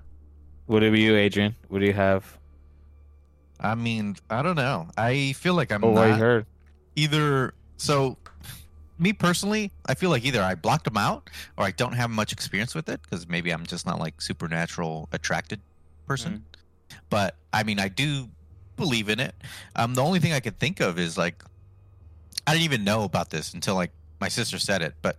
What 0.66 0.84
about 0.84 0.98
you, 0.98 1.16
Adrian? 1.16 1.56
What 1.68 1.80
do 1.80 1.86
you 1.86 1.94
have? 1.94 2.38
I 3.60 3.76
mean, 3.76 4.16
I 4.30 4.42
don't 4.42 4.56
know. 4.56 4.88
I 4.98 5.34
feel 5.34 5.54
like 5.54 5.72
I'm 5.72 5.84
oh, 5.84 5.96
I 5.98 6.10
not 6.12 6.20
heard. 6.20 6.46
either. 6.96 7.54
So, 7.78 8.18
me 9.02 9.14
personally, 9.14 9.72
I 9.88 9.96
feel 9.96 10.10
like 10.10 10.24
either 10.24 10.42
I 10.42 10.56
blocked 10.56 10.86
them 10.86 10.98
out 10.98 11.30
or 11.58 11.66
I 11.66 11.72
don't 11.72 11.94
have 11.94 12.10
much 12.10 12.32
experience 12.32 12.76
with 12.76 12.88
it 12.88 13.02
because 13.02 13.28
maybe 13.28 13.52
I'm 13.52 13.66
just 13.66 13.86
not 13.86 14.00
like 14.00 14.22
supernatural 14.22 15.10
attracted 15.12 15.60
person. 16.08 16.46
But 17.10 17.36
I 17.52 17.64
mean, 17.64 17.80
I 17.80 17.88
do 17.88 18.30
believe 18.78 19.10
in 19.10 19.20
it. 19.20 19.34
Um, 19.76 19.96
the 19.96 20.02
only 20.02 20.20
thing 20.20 20.34
I 20.34 20.40
could 20.40 20.60
think 20.60 20.80
of 20.80 21.00
is 21.00 21.18
like, 21.18 21.44
I 22.46 22.54
didn't 22.54 22.66
even 22.66 22.84
know 22.84 23.04
about 23.04 23.30
this 23.30 23.54
until 23.54 23.76
like 23.76 23.92
my 24.20 24.30
sister 24.30 24.60
said 24.60 24.82
it. 24.82 24.94
But 25.02 25.18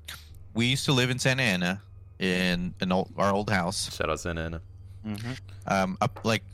we 0.55 0.67
used 0.67 0.85
to 0.87 0.93
live 0.93 1.11
in 1.11 1.19
Santa 1.19 1.43
Ana 1.43 1.83
in 2.19 2.75
an 2.81 2.93
old 2.93 3.13
our 3.17 3.33
old 3.33 3.51
house. 3.51 3.95
Shout 3.95 4.11
out 4.11 4.21
Santa 4.21 4.43
Ana. 4.43 4.61
Mm-hmm. 5.07 5.33
um 5.67 5.99
up, 6.01 6.21
like 6.25 6.45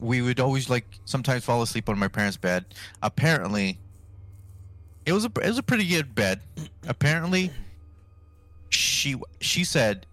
we 0.00 0.22
would 0.22 0.40
always 0.40 0.70
like 0.70 0.86
sometimes 1.04 1.44
fall 1.44 1.60
asleep 1.60 1.90
on 1.90 1.98
my 1.98 2.08
parents 2.08 2.38
bed 2.38 2.64
apparently 3.02 3.78
it 5.06 5.12
was 5.12 5.24
a 5.24 5.30
it 5.42 5.48
was 5.48 5.58
a 5.58 5.62
pretty 5.62 5.86
good 5.86 6.14
bed 6.14 6.40
apparently 6.88 7.50
she 8.70 9.14
she 9.40 9.64
said 9.64 10.06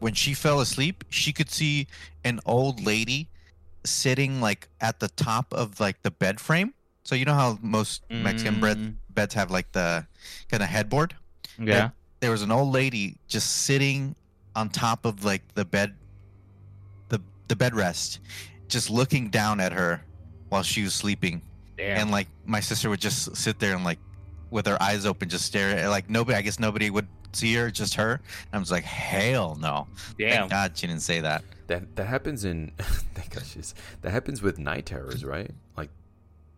when 0.00 0.14
she 0.14 0.34
fell 0.34 0.60
asleep 0.60 1.04
she 1.10 1.32
could 1.32 1.50
see 1.50 1.86
an 2.24 2.40
old 2.46 2.84
lady 2.84 3.28
sitting 3.84 4.40
like 4.40 4.68
at 4.80 5.00
the 5.00 5.08
top 5.08 5.52
of 5.52 5.78
like 5.80 6.00
the 6.02 6.10
bed 6.10 6.40
frame 6.40 6.72
so 7.04 7.14
you 7.14 7.24
know 7.24 7.34
how 7.34 7.58
most 7.62 8.02
mexican 8.10 8.60
bed, 8.60 8.76
Mm. 8.78 8.94
beds 9.14 9.34
have 9.34 9.50
like 9.50 9.70
the 9.72 10.06
kind 10.50 10.62
of 10.62 10.68
headboard 10.68 11.14
Yeah. 11.58 11.90
there 12.20 12.30
was 12.30 12.42
an 12.42 12.50
old 12.50 12.72
lady 12.72 13.16
just 13.28 13.62
sitting 13.64 14.14
on 14.56 14.68
top 14.68 15.04
of 15.04 15.24
like 15.24 15.42
the 15.54 15.64
bed 15.64 15.94
the 17.08 17.20
the 17.48 17.56
bed 17.56 17.74
rest 17.74 18.18
just 18.68 18.90
looking 18.90 19.30
down 19.30 19.60
at 19.60 19.72
her 19.72 20.02
while 20.48 20.62
she 20.62 20.82
was 20.82 20.94
sleeping 20.94 21.40
Damn. 21.76 21.98
and 22.02 22.10
like 22.10 22.26
my 22.44 22.60
sister 22.60 22.90
would 22.90 23.00
just 23.00 23.36
sit 23.36 23.58
there 23.60 23.74
and 23.74 23.84
like 23.84 23.98
with 24.50 24.66
her 24.66 24.80
eyes 24.82 25.06
open 25.06 25.28
just 25.28 25.44
stare 25.44 25.76
at 25.76 25.88
like 25.88 26.08
nobody 26.10 26.36
i 26.36 26.42
guess 26.42 26.58
nobody 26.58 26.90
would 26.90 27.06
see 27.32 27.54
her 27.54 27.70
just 27.70 27.94
her 27.94 28.12
and 28.14 28.20
i 28.54 28.58
was 28.58 28.70
like 28.70 28.84
hell 28.84 29.56
no 29.60 29.86
Damn. 30.18 30.30
thank 30.30 30.50
god 30.50 30.76
she 30.76 30.86
didn't 30.86 31.02
say 31.02 31.20
that 31.20 31.44
That 31.66 31.94
that 31.96 32.06
happens 32.06 32.44
in 32.44 32.72
thank 32.78 33.34
God 33.34 33.44
she's 33.44 33.74
that 34.02 34.10
happens 34.10 34.40
with 34.40 34.58
night 34.58 34.86
terrors, 34.86 35.22
right? 35.24 35.50
Like 35.76 35.90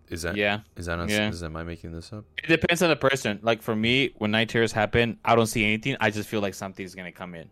is 0.09 0.23
that 0.23 0.37
Yeah. 0.37 0.61
is 0.77 0.87
that 0.87 0.97
not, 0.97 1.09
Yeah. 1.09 1.29
is 1.29 1.43
am 1.43 1.57
I 1.57 1.65
making 1.65 1.91
this 1.93 2.13
up? 2.13 2.25
It 2.39 2.47
depends 2.47 2.81
on 2.83 2.91
the 2.91 2.97
person. 2.97 3.41
Like 3.43 3.61
for 3.63 3.75
me, 3.75 4.13
when 4.19 4.31
night 4.31 4.49
terrors 4.51 4.71
happen, 4.73 5.19
I 5.25 5.35
don't 5.35 5.47
see 5.47 5.65
anything. 5.65 5.97
I 6.01 6.11
just 6.11 6.29
feel 6.29 6.41
like 6.41 6.55
something's 6.55 6.95
gonna 6.95 7.11
come 7.13 7.35
in 7.35 7.49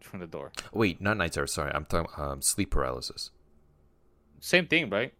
from 0.00 0.18
the 0.18 0.26
door. 0.26 0.50
Wait, 0.72 1.00
not 1.00 1.16
night 1.16 1.32
terrors, 1.32 1.52
sorry. 1.52 1.70
I'm 1.72 1.84
talking 1.84 2.10
um, 2.16 2.42
sleep 2.42 2.70
paralysis. 2.70 3.30
Same 4.40 4.66
thing, 4.66 4.90
right? 4.90 5.12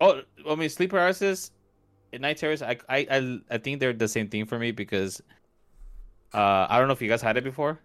Oh, 0.00 0.22
I 0.48 0.54
mean, 0.54 0.68
sleep 0.70 0.90
paralysis 0.90 1.50
and 1.50 1.61
night 2.20 2.36
terrors. 2.36 2.62
I, 2.62 2.76
I, 2.88 3.06
I, 3.10 3.38
I 3.50 3.58
think 3.58 3.80
they're 3.80 3.92
the 3.92 4.08
same 4.08 4.28
thing 4.28 4.46
for 4.46 4.58
me 4.58 4.70
because 4.72 5.22
uh, 6.34 6.66
I 6.68 6.78
don't 6.78 6.88
know 6.88 6.92
if 6.94 7.02
you 7.02 7.08
guys 7.08 7.22
had 7.22 7.36
it 7.36 7.44
before. 7.44 7.78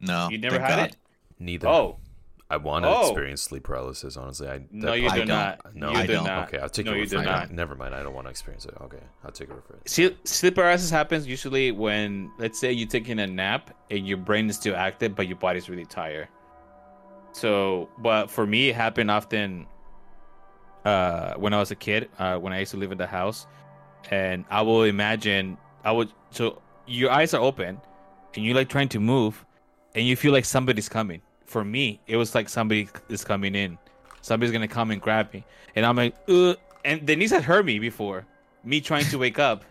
no 0.00 0.28
You 0.30 0.38
never 0.38 0.58
had 0.58 0.76
God. 0.76 0.88
it. 0.90 0.96
Neither. 1.38 1.68
Oh, 1.68 1.98
I 2.50 2.56
want 2.56 2.84
to 2.84 2.88
Oh. 2.90 3.02
experience 3.02 3.42
sleep 3.42 3.62
paralysis. 3.62 4.16
Honestly, 4.16 4.48
I 4.48 4.60
no, 4.72 4.88
that 4.90 4.98
you 5.00 5.08
I 5.08 5.14
do 5.20 5.24
don't. 5.24 5.74
No, 5.74 5.90
you 5.92 5.96
I 5.98 6.06
do 6.06 6.12
don't. 6.14 6.24
not. 6.24 6.48
Okay, 6.48 6.58
I'll 6.58 6.68
take 6.68 6.84
no, 6.84 6.92
your 6.92 6.98
you 6.98 7.02
word 7.04 7.10
do 7.10 7.16
for 7.18 7.22
not. 7.22 7.50
Never 7.52 7.74
mind. 7.76 7.94
I 7.94 8.02
don't 8.02 8.12
want 8.12 8.26
to 8.26 8.30
experience 8.30 8.64
it. 8.66 8.74
Okay, 8.80 8.98
I'll 9.24 9.30
take 9.30 9.48
your 9.48 9.58
word 9.58 9.64
for 9.66 9.74
it. 9.76 9.88
See, 9.88 10.16
sleep 10.24 10.56
paralysis 10.56 10.90
happens 10.90 11.26
usually 11.28 11.70
when, 11.70 12.30
let's 12.38 12.58
say, 12.58 12.72
you're 12.72 12.88
taking 12.88 13.20
a 13.20 13.26
nap 13.26 13.70
and 13.90 14.06
your 14.06 14.16
brain 14.18 14.50
is 14.50 14.56
still 14.56 14.74
active, 14.74 15.14
but 15.14 15.28
your 15.28 15.36
body's 15.36 15.68
really 15.70 15.84
tired. 15.86 16.26
So, 17.32 17.88
but 17.98 18.28
for 18.30 18.46
me, 18.46 18.70
it 18.70 18.74
happened 18.74 19.10
often 19.12 19.66
uh, 20.84 21.34
when 21.34 21.52
I 21.52 21.58
was 21.58 21.70
a 21.70 21.74
kid, 21.76 22.08
uh, 22.18 22.38
when 22.38 22.52
I 22.52 22.60
used 22.60 22.70
to 22.72 22.76
live 22.76 22.92
in 22.92 22.98
the 22.98 23.06
house, 23.06 23.46
and 24.10 24.44
I 24.50 24.62
will 24.62 24.84
imagine 24.84 25.56
I 25.84 25.92
would. 25.92 26.10
So 26.30 26.60
your 26.86 27.10
eyes 27.10 27.34
are 27.34 27.40
open, 27.40 27.80
and 28.34 28.44
you're 28.44 28.54
like 28.54 28.68
trying 28.68 28.88
to 28.90 29.00
move, 29.00 29.44
and 29.94 30.06
you 30.06 30.16
feel 30.16 30.32
like 30.32 30.44
somebody's 30.44 30.88
coming. 30.88 31.20
For 31.44 31.64
me, 31.64 32.00
it 32.06 32.16
was 32.16 32.34
like 32.34 32.48
somebody 32.48 32.88
is 33.08 33.24
coming 33.24 33.54
in. 33.54 33.76
Somebody's 34.22 34.52
gonna 34.52 34.68
come 34.68 34.90
and 34.90 35.00
grab 35.00 35.32
me, 35.32 35.44
and 35.74 35.84
I'm 35.84 35.96
like, 35.96 36.14
Ugh. 36.28 36.56
and 36.84 37.06
Denise 37.06 37.30
had 37.30 37.42
heard 37.42 37.66
me 37.66 37.78
before. 37.78 38.26
Me 38.64 38.80
trying 38.80 39.04
to 39.06 39.18
wake 39.18 39.38
up. 39.38 39.64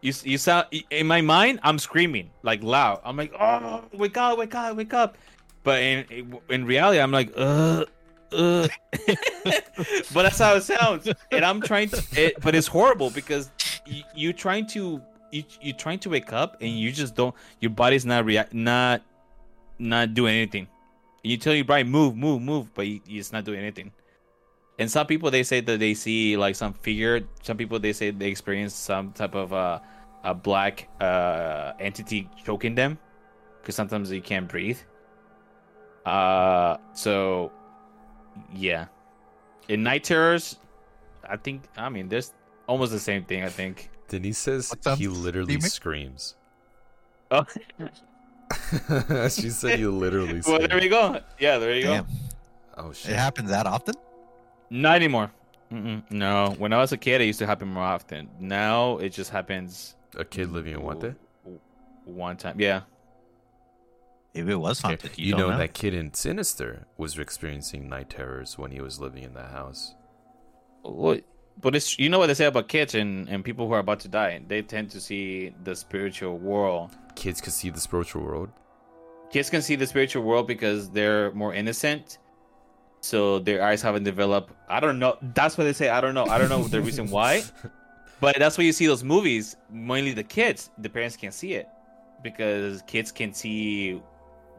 You 0.00 0.12
you 0.24 0.38
sound 0.38 0.66
in 0.90 1.06
my 1.06 1.20
mind. 1.20 1.60
I'm 1.62 1.78
screaming 1.78 2.30
like 2.42 2.62
loud. 2.62 3.00
I'm 3.04 3.16
like, 3.16 3.32
oh, 3.38 3.84
wake 3.92 4.16
up, 4.16 4.38
wake 4.38 4.54
up, 4.54 4.76
wake 4.76 4.92
up. 4.94 5.16
But 5.62 5.82
in 5.82 6.38
in 6.50 6.64
reality, 6.66 7.00
I'm 7.00 7.10
like, 7.10 7.32
uh, 7.36 7.84
uh. 8.32 8.68
but 10.12 10.22
that's 10.22 10.38
how 10.38 10.54
it 10.54 10.62
sounds. 10.62 11.08
And 11.30 11.44
I'm 11.44 11.60
trying 11.60 11.88
to, 11.90 12.02
it, 12.12 12.40
but 12.40 12.54
it's 12.54 12.66
horrible 12.66 13.10
because 13.10 13.50
you, 13.86 14.02
you're 14.14 14.32
trying 14.32 14.66
to 14.68 15.02
you 15.30 15.44
you're 15.60 15.76
trying 15.76 15.98
to 15.98 16.10
wake 16.10 16.32
up 16.32 16.56
and 16.60 16.70
you 16.70 16.92
just 16.92 17.14
don't. 17.14 17.34
Your 17.60 17.70
body's 17.70 18.06
not 18.06 18.24
react, 18.24 18.54
not 18.54 19.02
not 19.78 20.14
doing 20.14 20.36
anything. 20.36 20.68
And 21.22 21.30
you 21.30 21.36
tell 21.36 21.54
your 21.54 21.64
body 21.64 21.84
move, 21.84 22.16
move, 22.16 22.40
move, 22.40 22.72
but 22.74 22.86
you, 22.86 23.00
it's 23.06 23.32
not 23.32 23.44
doing 23.44 23.58
anything. 23.58 23.92
And 24.78 24.90
some 24.90 25.06
people 25.06 25.30
they 25.30 25.42
say 25.42 25.60
that 25.60 25.78
they 25.78 25.94
see 25.94 26.36
like 26.36 26.54
some 26.54 26.72
figure. 26.72 27.20
Some 27.42 27.56
people 27.56 27.78
they 27.78 27.92
say 27.92 28.10
they 28.10 28.28
experience 28.28 28.74
some 28.74 29.12
type 29.12 29.34
of 29.34 29.52
uh, 29.52 29.80
a 30.22 30.34
black 30.34 30.88
uh, 31.00 31.72
entity 31.78 32.28
choking 32.44 32.74
them 32.74 32.98
because 33.60 33.74
sometimes 33.74 34.10
you 34.10 34.22
can't 34.22 34.48
breathe. 34.48 34.78
Uh, 36.04 36.76
so 36.92 37.50
yeah, 38.54 38.86
in 39.68 39.82
night 39.82 40.04
terrors, 40.04 40.56
I 41.28 41.36
think 41.36 41.62
I 41.76 41.88
mean 41.88 42.08
there's 42.08 42.32
almost 42.66 42.92
the 42.92 42.98
same 43.00 43.24
thing. 43.24 43.42
I 43.44 43.48
think. 43.48 43.90
Denise 44.08 44.38
says 44.38 44.70
What 44.70 44.84
sounds 44.84 44.98
oh. 44.98 45.00
he 45.00 45.08
literally 45.08 45.52
steamy? 45.60 45.68
screams. 45.68 46.34
Oh, 47.30 47.44
she 49.28 49.50
said 49.50 49.80
you 49.80 49.90
literally 49.90 50.42
well, 50.46 50.58
there 50.58 50.82
you 50.82 50.90
go. 50.90 51.20
Yeah, 51.38 51.58
there 51.58 51.74
you 51.74 51.82
Damn. 51.82 52.04
go. 52.04 52.10
Oh 52.76 52.92
shit. 52.92 53.12
It 53.12 53.16
happens 53.16 53.50
that 53.50 53.66
often? 53.66 53.94
Not 54.70 54.96
anymore. 54.96 55.30
Mm-mm, 55.72 56.02
no. 56.10 56.54
When 56.58 56.72
I 56.72 56.78
was 56.78 56.92
a 56.92 56.96
kid, 56.96 57.20
it 57.20 57.24
used 57.24 57.38
to 57.40 57.46
happen 57.46 57.68
more 57.68 57.82
often. 57.82 58.28
Now 58.38 58.98
it 58.98 59.10
just 59.10 59.30
happens 59.30 59.96
A 60.16 60.24
kid 60.24 60.50
living 60.52 60.74
in 60.74 60.82
what 60.82 61.00
day? 61.00 61.14
one 62.04 62.36
time. 62.36 62.60
Yeah. 62.60 62.82
Maybe 64.34 64.52
it 64.52 64.56
was 64.56 64.80
haunted. 64.80 65.12
You, 65.16 65.26
You, 65.26 65.30
don't 65.32 65.40
know, 65.40 65.50
know, 65.50 65.58
that 65.58 65.74
kid 65.74 65.94
in 65.94 66.12
Sinister 66.12 66.86
was 66.96 67.18
experiencing 67.18 67.88
night 67.88 68.10
terrors 68.10 68.58
when 68.58 68.72
he 68.72 68.80
was 68.80 68.98
living 68.98 69.22
in 69.22 69.34
that 69.34 69.50
house. 69.52 69.94
Well, 70.82 71.18
but 71.60 71.76
it's 71.76 71.98
you 71.98 72.08
know 72.08 72.18
what 72.18 72.26
they 72.26 72.34
say 72.34 72.46
about 72.46 72.68
kids 72.68 72.94
and, 72.94 73.28
and 73.28 73.44
people 73.44 73.68
who 73.68 73.74
are 73.74 73.78
about 73.78 74.00
to 74.00 74.08
die. 74.08 74.42
They 74.46 74.62
tend 74.62 74.90
to 74.90 75.00
see 75.00 75.54
the 75.62 75.76
spiritual 75.76 76.38
world. 76.38 76.90
Kids 77.14 77.40
could 77.40 77.52
see 77.52 77.70
the 77.70 77.80
spiritual 77.80 78.22
world. 78.22 78.50
Kids 79.30 79.50
can 79.50 79.62
see 79.62 79.76
the 79.76 79.86
spiritual 79.86 80.24
world 80.24 80.46
because 80.48 80.90
they're 80.90 81.30
more 81.32 81.54
innocent, 81.54 82.18
so 83.00 83.38
their 83.38 83.62
eyes 83.62 83.82
haven't 83.82 84.04
developed. 84.04 84.52
I 84.68 84.80
don't 84.80 84.98
know. 84.98 85.16
That's 85.34 85.56
what 85.56 85.64
they 85.64 85.72
say. 85.72 85.90
I 85.90 86.00
don't 86.00 86.14
know. 86.14 86.26
I 86.26 86.38
don't 86.38 86.48
know 86.48 86.64
the 86.64 86.80
reason 86.80 87.08
why, 87.08 87.44
but 88.20 88.36
that's 88.38 88.58
why 88.58 88.64
you 88.64 88.72
see 88.72 88.88
those 88.88 89.04
movies. 89.04 89.56
Mainly 89.70 90.12
the 90.12 90.24
kids. 90.24 90.70
The 90.78 90.90
parents 90.90 91.16
can't 91.16 91.34
see 91.34 91.54
it 91.54 91.68
because 92.22 92.82
kids 92.82 93.12
can 93.12 93.32
see 93.32 94.02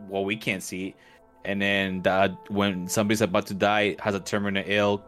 what 0.08 0.26
we 0.26 0.36
can't 0.36 0.64
see, 0.64 0.96
and 1.44 1.62
then 1.62 2.02
that 2.04 2.32
when 2.50 2.88
somebody's 2.88 3.22
about 3.22 3.46
to 3.48 3.54
die, 3.54 3.96
has 4.00 4.16
a 4.16 4.20
terminal 4.20 4.64
ill 4.66 5.04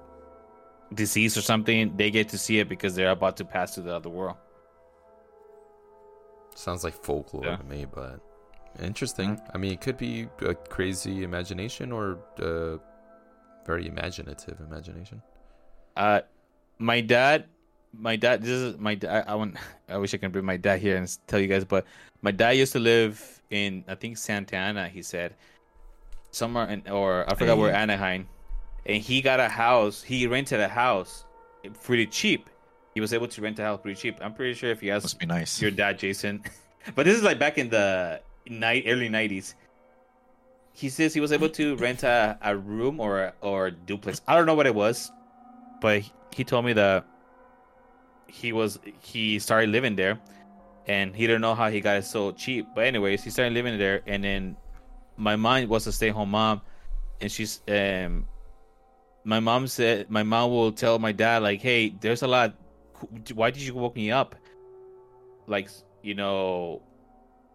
disease 0.93 1.37
or 1.37 1.41
something, 1.41 1.95
they 1.97 2.09
get 2.11 2.29
to 2.29 2.37
see 2.37 2.59
it 2.59 2.69
because 2.69 2.95
they're 2.95 3.11
about 3.11 3.37
to 3.37 3.45
pass 3.45 3.75
to 3.75 3.81
the 3.81 3.93
other 3.93 4.09
world. 4.09 4.37
Sounds 6.55 6.83
like 6.83 6.93
folklore 6.93 7.45
Yeah. 7.45 7.57
to 7.57 7.63
me, 7.63 7.85
but 7.85 8.19
interesting. 8.81 9.39
I 9.53 9.57
mean, 9.57 9.71
it 9.73 9.81
could 9.81 9.97
be 9.97 10.27
a 10.41 10.55
crazy 10.55 11.23
imagination 11.23 11.91
or 11.91 12.17
uh, 12.39 12.77
very 13.65 13.87
imaginative 13.87 14.59
imagination. 14.59 15.21
Uh, 15.95 16.21
my 16.79 17.01
dad, 17.01 17.45
my 17.93 18.15
dad. 18.15 18.41
This 18.41 18.49
is 18.49 18.77
my 18.77 18.95
dad. 18.95 19.25
I, 19.27 19.31
I 19.33 19.35
want. 19.35 19.57
I 19.89 19.97
wish 19.97 20.13
I 20.13 20.17
can 20.17 20.31
bring 20.31 20.45
my 20.45 20.57
dad 20.57 20.79
here 20.79 20.95
and 20.97 21.17
tell 21.27 21.39
you 21.39 21.47
guys, 21.47 21.63
but 21.65 21.85
my 22.21 22.31
dad 22.31 22.51
used 22.51 22.73
to 22.73 22.79
live 22.79 23.36
in 23.49 23.83
I 23.87 23.95
think 23.95 24.17
Santa 24.17 24.55
Ana. 24.55 24.89
He 24.89 25.01
said 25.01 25.35
somewhere 26.31 26.67
in 26.67 26.87
or 26.89 27.29
I 27.29 27.35
forgot 27.35 27.57
where 27.57 27.73
Anaheim, 27.73 28.27
and 28.85 29.01
he 29.01 29.21
got 29.21 29.39
a 29.39 29.49
house. 29.49 30.03
He 30.03 30.27
rented 30.27 30.59
a 30.59 30.67
house 30.67 31.25
pretty 31.83 32.07
cheap. 32.07 32.49
He 32.93 33.01
was 33.01 33.13
able 33.13 33.27
to 33.27 33.41
rent 33.41 33.59
a 33.59 33.63
house 33.63 33.79
pretty 33.81 33.99
cheap. 33.99 34.17
I'm 34.21 34.33
pretty 34.33 34.53
sure 34.53 34.71
if 34.71 34.81
you 34.81 34.91
ask 34.91 35.03
Must 35.03 35.19
be 35.19 35.25
nice. 35.25 35.61
your 35.61 35.71
dad, 35.71 35.99
Jason. 35.99 36.43
but 36.95 37.05
this 37.05 37.15
is 37.15 37.23
like 37.23 37.37
back 37.39 37.57
in 37.57 37.69
the 37.69 38.21
night 38.49 38.85
early 38.87 39.09
nineties. 39.09 39.55
He 40.73 40.89
says 40.89 41.13
he 41.13 41.19
was 41.19 41.31
able 41.31 41.49
to 41.49 41.75
rent 41.77 42.03
a, 42.03 42.37
a 42.41 42.55
room 42.55 42.99
or 42.99 43.33
or 43.41 43.71
duplex. 43.71 44.21
I 44.27 44.35
don't 44.35 44.45
know 44.45 44.55
what 44.55 44.67
it 44.67 44.75
was, 44.75 45.11
but 45.81 46.03
he 46.33 46.43
told 46.43 46.65
me 46.65 46.73
that 46.73 47.05
he 48.27 48.51
was 48.53 48.79
he 49.01 49.39
started 49.39 49.69
living 49.69 49.95
there, 49.95 50.19
and 50.87 51.15
he 51.15 51.27
didn't 51.27 51.41
know 51.41 51.55
how 51.55 51.69
he 51.69 51.81
got 51.81 51.97
it 51.97 52.05
so 52.05 52.31
cheap. 52.31 52.67
But 52.73 52.85
anyways, 52.85 53.23
he 53.23 53.29
started 53.29 53.53
living 53.53 53.77
there, 53.77 54.01
and 54.07 54.23
then 54.23 54.57
my 55.17 55.35
mom 55.35 55.67
was 55.67 55.87
a 55.87 55.91
stay-at-home 55.91 56.31
mom, 56.31 56.61
and 57.21 57.31
she's 57.31 57.61
um. 57.67 58.27
My 59.23 59.41
mom 59.41 59.67
said 59.67 60.09
my 60.09 60.23
mom 60.23 60.51
will 60.51 60.71
tell 60.71 60.99
my 60.99 61.11
dad 61.11 61.43
like, 61.43 61.61
"Hey, 61.61 61.89
there's 61.89 62.21
a 62.21 62.27
lot. 62.27 62.55
Why 63.33 63.51
did 63.51 63.61
you 63.61 63.73
woke 63.73 63.95
me 63.95 64.09
up?" 64.11 64.35
like 65.47 65.69
you 66.03 66.13
know 66.13 66.81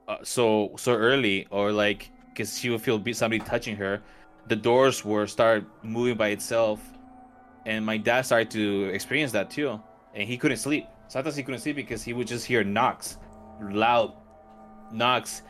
uh, 0.09 0.16
so 0.22 0.72
so 0.76 0.93
early 0.93 1.47
or 1.51 1.70
like 1.70 2.11
because 2.30 2.59
she 2.59 2.70
would 2.70 2.80
feel 2.80 3.01
somebody 3.12 3.39
touching 3.39 3.76
her 3.76 4.03
the 4.49 4.57
doors 4.57 5.05
were 5.05 5.26
start 5.26 5.64
moving 5.83 6.16
by 6.16 6.28
itself 6.28 6.80
and 7.66 7.87
my 7.87 7.97
dad 7.97 8.22
started 8.22 8.51
to 8.51 8.85
experience 8.93 9.30
that 9.30 9.51
too 9.51 9.80
and 10.14 10.26
he 10.26 10.37
couldn't 10.37 10.57
sleep 10.57 10.87
sometimes 11.09 11.37
he 11.37 11.43
couldn't 11.43 11.61
sleep 11.61 11.76
because 11.76 12.03
he 12.03 12.12
would 12.12 12.26
just 12.26 12.45
hear 12.47 12.64
knocks 12.64 13.18
loud 13.71 14.15
knocks 14.93 15.43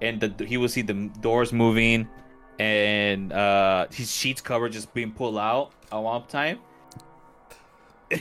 and 0.00 0.20
the, 0.20 0.44
he 0.44 0.56
will 0.56 0.68
see 0.68 0.82
the 0.82 1.10
doors 1.20 1.52
moving 1.52 2.08
and 2.58 3.32
uh 3.32 3.86
his 3.90 4.10
sheets 4.14 4.40
cover 4.40 4.68
just 4.68 4.92
being 4.92 5.12
pulled 5.12 5.38
out 5.38 5.72
at 5.90 5.98
one 5.98 6.26
time. 6.26 6.58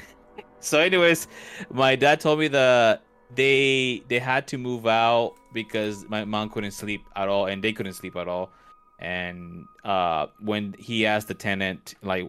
So 0.63 0.79
anyways 0.79 1.27
my 1.71 1.95
dad 1.95 2.19
told 2.19 2.37
me 2.37 2.47
that 2.49 3.01
they 3.33 4.03
they 4.07 4.19
had 4.19 4.47
to 4.49 4.59
move 4.59 4.85
out 4.85 5.33
because 5.53 6.05
my 6.07 6.23
mom 6.23 6.51
couldn't 6.51 6.71
sleep 6.71 7.01
at 7.15 7.27
all 7.27 7.47
and 7.47 7.63
they 7.63 7.73
couldn't 7.73 7.93
sleep 7.93 8.15
at 8.15 8.27
all. 8.27 8.51
And 8.99 9.65
uh 9.83 10.27
when 10.39 10.75
he 10.77 11.07
asked 11.07 11.29
the 11.29 11.33
tenant 11.33 11.95
like 12.03 12.27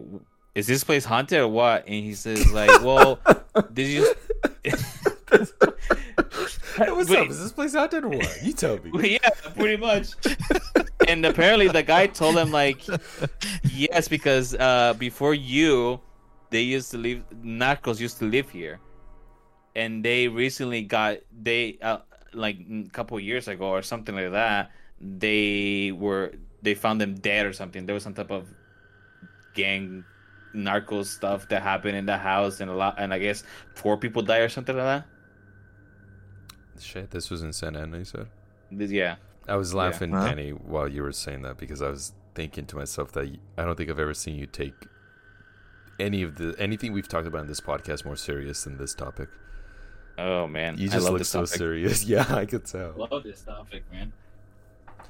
is 0.55 0.65
this 0.65 0.83
place 0.83 1.05
haunted 1.05 1.41
or 1.41 1.47
what? 1.47 1.83
And 1.85 2.03
he 2.03 2.15
says 2.15 2.51
like 2.51 2.81
well 2.81 3.19
did 3.71 3.87
you 3.87 4.13
What's 6.91 7.09
Wait. 7.09 7.19
up? 7.19 7.29
Is 7.29 7.39
this 7.39 7.51
place 7.51 7.75
out 7.75 7.91
there 7.91 8.03
or 8.05 8.09
what? 8.09 8.39
You 8.43 8.53
tell 8.53 8.77
me. 8.79 9.19
yeah 9.23 9.29
pretty 9.55 9.77
much 9.77 10.09
and 11.07 11.25
apparently 11.25 11.67
the 11.67 11.83
guy 11.83 12.07
told 12.07 12.37
him 12.37 12.51
like 12.51 12.81
yes 13.71 14.07
because 14.07 14.55
uh 14.55 14.93
before 14.97 15.33
you 15.33 15.99
they 16.49 16.61
used 16.61 16.91
to 16.91 16.97
live 16.97 17.23
narcos 17.43 17.99
used 17.99 18.17
to 18.17 18.25
live 18.25 18.49
here 18.49 18.79
and 19.75 20.03
they 20.03 20.27
recently 20.27 20.81
got 20.81 21.17
they 21.41 21.77
uh, 21.81 21.99
like 22.33 22.57
a 22.59 22.89
couple 22.91 23.19
years 23.19 23.47
ago 23.47 23.67
or 23.67 23.81
something 23.81 24.15
like 24.15 24.31
that 24.31 24.71
they 24.99 25.91
were 25.91 26.33
they 26.61 26.73
found 26.73 26.99
them 26.99 27.15
dead 27.15 27.45
or 27.45 27.53
something 27.53 27.85
there 27.85 27.93
was 27.93 28.03
some 28.03 28.13
type 28.13 28.31
of 28.31 28.47
gang 29.53 30.03
narco 30.53 31.03
stuff 31.03 31.47
that 31.49 31.61
happened 31.61 31.97
in 31.97 32.05
the 32.05 32.17
house 32.17 32.59
and 32.59 32.69
a 32.69 32.73
lot 32.73 32.95
and 32.97 33.13
i 33.13 33.19
guess 33.19 33.43
four 33.73 33.97
people 33.97 34.21
died 34.21 34.41
or 34.41 34.49
something 34.49 34.75
like 34.75 34.85
that 34.85 35.12
Shit, 36.79 37.11
this 37.11 37.29
was 37.29 37.43
in 37.43 37.53
Santa 37.53 37.79
Ana, 37.81 37.99
you 37.99 38.05
said? 38.05 38.27
Yeah 38.71 39.15
I 39.47 39.55
was 39.57 39.73
laughing, 39.73 40.11
Huh? 40.11 40.27
Danny, 40.29 40.49
while 40.51 40.87
you 40.87 41.01
were 41.03 41.11
saying 41.11 41.41
that 41.43 41.57
because 41.57 41.81
I 41.81 41.89
was 41.89 42.13
thinking 42.33 42.65
to 42.67 42.75
myself 42.77 43.11
that 43.11 43.35
I 43.57 43.63
don't 43.65 43.75
think 43.77 43.89
I've 43.89 43.99
ever 43.99 44.13
seen 44.13 44.35
you 44.35 44.45
take 44.47 44.73
any 45.99 46.23
of 46.23 46.37
the 46.37 46.55
anything 46.57 46.91
we've 46.93 47.07
talked 47.07 47.27
about 47.27 47.41
in 47.41 47.47
this 47.47 47.61
podcast 47.61 48.05
more 48.05 48.15
serious 48.15 48.63
than 48.63 48.77
this 48.77 48.93
topic. 48.95 49.29
oh 50.17 50.47
man 50.47 50.77
You 50.77 50.87
I 50.89 50.93
just 50.93 51.03
love 51.03 51.13
look 51.13 51.19
this 51.19 51.29
so 51.29 51.41
topic. 51.45 51.57
serious. 51.57 52.03
Yeah, 52.13 52.25
I 52.29 52.45
could 52.45 52.65
tell. 52.65 52.93
love 52.95 53.23
this 53.23 53.41
topic, 53.41 53.83
man. 53.91 54.13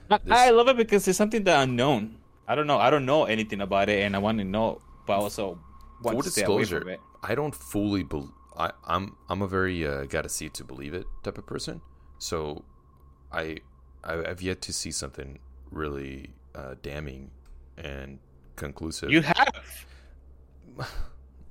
I, 0.09 0.17
This- 0.17 0.33
I 0.37 0.49
love 0.49 0.67
it 0.69 0.77
because 0.77 1.07
it's 1.07 1.17
something 1.17 1.43
that 1.45 1.63
unknown. 1.63 2.17
I 2.47 2.55
don't 2.55 2.67
know. 2.67 2.77
I 2.77 2.89
don't 2.89 3.05
know 3.05 3.23
anything 3.23 3.61
about 3.61 3.87
it, 3.87 4.03
and 4.03 4.15
I 4.15 4.19
want 4.19 4.37
to 4.39 4.43
know, 4.43 4.81
but 5.07 5.13
also 5.13 5.57
want 6.03 6.03
Full 6.03 6.11
away 6.11 6.21
disclosure, 6.23 6.79
from 6.81 6.89
it. 6.89 6.99
I 7.23 7.35
don't 7.35 7.55
fully 7.55 8.03
bel 8.03 8.29
I, 8.57 8.71
I'm 8.85 9.15
I'm 9.29 9.41
a 9.41 9.47
very 9.47 9.85
uh, 9.87 10.05
gotta 10.05 10.29
see 10.29 10.45
it 10.47 10.53
to 10.55 10.63
believe 10.63 10.93
it 10.93 11.05
type 11.23 11.37
of 11.37 11.45
person. 11.45 11.81
So, 12.19 12.63
I 13.31 13.57
I- 14.03 14.25
I've 14.25 14.41
yet 14.41 14.61
to 14.63 14.73
see 14.73 14.91
something 14.91 15.39
really 15.71 16.29
uh, 16.55 16.75
damning 16.81 17.31
and 17.77 18.19
conclusive. 18.55 19.09
You 19.11 19.21
have. 19.21 19.85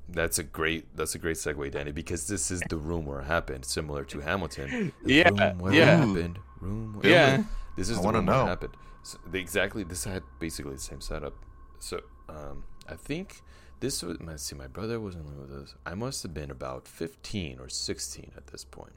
That's 0.08 0.38
a 0.38 0.42
great 0.42 0.94
that's 0.94 1.14
a 1.14 1.18
great 1.18 1.36
segue, 1.36 1.70
Danny, 1.70 1.90
because 1.92 2.26
this 2.26 2.50
is 2.50 2.60
the 2.68 2.76
room 2.76 3.06
where 3.06 3.20
it 3.20 3.24
happened, 3.24 3.64
similar 3.64 4.04
to 4.06 4.20
Hamilton. 4.20 4.92
The 5.04 5.14
Yeah, 5.14 5.28
room 5.30 5.58
where 5.58 5.72
yeah. 5.72 5.94
it 6.02 6.06
happened. 6.06 6.38
Room 6.60 6.94
where 7.00 7.10
Yeah. 7.12 7.44
This 7.76 7.88
is 7.88 7.96
I 7.96 8.00
the 8.00 8.04
wanna 8.06 8.18
where 8.18 8.26
know. 8.36 8.44
it 8.44 8.48
happened. 8.48 8.74
So 9.04 9.18
they, 9.30 9.38
exactly. 9.40 9.84
This 9.84 10.04
had 10.04 10.22
basically 10.38 10.74
the 10.74 10.80
same 10.80 11.00
setup. 11.00 11.32
So 11.78 12.00
um, 12.28 12.64
I 12.88 12.94
think 12.96 13.40
this 13.82 14.02
was. 14.02 14.16
Let's 14.20 14.44
see. 14.44 14.54
My 14.54 14.68
brother 14.68 15.00
was 15.00 15.16
in 15.16 15.26
love 15.26 15.50
with 15.50 15.62
us. 15.62 15.74
I 15.84 15.94
must 15.94 16.22
have 16.22 16.32
been 16.32 16.52
about 16.52 16.86
fifteen 16.86 17.58
or 17.58 17.68
sixteen 17.68 18.30
at 18.36 18.46
this 18.46 18.64
point. 18.64 18.94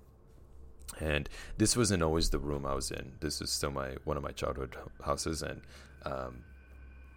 And 0.99 1.27
this 1.57 1.75
wasn't 1.75 2.03
always 2.03 2.29
the 2.29 2.37
room 2.37 2.65
I 2.65 2.75
was 2.75 2.91
in. 2.91 3.13
This 3.19 3.41
is 3.41 3.49
still 3.49 3.71
my 3.71 3.95
one 4.03 4.15
of 4.15 4.23
my 4.23 4.31
childhood 4.31 4.77
houses, 5.03 5.41
and 5.41 5.61
um, 6.05 6.43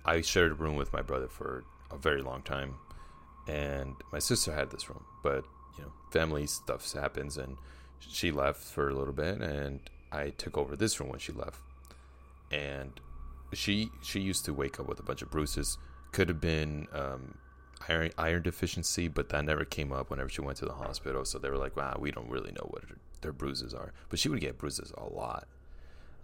I 0.06 0.22
shared 0.22 0.52
a 0.52 0.54
room 0.54 0.76
with 0.76 0.92
my 0.94 1.02
brother 1.02 1.28
for 1.28 1.62
a 1.92 1.98
very 1.98 2.22
long 2.22 2.40
time. 2.42 2.74
And 3.46 3.94
my 4.12 4.18
sister 4.18 4.52
had 4.52 4.70
this 4.70 4.88
room, 4.88 5.04
but 5.22 5.44
you 5.76 5.84
know, 5.84 5.92
family 6.10 6.46
stuff 6.46 6.90
happens, 6.92 7.36
and 7.36 7.58
she 8.00 8.30
left 8.30 8.62
for 8.62 8.88
a 8.88 8.94
little 8.94 9.12
bit, 9.12 9.42
and 9.42 9.80
I 10.10 10.30
took 10.30 10.56
over 10.56 10.74
this 10.74 10.98
room 10.98 11.10
when 11.10 11.18
she 11.18 11.32
left. 11.32 11.60
And 12.50 12.98
she 13.52 13.90
she 14.02 14.20
used 14.20 14.46
to 14.46 14.54
wake 14.54 14.80
up 14.80 14.88
with 14.88 14.98
a 15.00 15.02
bunch 15.02 15.20
of 15.20 15.30
bruises. 15.30 15.76
Could 16.12 16.30
have 16.30 16.40
been 16.40 16.86
um, 16.94 17.36
iron 17.88 18.10
iron 18.18 18.42
deficiency, 18.42 19.08
but 19.08 19.28
that 19.30 19.44
never 19.44 19.64
came 19.64 19.92
up 19.92 20.10
whenever 20.10 20.28
she 20.28 20.40
went 20.40 20.58
to 20.58 20.64
the 20.64 20.72
hospital. 20.72 21.24
So 21.24 21.38
they 21.38 21.50
were 21.50 21.56
like, 21.56 21.76
"Wow, 21.76 21.96
we 21.98 22.10
don't 22.10 22.28
really 22.28 22.52
know 22.52 22.66
what 22.70 22.84
her, 22.84 22.96
their 23.20 23.32
bruises 23.32 23.74
are." 23.74 23.92
But 24.08 24.18
she 24.18 24.28
would 24.28 24.40
get 24.40 24.58
bruises 24.58 24.92
a 24.96 25.04
lot, 25.04 25.46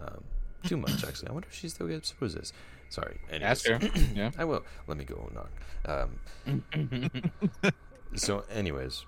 um, 0.01 0.25
too 0.65 0.77
much 0.77 1.05
actually. 1.07 1.29
I 1.29 1.33
wonder 1.33 1.49
if 1.49 1.55
she 1.55 1.69
still 1.69 1.87
gets 1.87 2.13
bruises. 2.13 2.53
Sorry. 2.89 3.19
Ask 3.31 3.69
anyways. 3.69 3.93
her. 3.93 4.01
yeah. 4.15 4.31
I 4.39 4.45
will. 4.45 4.65
Let 4.87 4.97
me 4.97 5.05
go 5.05 5.29
knock. 5.35 5.51
Um, 6.47 6.63
so, 8.15 8.45
anyways, 8.51 9.05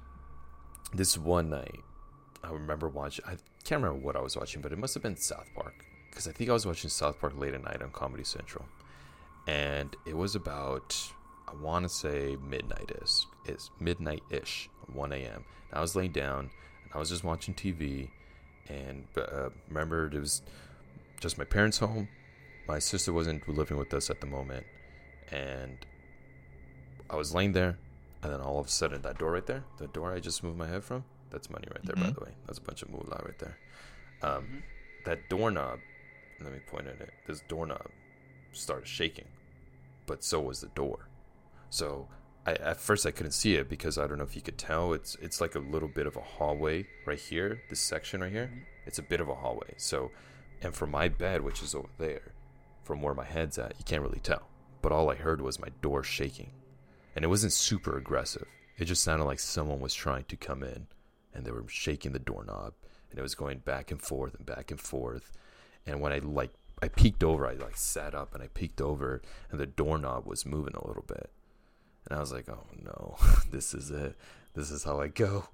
this 0.92 1.16
one 1.16 1.50
night, 1.50 1.80
I 2.42 2.50
remember 2.50 2.88
watching. 2.88 3.24
I 3.26 3.36
can't 3.64 3.82
remember 3.82 4.04
what 4.04 4.16
I 4.16 4.20
was 4.20 4.36
watching, 4.36 4.60
but 4.60 4.72
it 4.72 4.78
must 4.78 4.94
have 4.94 5.02
been 5.02 5.16
South 5.16 5.48
Park 5.54 5.84
because 6.10 6.26
I 6.26 6.32
think 6.32 6.50
I 6.50 6.52
was 6.52 6.66
watching 6.66 6.90
South 6.90 7.20
Park 7.20 7.38
late 7.38 7.54
at 7.54 7.62
night 7.62 7.82
on 7.82 7.90
Comedy 7.90 8.24
Central, 8.24 8.64
and 9.46 9.94
it 10.06 10.16
was 10.16 10.34
about 10.34 11.12
I 11.48 11.54
want 11.54 11.84
to 11.84 11.88
say 11.88 12.36
midnight 12.40 12.90
is 13.02 13.26
it's 13.44 13.70
midnight 13.78 14.22
ish, 14.30 14.68
1 14.92 15.12
a.m. 15.12 15.44
I 15.72 15.80
was 15.80 15.94
laying 15.94 16.12
down 16.12 16.50
and 16.84 16.92
I 16.94 16.98
was 16.98 17.08
just 17.10 17.24
watching 17.24 17.54
TV, 17.54 18.10
and 18.68 19.06
uh, 19.16 19.50
remember 19.68 20.06
it 20.06 20.14
was 20.14 20.42
just 21.20 21.38
my 21.38 21.44
parents' 21.44 21.78
home. 21.78 22.08
My 22.66 22.78
sister 22.80 23.12
wasn't 23.12 23.48
living 23.48 23.76
with 23.76 23.94
us 23.94 24.10
at 24.10 24.20
the 24.20 24.26
moment, 24.26 24.66
and 25.30 25.84
I 27.08 27.16
was 27.16 27.32
laying 27.34 27.52
there, 27.52 27.78
and 28.22 28.32
then 28.32 28.40
all 28.40 28.58
of 28.58 28.66
a 28.66 28.70
sudden 28.70 29.02
that 29.02 29.18
door 29.18 29.32
right 29.32 29.46
there, 29.46 29.64
the 29.78 29.86
door 29.86 30.12
I 30.12 30.18
just 30.18 30.42
moved 30.42 30.58
my 30.58 30.66
head 30.66 30.82
from, 30.82 31.04
that's 31.30 31.48
money 31.48 31.68
right 31.72 31.84
there. 31.84 31.94
By 31.96 32.10
Mhm. 32.10 32.14
the 32.16 32.24
way, 32.24 32.34
that's 32.46 32.58
a 32.58 32.62
bunch 32.62 32.82
of 32.82 32.90
moolah 32.90 33.22
right 33.24 33.38
there. 33.38 33.58
Um, 34.22 34.62
That 35.04 35.28
doorknob, 35.28 35.78
let 36.40 36.52
me 36.52 36.58
point 36.58 36.88
at 36.88 37.00
it. 37.00 37.14
This 37.28 37.40
doorknob 37.42 37.92
started 38.50 38.88
shaking, 38.88 39.28
but 40.06 40.24
so 40.24 40.40
was 40.40 40.60
the 40.62 40.66
door. 40.68 41.06
So 41.70 42.08
I, 42.46 42.52
at 42.54 42.80
first 42.80 43.06
I 43.06 43.10
couldn't 43.10 43.32
see 43.32 43.54
it 43.54 43.68
because 43.68 43.98
I 43.98 44.06
don't 44.06 44.18
know 44.18 44.24
if 44.24 44.36
you 44.36 44.42
could 44.42 44.58
tell. 44.58 44.92
It's 44.92 45.16
it's 45.20 45.40
like 45.40 45.56
a 45.56 45.60
little 45.60 45.88
bit 45.88 46.06
of 46.06 46.16
a 46.16 46.20
hallway 46.20 46.86
right 47.04 47.18
here. 47.18 47.62
This 47.68 47.80
section 47.80 48.20
right 48.20 48.32
here, 48.32 48.46
mm-hmm. 48.46 48.60
it's 48.86 48.98
a 48.98 49.02
bit 49.02 49.20
of 49.20 49.28
a 49.28 49.34
hallway. 49.34 49.74
So, 49.76 50.12
and 50.62 50.74
from 50.74 50.92
my 50.92 51.08
bed, 51.08 51.42
which 51.42 51.62
is 51.62 51.74
over 51.74 51.88
there, 51.98 52.32
from 52.84 53.02
where 53.02 53.14
my 53.14 53.24
head's 53.24 53.58
at, 53.58 53.74
you 53.78 53.84
can't 53.84 54.02
really 54.02 54.20
tell. 54.20 54.48
But 54.80 54.92
all 54.92 55.10
I 55.10 55.16
heard 55.16 55.40
was 55.40 55.58
my 55.58 55.70
door 55.82 56.04
shaking, 56.04 56.52
and 57.16 57.24
it 57.24 57.28
wasn't 57.28 57.52
super 57.52 57.96
aggressive. 57.96 58.46
It 58.78 58.84
just 58.84 59.02
sounded 59.02 59.24
like 59.24 59.40
someone 59.40 59.80
was 59.80 59.94
trying 59.94 60.24
to 60.24 60.36
come 60.36 60.62
in, 60.62 60.86
and 61.34 61.44
they 61.44 61.50
were 61.50 61.64
shaking 61.66 62.12
the 62.12 62.20
doorknob, 62.20 62.74
and 63.10 63.18
it 63.18 63.22
was 63.22 63.34
going 63.34 63.58
back 63.58 63.90
and 63.90 64.00
forth 64.00 64.34
and 64.34 64.46
back 64.46 64.70
and 64.70 64.80
forth. 64.80 65.32
And 65.84 66.00
when 66.00 66.12
I 66.12 66.18
like 66.18 66.52
I 66.80 66.88
peeked 66.88 67.24
over, 67.24 67.46
I 67.46 67.54
like 67.54 67.76
sat 67.76 68.14
up 68.14 68.34
and 68.34 68.42
I 68.42 68.48
peeked 68.48 68.80
over, 68.80 69.22
and 69.50 69.58
the 69.58 69.66
doorknob 69.66 70.26
was 70.26 70.46
moving 70.46 70.74
a 70.74 70.86
little 70.86 71.04
bit. 71.06 71.30
And 72.08 72.16
I 72.16 72.20
was 72.20 72.32
like, 72.32 72.48
"Oh 72.48 72.66
no, 72.82 73.16
this 73.50 73.74
is 73.74 73.90
it. 73.90 74.16
This 74.54 74.70
is 74.70 74.84
how 74.84 75.00
I 75.00 75.08
go." 75.08 75.48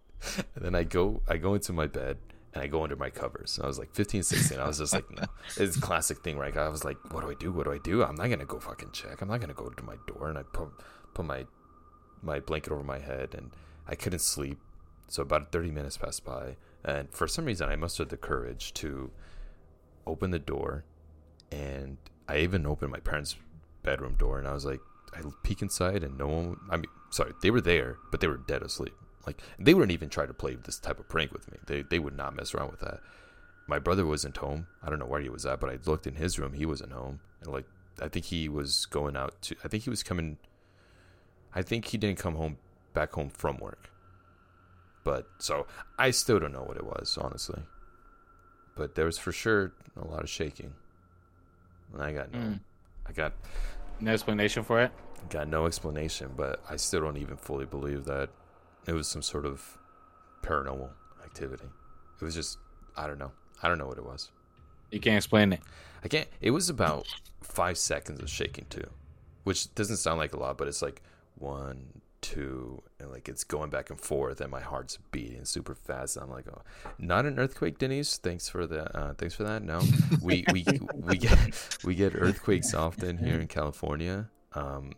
And 0.55 0.65
then 0.65 0.75
I 0.75 0.85
go, 0.85 1.21
I 1.29 1.37
go 1.37 1.55
into 1.55 1.73
my 1.73 1.87
bed 1.87 2.19
and 2.55 2.63
I 2.63 2.67
go 2.67 2.83
under 2.83 2.97
my 2.97 3.11
covers. 3.11 3.57
And 3.57 3.65
I 3.65 3.69
was 3.69 3.79
like 3.79 3.93
15, 3.95 4.23
16. 4.23 4.59
I 4.59 4.67
was 4.67 4.79
just 4.79 4.93
like, 4.93 5.11
no. 5.11 5.25
It's 5.57 5.77
a 5.77 5.81
classic 5.81 6.23
thing, 6.23 6.39
right? 6.39 6.57
I 6.57 6.69
was 6.69 6.85
like, 6.85 6.97
what 7.13 7.23
do 7.23 7.31
I 7.31 7.35
do? 7.35 7.53
What 7.53 7.65
do 7.65 7.73
I 7.73 7.79
do? 7.79 8.03
I'm 8.03 8.15
not 8.15 8.29
gonna 8.29 8.45
go 8.45 8.61
fucking 8.61 8.93
check. 8.93 9.21
I'm 9.21 9.29
not 9.29 9.41
gonna 9.41 9.55
go 9.55 9.69
to 9.69 9.83
my 9.85 9.97
door. 10.07 10.29
And 10.29 10.39
I 10.39 10.43
put 10.43 10.69
put 11.15 11.25
my 11.25 11.47
my 12.23 12.39
blanket 12.39 12.73
over 12.73 12.85
my 12.85 13.01
head, 13.01 13.35
and 13.37 13.51
I 13.89 13.95
couldn't 13.97 14.21
sleep. 14.21 14.59
So 15.09 15.23
about 15.23 15.51
30 15.51 15.73
minutes 15.73 15.97
passed 15.97 16.25
by, 16.25 16.57
and 16.85 17.11
for 17.11 17.27
some 17.27 17.45
reason, 17.45 17.69
I 17.69 17.77
mustered 17.77 18.09
the 18.09 18.17
courage 18.17 18.73
to 18.75 19.11
open 20.07 20.31
the 20.31 20.39
door, 20.39 20.85
and 21.51 21.99
I 22.29 22.39
even 22.39 22.65
opened 22.67 22.93
my 22.93 23.01
parents' 23.01 23.37
bedroom 23.83 24.15
door, 24.15 24.39
and 24.39 24.47
I 24.47 24.53
was 24.53 24.65
like, 24.65 24.81
I 25.15 25.21
peek 25.43 25.63
inside, 25.63 26.03
and 26.03 26.17
no 26.17 26.27
one. 26.27 26.57
I 26.71 26.77
mean, 26.77 26.87
sorry, 27.11 27.33
they 27.43 27.51
were 27.51 27.61
there, 27.61 27.97
but 28.11 28.21
they 28.21 28.29
were 28.29 28.39
dead 28.39 28.63
asleep. 28.63 28.95
Like 29.27 29.41
they 29.59 29.75
wouldn't 29.75 29.93
even 29.93 30.09
try 30.09 30.27
to 30.27 30.35
play 30.35 30.57
this 30.57 30.79
type 30.79 30.99
of 30.99 31.09
prank 31.09 31.33
with 31.33 31.51
me. 31.51 31.59
They 31.67 31.83
they 31.83 31.99
would 31.99 32.17
not 32.17 32.35
mess 32.35 32.55
around 32.55 32.71
with 32.71 32.81
that. 32.81 33.01
My 33.69 33.79
brother 33.79 34.05
wasn't 34.05 34.37
home. 34.37 34.67
I 34.83 34.91
don't 34.91 34.99
know 34.99 35.07
where 35.07 35.21
he 35.21 35.29
was 35.29 35.47
at, 35.47 35.61
but 35.61 35.71
I 35.71 35.79
looked 35.87 36.07
in 36.07 36.17
his 36.17 36.39
room. 36.39 36.55
He 36.55 36.67
wasn't 36.67 36.93
home, 36.93 37.21
and 37.43 37.53
like 37.53 37.67
I 38.01 38.09
think 38.09 38.25
he 38.27 38.49
was 38.49 38.87
going 38.87 39.17
out 39.17 39.41
to. 39.43 39.57
I 39.65 39.69
think 39.69 39.85
he 39.85 39.91
was 39.91 40.03
coming. 40.03 40.39
I 41.55 41.63
think 41.63 41.87
he 41.87 41.99
didn't 41.99 42.19
come 42.19 42.35
home 42.35 42.57
back 42.95 43.13
home 43.13 43.31
from 43.31 43.59
work. 43.59 43.91
But 45.05 45.27
so 45.39 45.67
I 45.99 46.11
still 46.11 46.39
don't 46.39 46.53
know 46.53 46.63
what 46.63 46.77
it 46.77 46.85
was, 46.85 47.19
honestly. 47.21 47.63
But 48.77 48.95
there 48.95 49.05
was 49.05 49.19
for 49.19 49.33
sure 49.33 49.73
a 50.01 50.07
lot 50.07 50.23
of 50.23 50.31
shaking. 50.31 50.73
And 51.93 52.03
I 52.03 52.13
got 52.13 52.33
no, 52.33 52.39
Mm. 52.39 52.61
I 53.07 53.13
got 53.13 53.35
No 54.03 54.13
explanation 54.13 54.65
for 54.65 54.81
it. 54.83 54.91
got 55.31 55.47
no 55.47 55.67
explanation, 55.67 56.33
but 56.37 56.61
I 56.69 56.75
still 56.77 57.01
don't 57.03 57.17
even 57.19 57.37
fully 57.37 57.67
believe 57.67 58.05
that 58.07 58.31
it 58.87 58.93
was 58.93 59.07
some 59.07 59.23
sort 59.23 59.47
of 59.47 59.79
paranormal 60.43 60.91
activity. 61.25 61.67
It 62.21 62.25
was 62.25 62.35
just 62.35 62.59
I 62.97 63.07
don't 63.07 63.19
know. 63.19 63.31
I 63.63 63.69
don't 63.69 63.79
know 63.79 63.87
what 63.87 63.99
it 63.99 64.05
was. 64.05 64.33
You 64.91 64.99
can't 64.99 65.17
explain 65.19 65.53
it. 65.53 65.61
I 66.05 66.09
can't. 66.09 66.27
It 66.41 66.51
was 66.51 66.69
about 66.69 67.07
five 67.43 67.79
seconds 67.79 68.21
of 68.21 68.29
shaking 68.29 68.67
too, 68.69 68.91
which 69.45 69.73
doesn't 69.77 69.99
sound 69.99 70.19
like 70.19 70.35
a 70.35 70.39
lot, 70.39 70.59
but 70.59 70.67
it's 70.67 70.83
like 70.83 71.01
one, 71.37 72.02
two, 72.23 72.83
and 72.99 73.11
like 73.11 73.29
it's 73.29 73.45
going 73.45 73.69
back 73.69 73.91
and 73.91 74.01
forth, 74.01 74.41
and 74.41 74.51
my 74.51 74.61
heart's 74.61 74.99
beating 75.11 75.45
super 75.45 75.75
fast. 75.75 76.17
I'm 76.17 76.31
like, 76.31 76.47
oh, 76.49 76.63
not 76.99 77.27
an 77.27 77.39
earthquake, 77.39 77.79
Denise. 77.79 78.17
Thanks 78.17 78.49
for 78.49 78.67
the. 78.67 78.97
Uh, 78.97 79.13
thanks 79.15 79.35
for 79.35 79.45
that. 79.45 79.63
No, 79.63 79.83
we 80.23 80.45
we 80.53 80.65
we 80.95 81.19
get 81.19 81.79
we 81.85 81.95
get 81.95 82.15
earthquakes 82.15 82.73
often 82.73 83.19
here 83.19 83.39
in 83.39 83.49
California. 83.49 84.31
Um, 84.55 84.93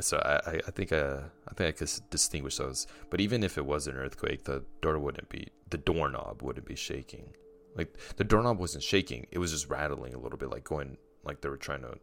so 0.00 0.18
I, 0.18 0.50
I, 0.50 0.60
I 0.66 0.70
think 0.70 0.92
uh, 0.92 1.20
I 1.48 1.54
think 1.54 1.68
I 1.68 1.72
could 1.72 1.90
distinguish 2.08 2.56
those. 2.56 2.86
But 3.10 3.20
even 3.20 3.42
if 3.42 3.58
it 3.58 3.66
was 3.66 3.86
an 3.86 3.96
earthquake, 3.96 4.44
the 4.44 4.64
door 4.80 4.98
wouldn't 4.98 5.28
be 5.28 5.48
the 5.70 5.78
doorknob 5.78 6.42
wouldn't 6.42 6.66
be 6.66 6.76
shaking. 6.76 7.34
Like 7.76 7.98
the 8.16 8.24
doorknob 8.24 8.58
wasn't 8.58 8.84
shaking; 8.84 9.26
it 9.30 9.38
was 9.38 9.50
just 9.50 9.68
rattling 9.68 10.14
a 10.14 10.18
little 10.18 10.38
bit, 10.38 10.50
like 10.50 10.64
going 10.64 10.96
like 11.24 11.40
they 11.40 11.48
were 11.48 11.56
trying 11.56 11.82
to 11.82 11.94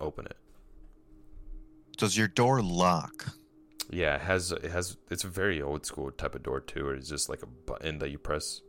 open 0.00 0.26
it. 0.26 0.36
Does 1.96 2.16
your 2.16 2.28
door 2.28 2.60
lock? 2.62 3.26
Yeah, 3.90 4.14
it 4.16 4.22
has 4.22 4.52
it 4.52 4.64
has 4.70 4.96
it's 5.10 5.24
a 5.24 5.28
very 5.28 5.60
old 5.62 5.84
school 5.86 6.10
type 6.10 6.34
of 6.34 6.42
door 6.42 6.60
too, 6.60 6.84
where 6.84 6.94
it's 6.94 7.08
just 7.08 7.28
like 7.28 7.42
a 7.42 7.46
button 7.46 7.98
that 7.98 8.10
you 8.10 8.18
press. 8.18 8.60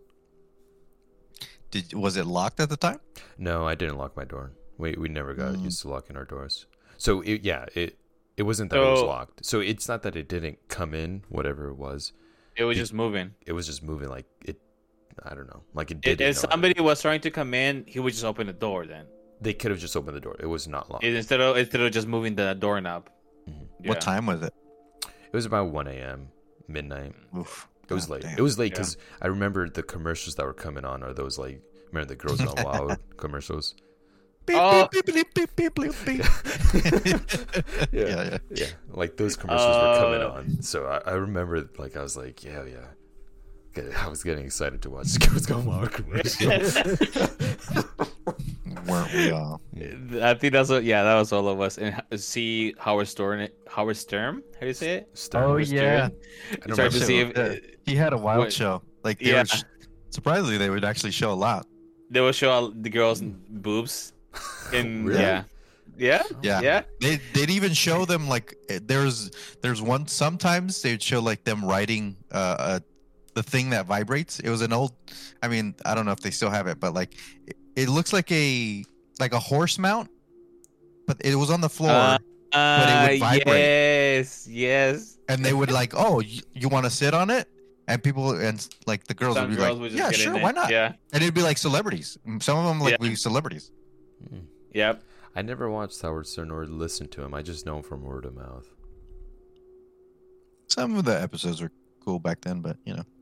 Did 1.72 1.94
was 1.94 2.18
it 2.18 2.26
locked 2.26 2.60
at 2.60 2.70
the 2.70 2.78
time? 2.78 3.00
No, 3.38 3.68
I 3.68 3.76
didn't 3.76 3.98
lock 3.98 4.16
my 4.16 4.24
door. 4.26 4.52
We 4.78 4.94
we 4.98 5.10
never 5.10 5.34
got 5.34 5.56
Mm. 5.56 5.64
used 5.66 5.82
to 5.82 5.90
locking 5.90 6.16
our 6.18 6.26
doors. 6.26 6.68
So 6.98 7.22
it, 7.22 7.44
yeah, 7.44 7.66
it 7.76 7.98
it 8.38 8.44
wasn't 8.44 8.72
that 8.72 8.78
it 8.82 8.92
was 8.92 9.02
locked. 9.02 9.46
So 9.46 9.60
it's 9.60 9.88
not 9.88 10.04
that 10.04 10.16
it 10.16 10.28
didn't 10.28 10.60
come 10.68 10.94
in, 10.94 11.24
whatever 11.30 11.70
it 11.70 11.78
was. 11.78 12.14
It 12.56 12.64
was 12.64 12.78
just 12.78 12.94
moving. 12.94 13.34
It 13.46 13.54
was 13.54 13.66
just 13.66 13.84
moving 13.84 14.10
like 14.10 14.26
it. 14.46 14.60
I 15.24 15.34
don't 15.34 15.48
know, 15.48 15.64
like 15.74 15.92
it 15.92 15.98
If, 16.04 16.18
did. 16.18 16.22
if 16.22 16.38
somebody 16.38 16.80
was 16.82 17.02
trying 17.02 17.22
to 17.22 17.32
come 17.32 17.54
in, 17.54 17.86
he 17.88 18.00
would 18.02 18.12
just 18.12 18.26
open 18.26 18.48
the 18.48 18.54
door 18.54 18.86
then. 18.86 19.06
they 19.42 19.54
could 19.54 19.70
have 19.72 19.80
just 19.80 19.96
opened 19.98 20.16
the 20.16 20.22
door. 20.22 20.36
It 20.40 20.46
was 20.46 20.66
not 20.68 20.90
locked. 20.90 21.04
Instead 21.04 21.42
of 21.42 21.58
instead 21.58 21.82
of 21.82 21.92
just 21.92 22.08
moving 22.08 22.36
the 22.36 22.54
doorknob. 22.54 23.10
Mhm. 23.50 23.88
What 23.90 24.00
time 24.02 24.26
was 24.26 24.42
it? 24.42 24.54
Was 25.36 25.46
about 25.46 25.70
one 25.70 25.88
a.m. 25.88 26.30
midnight. 26.68 27.14
Oof. 27.38 27.68
It 27.90 27.94
was 27.94 28.06
God 28.08 28.14
late. 28.14 28.22
damn. 28.24 28.38
It 28.38 28.42
was 28.42 28.58
late 28.58 28.72
Yeah. 28.72 28.78
because 28.80 28.98
I 29.22 29.28
remember 29.28 29.70
the 29.70 29.84
commercials 29.84 30.36
that 30.36 30.46
were 30.46 30.54
coming 30.54 30.86
on 30.86 31.04
are 31.04 31.14
those 31.14 31.38
like 31.38 31.62
remember 31.92 32.08
the 32.10 32.16
Girls 32.16 32.42
Gone 32.42 32.56
Wild 32.66 32.98
commercials. 33.18 33.76
Beep, 34.48 34.58
Oh. 34.60 34.88
beep, 34.92 35.06
beep, 35.08 35.34
beep, 35.34 35.56
beep, 35.56 35.74
beep, 35.76 35.94
beep. 36.06 36.24
yeah, 36.86 37.20
Yeah, 37.92 38.24
yeah. 38.24 38.38
yeah. 38.52 38.66
Like 38.90 39.18
those 39.18 39.36
commercials 39.36 39.76
were 39.76 39.98
coming 40.00 40.22
Uh, 40.22 40.30
on. 40.30 40.62
So 40.62 40.86
I, 40.86 40.98
I 41.10 41.14
remember, 41.14 41.68
like, 41.80 41.96
I 41.98 42.02
was 42.04 42.16
like, 42.16 42.44
yeah, 42.44 42.64
yeah. 42.64 42.86
I 43.98 44.08
was 44.08 44.24
getting 44.24 44.46
excited 44.46 44.82
to 44.84 44.90
watch 44.92 45.14
the 45.14 45.20
Girls 45.28 45.46
Gone 45.48 45.66
Wild 45.66 45.92
commercial. 45.92 46.52
Weren't 48.88 49.14
we 49.14 49.32
all? 49.32 49.62
I 50.22 50.34
think 50.34 50.54
that's 50.54 50.70
what. 50.70 50.84
Yeah, 50.84 51.04
that 51.04 51.16
was 51.16 51.32
all 51.32 51.48
of 51.48 51.60
us. 51.62 51.78
And 51.78 52.02
see 52.20 52.74
Howard 52.80 53.08
Stern. 53.08 53.48
Howard 53.70 53.98
Stern. 53.98 54.44
How 54.56 54.62
do 54.62 54.68
you 54.68 54.74
say 54.74 54.96
it? 54.98 55.10
Stern. 55.18 55.44
Oh, 55.44 55.56
yeah. 55.58 55.66
Stern. 55.66 56.12
I 56.52 56.56
don't 56.68 56.76
Try 56.76 56.90
to 56.90 57.00
see 57.00 57.20
if 57.20 57.38
Yeah. 57.38 57.56
He 57.86 57.96
had 57.96 58.14
a 58.14 58.18
wild 58.18 58.40
What- 58.40 58.54
show. 58.54 58.82
Like 59.04 59.20
they 59.20 59.32
Yeah. 59.32 59.40
would 59.42 59.50
sh- 59.50 59.64
surprisingly, 60.10 60.58
they 60.58 60.70
would 60.70 60.84
actually 60.86 61.12
show 61.12 61.32
a 61.32 61.36
lot. 61.48 61.66
they 62.10 62.22
would 62.22 62.36
show 62.36 62.50
all 62.52 62.72
the 62.72 62.90
girls' 62.90 63.22
boobs. 63.22 64.14
And 64.74 65.06
Really? 65.10 65.22
yeah, 65.22 65.44
yeah, 65.98 66.24
Yeah. 66.44 66.62
yeah. 66.62 66.82
They 67.02 67.20
they'd 67.34 67.50
even 67.50 67.74
show 67.74 68.06
them 68.06 68.28
like 68.30 68.56
eh, 68.70 68.80
there's 68.84 69.32
there's 69.62 69.82
one 69.82 70.08
sometimes 70.08 70.82
they'd 70.82 71.02
show 71.02 71.20
like 71.22 71.44
them 71.46 71.64
riding 71.66 72.16
uh, 72.32 72.56
uh 72.60 72.80
the 73.34 73.44
thing 73.44 73.70
that 73.72 73.86
vibrates. 73.86 74.40
It 74.40 74.50
was 74.50 74.62
an 74.62 74.72
old 74.74 74.94
I 75.44 75.48
mean, 75.48 75.76
I 75.86 75.94
don't 75.96 76.06
know 76.06 76.12
if 76.14 76.20
they 76.22 76.32
still 76.32 76.50
have 76.52 76.68
it, 76.68 76.80
but 76.80 76.94
like 76.94 77.16
it, 77.48 77.58
it 77.76 77.90
looks 77.90 78.12
like 78.14 78.32
a 78.32 78.84
like 79.20 79.34
a 79.34 79.40
horse 79.40 79.78
mount, 79.80 80.10
but 81.08 81.18
it 81.24 81.36
was 81.36 81.50
on 81.50 81.62
the 81.62 81.70
floor 81.70 81.92
Uh, 81.92 82.18
But 82.52 82.90
it 82.90 83.14
would 83.14 83.22
Uh, 83.22 83.26
vibrate. 83.26 83.58
yes, 83.60 84.48
yes. 84.50 85.18
and 85.28 85.44
they 85.44 85.52
would 85.54 85.72
like, 85.72 85.94
"Oh, 85.96 86.20
you, 86.22 86.42
you 86.54 86.70
want 86.70 86.86
to 86.86 86.90
sit 86.92 87.14
on 87.14 87.30
it?" 87.30 87.48
And 87.88 88.02
people 88.02 88.32
and 88.40 88.66
like 88.88 89.04
the 89.06 89.14
girls 89.14 89.36
Some 89.36 89.44
would 89.50 89.52
be 89.52 89.58
girls 89.58 89.74
like, 89.74 89.82
would 89.82 89.92
"Yeah, 89.92 90.12
sure, 90.12 90.40
why 90.40 90.52
not?" 90.52 90.70
Yeah, 90.72 90.94
And 91.14 91.22
it'd 91.22 91.36
be 91.36 91.42
like 91.44 91.58
celebrities. 91.58 92.18
Some 92.40 92.58
of 92.58 92.66
them 92.66 92.80
like 92.80 92.92
Yeah. 93.02 93.10
be 93.10 93.16
celebrities. 93.16 93.72
Mm. 94.34 94.46
yep. 94.74 95.04
I 95.36 95.42
never 95.42 95.70
watched 95.70 96.02
Howard 96.02 96.28
Stern 96.28 96.50
or 96.50 96.66
listened 96.66 97.12
to 97.12 97.22
him. 97.24 97.34
I 97.34 97.42
just 97.42 97.66
know 97.66 97.78
him 97.78 97.84
from 97.84 98.04
word 98.04 98.24
of 98.26 98.36
mouth. 98.36 98.68
Some 100.70 100.96
of 100.98 101.04
the 101.06 101.22
episodes 101.22 101.62
were 101.62 101.72
cool 102.04 102.20
back 102.20 102.42
then, 102.42 102.62
but 102.62 102.78
you 102.86 102.94
know, 102.94 103.02
it's 103.02 103.15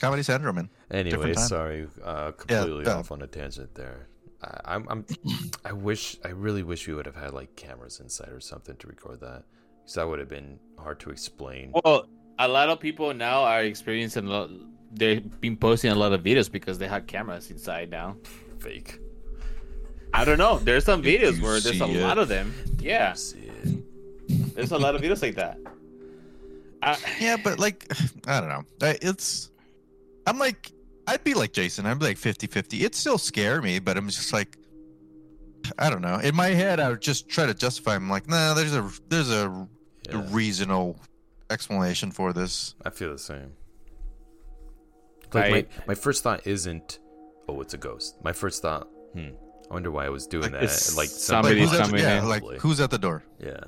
Comedy 0.00 0.22
Central, 0.22 0.52
man. 0.54 0.70
Anyway, 0.90 1.34
sorry, 1.34 1.88
uh, 2.04 2.32
completely 2.32 2.86
uh, 2.86 2.98
off 2.98 3.10
on 3.10 3.22
a 3.22 3.26
tangent 3.26 3.74
there. 3.74 4.08
I, 4.42 4.74
I'm, 4.76 4.86
I'm, 4.88 5.04
I 5.64 5.72
wish, 5.72 6.16
I 6.24 6.28
really 6.28 6.62
wish 6.62 6.86
we 6.86 6.94
would 6.94 7.06
have 7.06 7.16
had 7.16 7.32
like 7.32 7.56
cameras 7.56 8.00
inside 8.00 8.30
or 8.30 8.40
something 8.40 8.76
to 8.76 8.86
record 8.86 9.20
that, 9.20 9.44
because 9.80 9.94
that 9.94 10.08
would 10.08 10.20
have 10.20 10.28
been 10.28 10.58
hard 10.78 11.00
to 11.00 11.10
explain. 11.10 11.72
Well, 11.84 12.06
a 12.38 12.46
lot 12.46 12.68
of 12.68 12.78
people 12.78 13.12
now 13.12 13.42
are 13.42 13.62
experiencing 13.62 14.26
a 14.26 14.30
lot. 14.30 14.50
They've 14.92 15.40
been 15.40 15.56
posting 15.56 15.90
a 15.90 15.94
lot 15.94 16.12
of 16.12 16.22
videos 16.22 16.50
because 16.50 16.78
they 16.78 16.88
have 16.88 17.06
cameras 17.06 17.50
inside 17.50 17.90
now. 17.90 18.16
Fake. 18.60 19.00
I 20.14 20.24
don't 20.24 20.38
know. 20.38 20.58
There's 20.58 20.84
some 20.84 21.02
videos 21.12 21.42
where 21.42 21.60
there's 21.60 21.80
a 21.80 21.86
see 21.86 22.00
lot 22.00 22.18
of 22.18 22.28
them. 22.28 22.54
Yeah. 22.78 23.14
There's 24.54 24.72
a 24.72 24.78
lot 24.78 24.94
of 24.94 25.02
videos 25.02 25.22
like 25.22 25.34
that. 25.34 25.58
I, 26.82 26.96
Yeah, 27.20 27.36
but 27.42 27.58
like, 27.58 27.90
I 28.26 28.40
don't 28.40 28.48
know. 28.48 28.64
It's, 28.80 29.50
I'm 30.28 30.38
like, 30.38 30.70
I'd 31.06 31.24
be 31.24 31.34
like 31.34 31.52
Jason. 31.52 31.86
I'd 31.86 31.98
be 31.98 32.06
like 32.06 32.18
50 32.18 32.46
50. 32.46 32.84
It 32.84 32.94
still 32.94 33.18
scare 33.18 33.62
me, 33.62 33.78
but 33.78 33.96
I'm 33.96 34.08
just 34.08 34.32
like, 34.32 34.56
I 35.78 35.90
don't 35.90 36.02
know. 36.02 36.16
In 36.16 36.34
my 36.36 36.48
head, 36.48 36.80
I 36.80 36.90
would 36.90 37.00
just 37.00 37.28
try 37.28 37.46
to 37.46 37.54
justify. 37.54 37.94
I'm 37.94 38.08
like, 38.10 38.28
nah, 38.28 38.54
there's 38.54 38.74
a 38.74 38.88
there's 39.08 39.30
a, 39.30 39.48
a 39.50 39.68
Yeah, 40.12 40.26
reasonable 40.30 41.00
explanation 41.50 42.10
for 42.10 42.32
this. 42.32 42.74
I 42.84 42.90
feel 42.90 43.10
the 43.12 43.18
same. 43.18 43.52
Like 45.32 45.50
my, 45.50 45.56
I- 45.58 45.66
my 45.88 45.94
first 45.94 46.22
thought 46.22 46.46
isn't, 46.46 46.98
oh, 47.48 47.60
it's 47.60 47.74
a 47.74 47.78
ghost. 47.78 48.16
My 48.22 48.32
first 48.32 48.62
thought, 48.62 48.88
hmm, 49.14 49.28
I 49.70 49.74
wonder 49.74 49.90
why 49.90 50.06
I 50.06 50.08
was 50.08 50.26
doing 50.26 50.44
Like, 50.44 50.52
that. 50.52 50.62
it's 50.64 50.96
Like 50.96 51.04
Like, 51.04 51.10
Somebody's 51.10 51.70
who's 51.70 51.80
at, 51.80 51.86
coming 51.86 52.00
yeah, 52.02 52.22
like 52.22 52.42
who's 52.60 52.80
at 52.80 52.90
the 52.90 52.98
door? 52.98 53.24
yeah. 53.38 53.60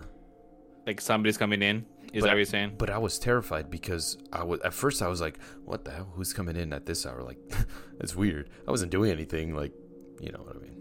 like 0.86 1.00
somebody's 1.00 1.36
coming 1.36 1.60
in. 1.62 1.84
Is 2.12 2.20
But- 2.22 2.26
that 2.26 2.32
what 2.32 2.36
you're 2.38 2.44
saying? 2.44 2.74
But 2.78 2.90
I 2.90 2.98
was 2.98 3.18
terrified 3.18 3.70
because 3.70 4.18
I 4.32 4.42
was 4.44 4.60
at 4.60 4.74
first 4.74 5.00
I 5.02 5.08
was 5.08 5.20
like, 5.20 5.38
"What 5.64 5.84
the 5.84 5.92
hell? 5.92 6.12
Who's 6.14 6.32
coming 6.32 6.56
in 6.56 6.72
at 6.72 6.86
this 6.86 7.06
hour?" 7.06 7.22
Like, 7.22 7.38
it's 8.00 8.14
weird. 8.16 8.50
I 8.66 8.70
wasn't 8.70 8.90
doing 8.90 9.10
anything. 9.10 9.54
Like, 9.54 9.72
you 10.20 10.32
know 10.32 10.40
what 10.42 10.56
I 10.56 10.58
mean? 10.60 10.76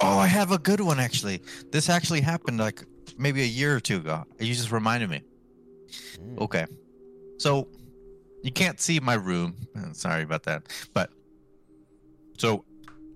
Oh, 0.00 0.18
I 0.18 0.26
have 0.26 0.52
a 0.52 0.58
good 0.58 0.80
one 0.80 1.00
actually. 1.00 1.40
This 1.72 1.88
actually 1.88 2.20
happened 2.20 2.58
like 2.58 2.84
maybe 3.16 3.42
a 3.42 3.46
year 3.46 3.74
or 3.76 3.80
two 3.80 3.96
ago. 3.98 4.24
You 4.38 4.52
just 4.54 4.72
reminded 4.72 5.08
me. 5.08 5.22
Mm. 6.18 6.38
Okay. 6.40 6.66
So 7.38 7.68
you 8.42 8.52
can't 8.52 8.80
see 8.80 9.00
my 9.00 9.14
room. 9.14 9.56
Sorry 9.92 10.22
about 10.22 10.42
that. 10.44 10.64
But 10.92 11.10
so 12.36 12.64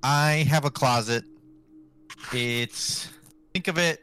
I 0.02 0.46
have 0.48 0.64
a 0.64 0.70
closet. 0.70 1.24
It's 2.32 3.08
think 3.52 3.68
of 3.68 3.76
it 3.78 4.00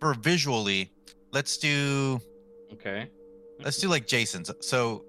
for 0.00 0.14
visually. 0.14 0.90
Let's 1.32 1.58
do 1.58 2.20
Okay. 2.78 3.10
let's 3.64 3.78
do 3.78 3.88
like 3.88 4.06
Jason's. 4.06 4.50
So 4.60 5.04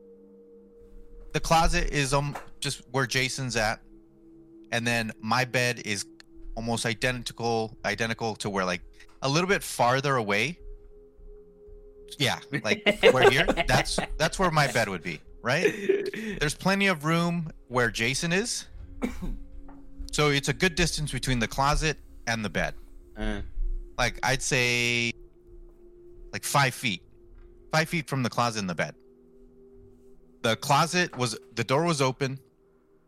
the 1.33 1.39
closet 1.39 1.91
is 1.91 2.13
um 2.13 2.35
just 2.59 2.81
where 2.91 3.05
Jason's 3.05 3.55
at, 3.55 3.79
and 4.71 4.85
then 4.85 5.11
my 5.21 5.45
bed 5.45 5.81
is 5.85 6.05
almost 6.55 6.85
identical 6.85 7.77
identical 7.85 8.35
to 8.37 8.49
where 8.49 8.65
like 8.65 8.81
a 9.21 9.29
little 9.29 9.47
bit 9.49 9.63
farther 9.63 10.15
away. 10.15 10.57
Yeah, 12.17 12.39
like 12.63 12.83
where 13.11 13.29
here. 13.29 13.45
That's 13.67 13.99
that's 14.17 14.39
where 14.39 14.49
my 14.51 14.67
bed 14.71 14.87
would 14.89 15.03
be, 15.03 15.19
right? 15.41 15.71
There's 16.39 16.55
plenty 16.55 16.87
of 16.87 17.03
room 17.05 17.51
where 17.67 17.91
Jason 17.91 18.31
is. 18.31 18.65
So 20.13 20.29
it's 20.29 20.47
a 20.47 20.53
good 20.53 20.73
distance 20.75 21.11
between 21.11 21.37
the 21.39 21.47
closet 21.47 21.97
and 22.25 22.43
the 22.43 22.49
bed. 22.49 22.73
Uh, 23.17 23.41
Like 23.97 24.17
I'd 24.23 24.41
say 24.41 25.11
like 26.31 26.43
five 26.45 26.73
feet. 26.73 27.01
Five 27.71 27.89
feet 27.89 28.09
from 28.09 28.23
the 28.23 28.29
closet 28.29 28.59
in 28.59 28.67
the 28.67 28.75
bed. 28.75 28.95
The 30.43 30.55
closet 30.55 31.17
was 31.17 31.37
the 31.55 31.63
door 31.63 31.83
was 31.83 32.01
open. 32.01 32.39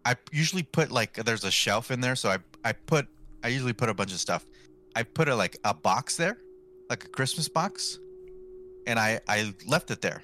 I 0.06 0.16
usually 0.32 0.64
put 0.64 0.92
like 0.92 1.14
there's 1.14 1.44
a 1.44 1.52
shelf 1.52 1.92
in 1.92 2.02
there, 2.02 2.16
so 2.16 2.30
I 2.30 2.38
I 2.64 2.74
put 2.74 3.08
I 3.44 3.50
usually 3.50 3.74
put 3.74 3.90
a 3.90 3.94
bunch 3.94 4.12
of 4.12 4.20
stuff. 4.20 4.46
I 4.96 5.04
put 5.04 5.30
a 5.30 5.36
like 5.36 5.58
a 5.64 5.74
box 5.74 6.18
there, 6.18 6.38
like 6.90 7.06
a 7.06 7.10
Christmas 7.10 7.48
box, 7.48 8.00
and 8.88 9.00
I 9.00 9.20
I 9.28 9.54
left 9.66 9.92
it 9.92 10.02
there. 10.02 10.24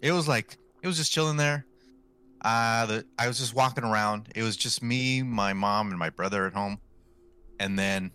It 0.00 0.12
was 0.12 0.28
like 0.28 0.58
it 0.82 0.86
was 0.86 0.96
just 0.96 1.12
chilling 1.12 1.36
there. 1.36 1.66
Uh, 2.44 2.84
the, 2.84 3.06
I 3.18 3.26
was 3.26 3.38
just 3.38 3.54
walking 3.54 3.84
around. 3.84 4.28
It 4.34 4.42
was 4.42 4.56
just 4.56 4.82
me, 4.82 5.22
my 5.22 5.54
mom, 5.54 5.88
and 5.88 5.98
my 5.98 6.10
brother 6.10 6.46
at 6.46 6.52
home. 6.52 6.78
And 7.58 7.78
then 7.78 8.10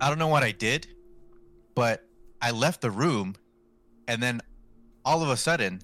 I 0.00 0.08
don't 0.08 0.18
know 0.18 0.26
what 0.26 0.42
I 0.42 0.50
did, 0.50 0.88
but 1.76 2.04
I 2.42 2.50
left 2.50 2.80
the 2.80 2.90
room, 2.90 3.36
and 4.08 4.22
then 4.22 4.40
all 5.04 5.22
of 5.22 5.28
a 5.28 5.36
sudden, 5.36 5.80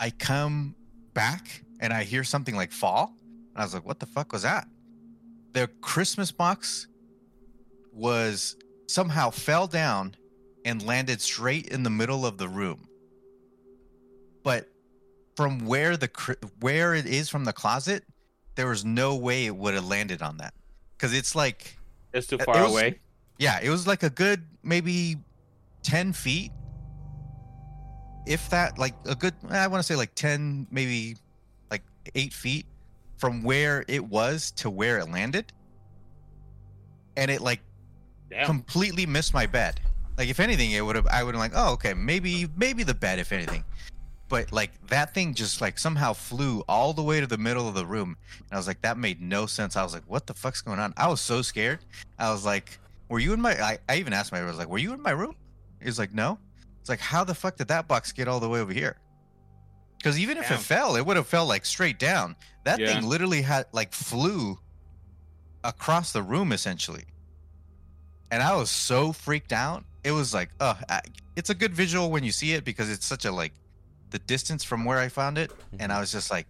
I 0.00 0.10
come 0.10 0.74
back 1.14 1.62
and 1.80 1.92
I 1.92 2.04
hear 2.04 2.24
something 2.24 2.54
like 2.56 2.72
fall. 2.72 3.14
And 3.54 3.60
I 3.60 3.64
was 3.64 3.74
like, 3.74 3.84
"What 3.86 4.00
the 4.00 4.06
fuck 4.06 4.32
was 4.32 4.42
that?" 4.42 4.66
The 5.52 5.68
Christmas 5.80 6.32
box 6.32 6.86
was 7.92 8.56
somehow 8.88 9.30
fell 9.30 9.66
down 9.66 10.14
and 10.64 10.82
landed 10.84 11.20
straight 11.20 11.66
in 11.68 11.82
the 11.82 11.90
middle 11.90 12.24
of 12.24 12.38
the 12.38 12.48
room. 12.48 12.88
But 14.42 14.68
from 15.36 15.66
where 15.66 15.96
the 15.96 16.10
where 16.60 16.94
it 16.94 17.06
is 17.06 17.28
from 17.28 17.44
the 17.44 17.52
closet, 17.52 18.04
there 18.54 18.66
was 18.68 18.84
no 18.84 19.16
way 19.16 19.46
it 19.46 19.54
would 19.56 19.74
have 19.74 19.86
landed 19.86 20.22
on 20.22 20.38
that 20.38 20.54
because 20.96 21.14
it's 21.14 21.34
like 21.34 21.76
it's 22.12 22.26
too 22.26 22.36
It 22.36 22.44
far 22.44 22.62
was- 22.64 22.72
away. 22.72 23.00
yeah, 23.38 23.60
it 23.62 23.70
was 23.70 23.86
like 23.86 24.02
a 24.02 24.10
good 24.10 24.44
maybe 24.62 25.16
10 25.82 26.12
feet. 26.12 26.52
If 28.26 28.50
that, 28.50 28.78
like 28.78 28.94
a 29.06 29.14
good, 29.14 29.34
I 29.50 29.66
want 29.66 29.80
to 29.80 29.86
say 29.86 29.96
like 29.96 30.14
10, 30.14 30.68
maybe 30.70 31.16
like 31.70 31.82
eight 32.14 32.32
feet 32.32 32.66
from 33.16 33.42
where 33.42 33.84
it 33.88 34.04
was 34.04 34.50
to 34.52 34.70
where 34.70 34.98
it 34.98 35.10
landed. 35.10 35.52
And 37.16 37.30
it 37.30 37.40
like 37.40 37.60
Damn. 38.30 38.46
completely 38.46 39.06
missed 39.06 39.34
my 39.34 39.46
bed. 39.46 39.80
Like 40.16 40.28
if 40.28 40.40
anything, 40.40 40.72
it 40.72 40.84
would 40.84 40.96
have, 40.96 41.06
I 41.06 41.22
would 41.24 41.34
have 41.34 41.40
like, 41.40 41.52
oh, 41.54 41.72
okay, 41.74 41.94
maybe, 41.94 42.48
maybe 42.56 42.82
the 42.82 42.94
bed, 42.94 43.18
if 43.18 43.32
anything. 43.32 43.64
But 44.28 44.50
like 44.50 44.70
that 44.88 45.12
thing 45.12 45.34
just 45.34 45.60
like 45.60 45.78
somehow 45.78 46.14
flew 46.14 46.64
all 46.66 46.94
the 46.94 47.02
way 47.02 47.20
to 47.20 47.26
the 47.26 47.36
middle 47.36 47.68
of 47.68 47.74
the 47.74 47.84
room. 47.84 48.16
And 48.38 48.52
I 48.52 48.56
was 48.56 48.66
like, 48.66 48.80
that 48.80 48.96
made 48.96 49.20
no 49.20 49.44
sense. 49.44 49.76
I 49.76 49.82
was 49.82 49.92
like, 49.92 50.04
what 50.06 50.26
the 50.26 50.32
fuck's 50.32 50.62
going 50.62 50.78
on? 50.78 50.94
I 50.96 51.08
was 51.08 51.20
so 51.20 51.42
scared. 51.42 51.80
I 52.18 52.30
was 52.32 52.42
like, 52.42 52.78
were 53.10 53.18
you 53.18 53.34
in 53.34 53.42
my 53.42 53.60
I, 53.60 53.78
I 53.90 53.96
even 53.96 54.14
asked 54.14 54.32
my 54.32 54.40
I 54.40 54.44
was 54.44 54.56
like, 54.56 54.68
were 54.68 54.78
you 54.78 54.94
in 54.94 55.02
my 55.02 55.10
room? 55.10 55.36
He 55.80 55.86
was 55.86 55.98
like, 55.98 56.14
no. 56.14 56.38
It's 56.82 56.88
like, 56.90 57.00
how 57.00 57.22
the 57.24 57.34
fuck 57.34 57.56
did 57.56 57.68
that 57.68 57.86
box 57.88 58.10
get 58.12 58.26
all 58.28 58.40
the 58.40 58.48
way 58.48 58.58
over 58.60 58.72
here? 58.72 58.96
Because 59.98 60.18
even 60.18 60.36
if 60.36 60.48
Damn. 60.48 60.58
it 60.58 60.62
fell, 60.62 60.96
it 60.96 61.06
would 61.06 61.16
have 61.16 61.28
fell 61.28 61.46
like 61.46 61.64
straight 61.64 62.00
down. 62.00 62.34
That 62.64 62.80
Yeah. 62.80 62.88
thing 62.88 63.08
literally 63.08 63.40
had 63.40 63.66
like 63.72 63.92
flew 63.92 64.58
across 65.62 66.12
the 66.12 66.22
room 66.22 66.50
essentially. 66.52 67.04
And 68.32 68.42
I 68.42 68.56
was 68.56 68.68
so 68.68 69.12
freaked 69.12 69.52
out. 69.52 69.84
It 70.02 70.10
was 70.10 70.34
like, 70.34 70.50
uh, 70.58 70.74
it's 71.36 71.50
a 71.50 71.54
good 71.54 71.72
visual 71.72 72.10
when 72.10 72.24
you 72.24 72.32
see 72.32 72.52
it 72.52 72.64
because 72.64 72.90
it's 72.90 73.06
such 73.06 73.24
a 73.24 73.30
like 73.30 73.52
the 74.10 74.18
distance 74.18 74.64
from 74.64 74.84
where 74.84 74.98
I 74.98 75.08
found 75.08 75.38
it, 75.38 75.52
and 75.78 75.90
I 75.92 76.00
was 76.00 76.10
just 76.12 76.30
like, 76.30 76.46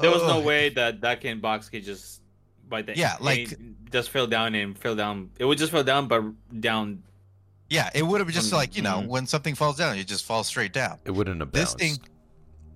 There 0.00 0.10
was 0.10 0.22
no 0.22 0.40
way 0.40 0.68
that 0.70 1.00
that 1.02 1.20
can 1.20 1.38
box 1.40 1.68
could 1.68 1.84
just 1.84 2.22
by 2.68 2.82
the 2.82 2.96
Yeah, 2.96 3.16
like- 3.20 3.56
just 3.92 4.10
fell 4.10 4.26
down 4.26 4.56
and 4.56 4.76
fell 4.76 4.96
down. 4.96 5.30
It 5.38 5.44
would 5.44 5.58
just 5.58 5.70
fell 5.70 5.84
down, 5.84 6.08
but 6.08 6.24
down. 6.60 7.04
Yeah, 7.74 7.90
it 7.92 8.06
would 8.06 8.20
have 8.20 8.30
just 8.30 8.52
like 8.52 8.76
you 8.76 8.82
know 8.82 9.00
mhm. 9.02 9.08
when 9.08 9.26
something 9.26 9.56
falls 9.56 9.76
down, 9.76 9.98
it 9.98 10.06
just 10.06 10.24
falls 10.24 10.46
straight 10.46 10.72
down. 10.72 11.00
It 11.04 11.10
wouldn't 11.10 11.40
have 11.40 11.50
This 11.50 11.70
bounced. 11.74 11.78
thing, 11.78 11.98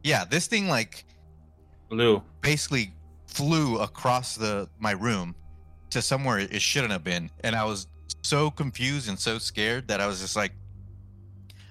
yeah, 0.03 0.25
this 0.25 0.49
thing 0.49 0.69
like 0.69 1.05
Blue. 1.89 2.21
basically 2.41 2.93
flew 3.29 3.79
across 3.79 4.35
the 4.35 4.69
my 4.81 4.91
room 4.91 5.37
to 5.91 6.03
somewhere 6.03 6.41
it 6.41 6.61
shouldn't 6.61 6.91
have 6.93 7.05
been, 7.05 7.31
and 7.45 7.55
I 7.55 7.65
was 7.65 7.87
so 8.23 8.51
confused 8.51 9.09
and 9.09 9.17
so 9.17 9.39
scared 9.39 9.87
that 9.87 10.01
I 10.01 10.09
was 10.09 10.21
just 10.21 10.35
like, 10.35 10.53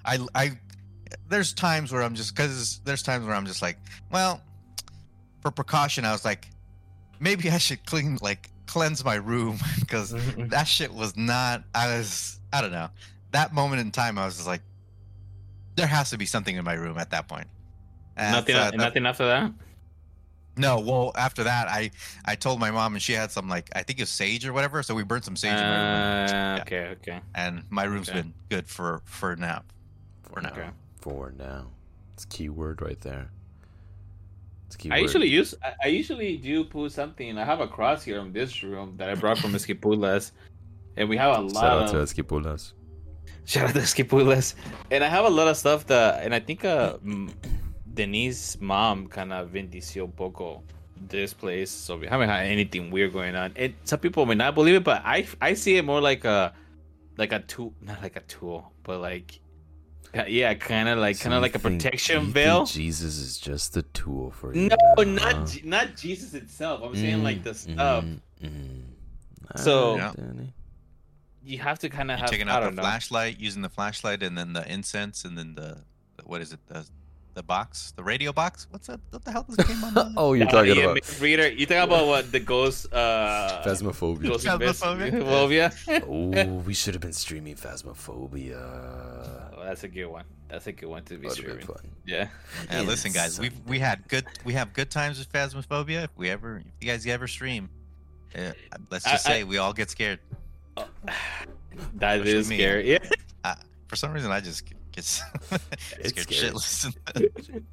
I 0.06 0.18
I. 0.34 0.58
There's 1.28 1.52
times 1.52 1.92
where 1.92 2.02
I'm 2.02 2.14
just 2.14 2.34
because 2.34 2.80
there's 2.84 3.02
times 3.02 3.26
where 3.26 3.34
I'm 3.34 3.44
just 3.46 3.60
like, 3.60 3.76
well, 4.10 4.40
for 5.42 5.50
precaution, 5.50 6.06
I 6.06 6.12
was 6.12 6.24
like, 6.24 6.48
maybe 7.20 7.50
I 7.50 7.58
should 7.58 7.84
clean 7.84 8.18
like 8.22 8.50
cleanse 8.66 9.04
my 9.04 9.16
room 9.16 9.58
because 9.80 10.14
that 10.38 10.64
shit 10.64 10.94
was 10.94 11.14
not. 11.14 11.64
I 11.74 11.98
was 11.98 12.40
I 12.54 12.62
don't 12.62 12.72
know. 12.72 12.88
That 13.32 13.52
moment 13.52 13.80
in 13.80 13.90
time, 13.90 14.18
I 14.18 14.24
was 14.24 14.36
just 14.36 14.46
like, 14.46 14.62
there 15.76 15.86
has 15.86 16.10
to 16.10 16.18
be 16.18 16.26
something 16.26 16.56
in 16.56 16.64
my 16.64 16.74
room 16.74 16.98
at 16.98 17.10
that 17.10 17.28
point. 17.28 17.46
And 18.16 18.32
nothing. 18.32 18.54
that's, 18.54 18.68
uh, 18.68 18.70
that- 18.72 18.76
nothing 18.76 19.06
after 19.06 19.26
that. 19.26 19.52
no, 20.56 20.80
well, 20.80 21.12
after 21.16 21.44
that, 21.44 21.68
I 21.68 21.90
I 22.24 22.34
told 22.34 22.58
my 22.58 22.70
mom, 22.72 22.94
and 22.94 23.02
she 23.02 23.12
had 23.12 23.30
some 23.30 23.48
like 23.48 23.70
I 23.76 23.82
think 23.84 24.00
it's 24.00 24.10
sage 24.10 24.44
or 24.46 24.52
whatever. 24.52 24.82
So 24.82 24.94
we 24.94 25.04
burned 25.04 25.24
some 25.24 25.36
sage 25.36 25.52
in 25.52 25.56
my 25.56 25.62
room, 25.62 25.78
Uh, 25.78 26.26
Yeah. 26.32 26.58
Okay. 26.62 26.86
Okay. 27.00 27.20
and 27.34 27.62
my 27.70 27.84
room's 27.84 28.08
okay. 28.08 28.22
been 28.22 28.34
good 28.48 28.66
for 28.68 29.02
for 29.04 29.36
now. 29.36 29.62
for 30.24 30.40
now. 30.40 30.48
Okay. 30.50 30.70
For 31.00 31.32
now. 31.38 31.68
It's 32.14 32.24
keyword 32.24 32.82
right 32.82 33.00
there. 33.00 33.30
It's 34.66 34.74
keyword. 34.76 34.98
I 34.98 35.00
usually 35.02 35.28
use. 35.28 35.54
I, 35.62 35.72
I 35.84 35.86
usually 35.88 36.36
do 36.38 36.64
put 36.64 36.90
something. 36.90 37.38
I 37.38 37.44
have 37.44 37.60
a 37.60 37.68
cross 37.68 38.02
here 38.02 38.18
in 38.18 38.32
this 38.32 38.62
room 38.64 38.96
that 38.96 39.08
I 39.08 39.14
brought 39.14 39.38
from 39.38 39.52
Esquipulas, 39.58 40.32
and 40.96 41.08
we 41.08 41.16
have 41.16 41.36
a 41.38 41.40
lot 41.40 41.52
Shout 41.62 41.82
out 41.82 41.94
of. 41.94 42.08
to 42.10 42.22
Esquipulas. 42.22 42.72
Shout 43.48 43.68
out 43.70 43.74
to 43.74 43.80
Esquipulas. 43.80 44.54
And 44.90 45.02
I 45.02 45.08
have 45.08 45.24
a 45.24 45.30
lot 45.30 45.48
of 45.48 45.56
stuff 45.56 45.86
that, 45.86 46.22
and 46.22 46.34
I 46.34 46.40
think 46.40 46.66
uh, 46.66 46.98
mm, 46.98 47.32
Denise's 47.94 48.60
mom 48.60 49.08
kind 49.08 49.32
of 49.32 49.48
bendició 49.50 50.04
un 50.04 50.12
poco 50.12 50.62
this 51.08 51.32
place, 51.32 51.70
so 51.70 51.96
we 51.96 52.06
haven't 52.06 52.28
had 52.28 52.44
anything 52.46 52.90
weird 52.90 53.12
going 53.14 53.34
on. 53.34 53.52
And 53.56 53.72
some 53.84 54.00
people 54.00 54.26
may 54.26 54.34
not 54.34 54.54
believe 54.54 54.74
it, 54.74 54.84
but 54.84 55.00
I 55.04 55.26
I 55.40 55.54
see 55.54 55.76
it 55.78 55.84
more 55.84 56.00
like 56.02 56.24
a 56.26 56.52
like 57.16 57.32
a 57.32 57.38
tool, 57.40 57.72
not 57.80 58.02
like 58.02 58.16
a 58.16 58.20
tool, 58.28 58.70
but 58.82 59.00
like 59.00 59.40
uh, 60.14 60.24
yeah, 60.28 60.52
kind 60.54 60.88
of 60.88 60.98
like 60.98 61.16
So 61.16 61.24
kind 61.24 61.34
of 61.34 61.38
you 61.38 61.42
like 61.42 61.54
a 61.54 61.58
protection 61.58 62.26
you 62.26 62.32
veil. 62.32 62.66
think 62.66 62.76
Jesus 62.76 63.16
is 63.16 63.38
just 63.38 63.76
a 63.78 63.82
tool 63.96 64.30
for 64.30 64.54
you. 64.54 64.68
No, 64.68 64.76
huh? 64.98 65.04
not 65.04 65.46
Je- 65.48 65.62
not 65.64 65.96
Jesus 65.96 66.34
itself. 66.34 66.82
I'm 66.84 66.94
saying 66.94 67.22
like 67.24 67.42
the 67.44 67.50
Mm, 67.56 67.56
stuff. 67.74 68.04
mm, 68.04 68.20
mm. 68.44 68.82
So- 69.56 69.96
Yeah. 69.96 70.12
Danny. 71.48 71.56
you 71.56 71.62
have 71.62 71.78
to 71.80 71.88
kind 71.88 72.10
of 72.10 72.18
have. 72.20 72.30
taking 72.30 72.48
I 72.48 72.54
out 72.56 72.60
don't 72.60 72.76
the 72.76 72.82
know. 72.82 72.88
flashlight, 72.88 73.38
using 73.40 73.62
the 73.62 73.68
flashlight, 73.68 74.22
and 74.22 74.36
then 74.36 74.52
the 74.52 74.70
incense, 74.70 75.24
and 75.24 75.36
then 75.38 75.54
the, 75.54 75.78
the 76.16 76.22
what 76.24 76.40
is 76.40 76.52
it? 76.52 76.60
The 76.68 76.86
the 77.34 77.42
box, 77.44 77.92
the 77.94 78.02
radio 78.02 78.32
box. 78.32 78.66
What's 78.70 78.88
that? 78.88 78.98
What 79.10 79.24
the 79.24 79.30
hell 79.30 79.44
this 79.48 79.64
game 79.64 79.84
on? 79.84 80.14
Oh, 80.16 80.32
you're 80.32 80.48
Uh, 80.48 80.50
talking 80.50 80.74
yeah, 80.76 80.84
about 80.90 80.96
ma- 80.96 81.22
reader. 81.24 81.48
You 81.48 81.66
talking 81.66 81.84
about 81.84 82.06
what 82.08 82.32
the 82.32 82.40
ghost? 82.40 82.92
Uh, 82.92 83.62
Phasmophobia. 83.64 84.28
Ghost 84.28 84.44
Phasmophobia? 84.44 85.72
Phasmophobia? 85.72 86.04
oh, 86.08 86.58
we 86.66 86.74
should 86.74 86.94
have 86.94 87.00
been 87.00 87.12
streaming 87.12 87.54
Phasmophobia. 87.54 88.58
Oh, 89.56 89.62
that's 89.64 89.84
a 89.84 89.88
good 89.88 90.06
one. 90.06 90.24
That's 90.48 90.66
a 90.66 90.72
good 90.72 90.88
one 90.88 91.04
to 91.04 91.16
be 91.16 91.26
Would 91.28 91.36
streaming. 91.36 91.66
fun. 91.66 91.76
Yeah. 92.06 92.28
Yeah, 92.72 92.80
listen, 92.82 93.12
guys, 93.12 93.38
we 93.38 93.50
we 93.66 93.78
had 93.78 94.08
good 94.08 94.24
we 94.44 94.54
have 94.54 94.72
good 94.72 94.90
times 94.90 95.18
with 95.18 95.30
Phasmophobia. 95.32 96.04
If 96.04 96.10
we 96.16 96.30
ever, 96.30 96.58
if 96.58 96.64
you 96.80 96.88
guys 96.90 97.06
ever 97.06 97.28
stream, 97.28 97.68
uh, 98.34 98.52
let's 98.90 99.04
just 99.04 99.28
I- 99.28 99.32
say 99.32 99.44
we 99.44 99.58
all 99.58 99.72
get 99.72 99.90
scared. 99.90 100.18
That 101.94 102.16
Especially 102.20 102.32
is 102.38 102.48
me. 102.50 102.56
scary. 102.58 102.90
Yeah. 102.92 102.98
Uh, 103.44 103.54
for 103.86 103.96
some 103.96 104.12
reason, 104.12 104.30
I 104.32 104.40
just 104.40 104.64
get 104.92 105.04
scared 105.04 105.30
scary. 106.06 106.50
shitless. 106.50 106.92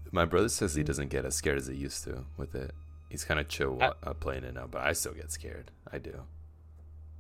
My 0.11 0.25
brother 0.25 0.49
says 0.49 0.75
he 0.75 0.83
doesn't 0.83 1.09
get 1.09 1.25
as 1.25 1.35
scared 1.35 1.57
as 1.57 1.67
he 1.67 1.75
used 1.75 2.03
to 2.03 2.23
with 2.37 2.53
it. 2.55 2.71
He's 3.09 3.23
kind 3.23 3.39
of 3.39 3.47
chill 3.47 3.79
I- 3.81 3.93
uh, 4.03 4.13
playing 4.13 4.43
it 4.43 4.53
now, 4.53 4.67
but 4.69 4.81
I 4.81 4.93
still 4.93 5.13
get 5.13 5.31
scared. 5.31 5.71
I 5.91 5.97
do. 5.97 6.21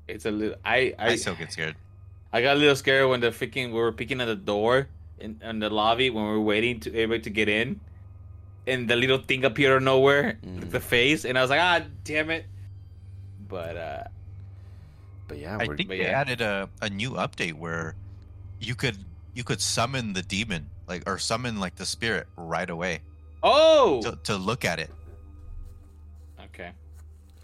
It's 0.07 0.25
a 0.25 0.31
little. 0.31 0.57
I 0.63 0.93
I, 0.99 1.07
I 1.11 1.15
still 1.15 1.35
get 1.35 1.51
scared. 1.51 1.75
I 2.31 2.41
got 2.41 2.55
a 2.57 2.59
little 2.59 2.75
scared 2.75 3.09
when 3.09 3.21
the 3.21 3.29
freaking 3.31 3.67
we 3.67 3.79
were 3.79 3.91
picking 3.91 4.21
at 4.21 4.25
the 4.25 4.35
door 4.35 4.87
in, 5.19 5.39
in 5.43 5.59
the 5.59 5.69
lobby 5.69 6.09
when 6.11 6.23
we 6.25 6.29
were 6.31 6.41
waiting 6.41 6.79
to 6.81 6.89
everybody 6.91 7.21
to 7.21 7.29
get 7.31 7.49
in, 7.49 7.79
and 8.67 8.87
the 8.87 8.95
little 8.95 9.17
thing 9.17 9.43
appeared 9.45 9.71
out 9.71 9.77
of 9.77 9.83
nowhere, 9.83 10.37
Mm. 10.45 10.69
the 10.69 10.79
face, 10.79 11.25
and 11.25 11.37
I 11.37 11.41
was 11.41 11.49
like, 11.49 11.61
ah, 11.61 11.81
damn 12.03 12.29
it. 12.29 12.45
But 13.47 13.77
uh, 13.77 14.03
But 15.27 15.39
yeah, 15.39 15.57
I 15.59 15.67
we're, 15.67 15.77
think 15.77 15.89
but 15.89 15.97
they 15.97 16.03
yeah. 16.03 16.19
added 16.19 16.41
a, 16.41 16.69
a 16.81 16.89
new 16.89 17.11
update 17.11 17.53
where 17.53 17.95
you 18.59 18.75
could 18.75 18.97
you 19.33 19.43
could 19.43 19.61
summon 19.61 20.13
the 20.13 20.21
demon 20.21 20.69
like 20.87 21.07
or 21.07 21.17
summon 21.17 21.59
like 21.59 21.75
the 21.75 21.85
spirit 21.85 22.27
right 22.37 22.69
away 22.69 22.99
oh, 23.43 24.01
to, 24.01 24.17
to 24.23 24.35
look 24.37 24.65
at 24.65 24.79
it. 24.79 24.89
okay, 26.45 26.71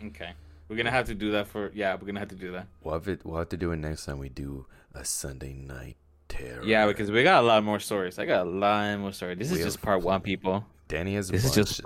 okay, 0.06 0.32
we're 0.68 0.76
gonna 0.76 0.92
have 0.92 1.08
to 1.08 1.16
do 1.16 1.32
that 1.32 1.48
for 1.48 1.72
yeah, 1.74 1.96
we're 1.96 2.08
gonna 2.08 2.20
have 2.20 2.30
to 2.30 2.36
do 2.36 2.52
that. 2.52 2.68
we'll 2.84 2.94
have 2.94 3.08
it. 3.08 3.26
We'll 3.26 3.40
have 3.40 3.50
to 3.50 3.58
do 3.58 3.72
it 3.72 3.78
next 3.78 4.06
time 4.06 4.20
we 4.20 4.30
do 4.30 4.66
a 4.94 5.04
Sunday 5.04 5.54
night 5.54 5.98
terror. 6.30 6.64
Yeah, 6.64 6.88
because 6.88 7.12
we 7.12 7.24
got 7.24 7.44
a 7.44 7.48
lot 7.48 7.64
more 7.64 7.80
stories. 7.80 8.20
I 8.20 8.26
got 8.26 8.46
a 8.46 8.50
lot 8.50 8.98
more 9.00 9.12
stories. 9.12 9.38
This 9.38 9.52
is 9.52 9.58
We 9.58 9.64
just 9.64 9.82
part 9.82 10.02
one, 10.02 10.22
people. 10.22 10.66
Danny 10.88 11.16
has 11.16 11.30
a 11.30 11.32
This 11.34 11.46
is 11.46 11.56
just 11.56 11.82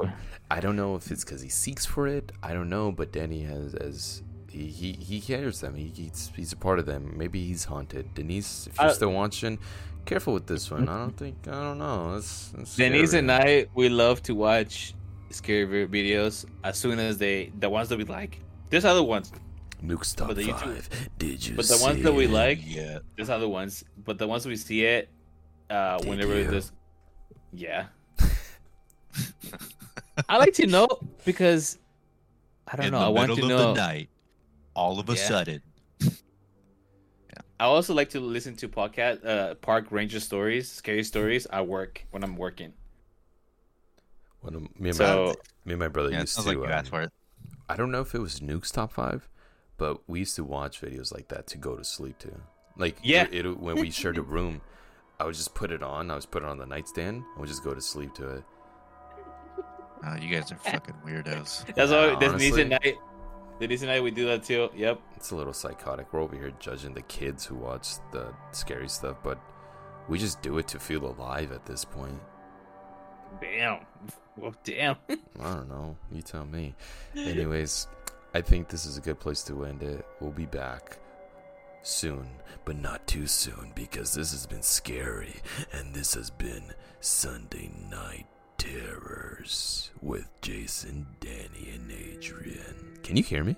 I 0.50 0.60
don't 0.60 0.76
know 0.76 0.96
if 0.96 1.12
it's 1.12 1.24
because 1.24 1.42
he 1.42 1.50
seeks 1.50 1.86
for 1.86 2.08
it. 2.08 2.32
I 2.42 2.54
don't 2.54 2.70
know, 2.70 2.92
but 2.92 3.12
Danny 3.12 3.44
has 3.44 3.76
as 3.76 4.24
he 4.56 4.68
he, 4.80 4.92
he 4.94 5.22
cares 5.22 5.60
them. 5.62 5.76
He, 5.76 5.92
he's 5.96 6.32
he's 6.36 6.54
a 6.54 6.58
part 6.66 6.80
of 6.80 6.86
them. 6.86 7.14
Maybe 7.18 7.40
he's 7.50 7.64
haunted. 7.66 8.14
Denise, 8.14 8.68
if 8.68 8.78
you're 8.80 8.90
Uh, 8.90 8.94
still 8.94 9.12
watching, 9.12 9.60
careful 10.06 10.34
with 10.34 10.48
this 10.48 10.70
one. 10.72 10.88
I 10.90 10.98
don't 10.98 11.18
think 11.18 11.36
I 11.48 11.52
don't 11.66 11.78
know. 11.86 12.14
That's, 12.16 12.50
that's 12.56 12.76
Denise 12.76 13.10
scary. 13.10 13.20
and 13.20 13.32
I, 13.32 13.66
we 13.76 13.90
love 13.90 14.22
to 14.24 14.34
watch 14.36 14.94
scary 15.32 15.88
videos 15.88 16.46
as 16.64 16.78
soon 16.78 17.00
as 17.00 17.18
they, 17.18 17.52
the 17.60 17.70
ones 17.70 17.90
that 17.90 17.98
we 17.98 18.06
like. 18.06 18.40
There's 18.70 18.86
other 18.86 19.04
ones. 19.04 19.32
Nuke's 19.82 20.14
top 20.16 20.28
but 20.30 20.38
the 20.38 20.44
YouTube- 20.46 20.82
five. 20.82 21.10
Did 21.20 21.46
you? 21.46 21.56
but 21.56 21.68
the 21.68 21.78
ones 21.82 22.02
that 22.04 22.14
we 22.14 22.28
like- 22.28 22.60
Yeah. 22.64 23.00
There's 23.16 23.30
other 23.30 23.48
ones, 23.50 23.84
but 24.06 24.18
the 24.18 24.26
ones 24.28 24.46
we 24.48 24.56
see 24.56 24.86
it, 24.86 25.10
uh, 25.70 25.98
Did 26.00 26.10
whenever 26.10 26.38
you? 26.40 26.48
there's, 26.48 26.72
yeah. 27.54 27.88
I 30.30 30.38
like 30.38 30.54
to 30.56 30.68
know 30.68 30.88
because 31.26 31.78
I 32.68 32.78
don't 32.78 32.88
In 32.88 32.92
know. 32.94 33.00
the 33.00 33.06
I 33.06 33.10
want 33.10 33.36
to 33.36 33.42
of 33.44 33.50
know. 33.50 33.74
the 33.74 33.82
night, 33.82 34.10
all 34.76 35.00
of 35.00 35.10
a 35.10 35.14
Yeah. 35.16 35.28
sudden, 35.28 35.62
I 37.60 37.66
also 37.66 37.94
like 37.94 38.10
to 38.10 38.20
listen 38.20 38.56
to 38.58 38.68
podcast, 38.68 39.26
uh, 39.26 39.56
park 39.56 39.88
ranger 39.90 40.20
stories, 40.20 40.70
scary 40.70 41.04
stories 41.04 41.48
I 41.50 41.62
work 41.62 42.06
when 42.12 42.24
I'm 42.24 42.36
working. 42.36 42.74
When 44.42 44.54
I'm- 44.56 44.70
me 44.78 44.90
and 44.90 45.00
my 45.00 45.06
So 45.06 45.36
me 45.64 45.74
and 45.74 45.80
my 45.80 45.88
brother 45.88 46.12
yeah, 46.12 46.22
used 46.22 46.36
to. 46.40 46.42
like 46.60 46.70
um, 46.70 46.86
for 46.86 47.02
it. 47.04 47.12
I 47.70 47.76
don't 47.78 47.92
know 47.92 48.02
if 48.02 48.14
it 48.14 48.20
was 48.20 48.42
Nuke's 48.42 48.72
top 48.72 48.92
five, 48.92 49.28
but 49.78 50.08
we 50.10 50.20
used 50.20 50.36
to 50.36 50.44
watch 50.44 50.82
videos 50.82 51.14
like 51.14 51.30
that 51.30 51.48
to 51.48 51.58
go 51.58 51.76
to 51.78 51.84
sleep 51.84 52.20
to. 52.20 52.42
Like 52.78 52.98
Yeah. 53.02 53.28
it, 53.32 53.46
it- 53.46 53.58
when 53.60 53.78
we 53.78 53.90
shared 53.90 54.18
a 54.18 54.22
room, 54.22 54.62
I 55.20 55.24
would 55.24 55.36
just 55.36 55.56
put 55.56 55.72
it 55.72 55.82
on. 55.82 56.12
I 56.12 56.16
was 56.16 56.26
put 56.26 56.44
it 56.44 56.50
on 56.50 56.58
the 56.58 56.66
nightstand. 56.66 57.24
I 57.36 57.40
would 57.40 57.48
just 57.48 57.64
go 57.64 57.74
to 57.74 57.82
sleep 57.82 58.14
to 58.16 58.30
it. 58.32 58.44
Oh, 60.06 60.16
you 60.22 60.30
guys 60.36 60.52
are 60.52 60.58
fucking 60.58 60.96
weirdos. 61.06 61.66
that's 61.74 61.90
Yeah, 61.92 62.14
why 62.14 62.20
Denise 62.20 62.52
honestly. 62.54 62.62
and 62.64 62.74
I, 62.76 62.94
Denise 63.60 63.84
and 63.84 63.92
I, 63.92 64.02
we 64.02 64.12
do 64.12 64.26
that 64.26 64.44
too. 64.44 64.70
Yep. 64.76 65.00
It's 65.16 65.32
a 65.32 65.36
little 65.36 65.54
psychotic. 65.54 66.12
We're 66.12 66.22
over 66.22 66.36
here 66.36 66.52
judging 66.60 66.94
the 66.94 67.02
kids 67.04 67.46
who 67.46 67.56
watch 67.56 67.96
the 68.12 68.34
scary 68.52 68.90
stuff, 68.90 69.18
but 69.24 69.40
we 70.10 70.18
just 70.18 70.42
do 70.42 70.58
it 70.58 70.68
to 70.70 70.80
feel 70.80 71.06
alive 71.06 71.52
at 71.52 71.66
this 71.66 71.86
point. 71.86 72.20
Damn. 73.40 73.86
Well, 74.38 74.56
damn. 74.64 74.98
I 75.10 75.16
don't 75.54 75.70
know. 75.70 75.96
You 76.12 76.22
tell 76.22 76.46
me. 76.46 76.76
Anyways, 77.16 77.88
I 78.34 78.42
think 78.42 78.68
this 78.68 78.86
is 78.86 78.98
a 78.98 79.02
good 79.02 79.20
place 79.20 79.44
to 79.44 79.64
end 79.66 79.82
it. 79.84 80.06
We'll 80.20 80.32
be 80.32 80.46
back 80.46 80.98
soon, 81.82 82.28
but 82.66 82.76
not 82.76 83.08
too 83.08 83.28
soon 83.28 83.72
because 83.76 84.14
this 84.14 84.32
has 84.32 84.46
been 84.46 84.64
scary 84.64 85.36
and 85.72 85.94
this 85.94 86.14
has 86.16 86.30
been 86.30 86.74
Sunday 87.00 87.72
Night 87.90 88.26
Terrors 88.58 89.92
with 90.02 90.28
Jason, 90.42 91.08
Danny, 91.20 91.70
and 91.74 91.92
Adrian. 91.92 93.00
Can 93.04 93.18
you 93.18 93.24
hear 93.24 93.44
me? 93.44 93.56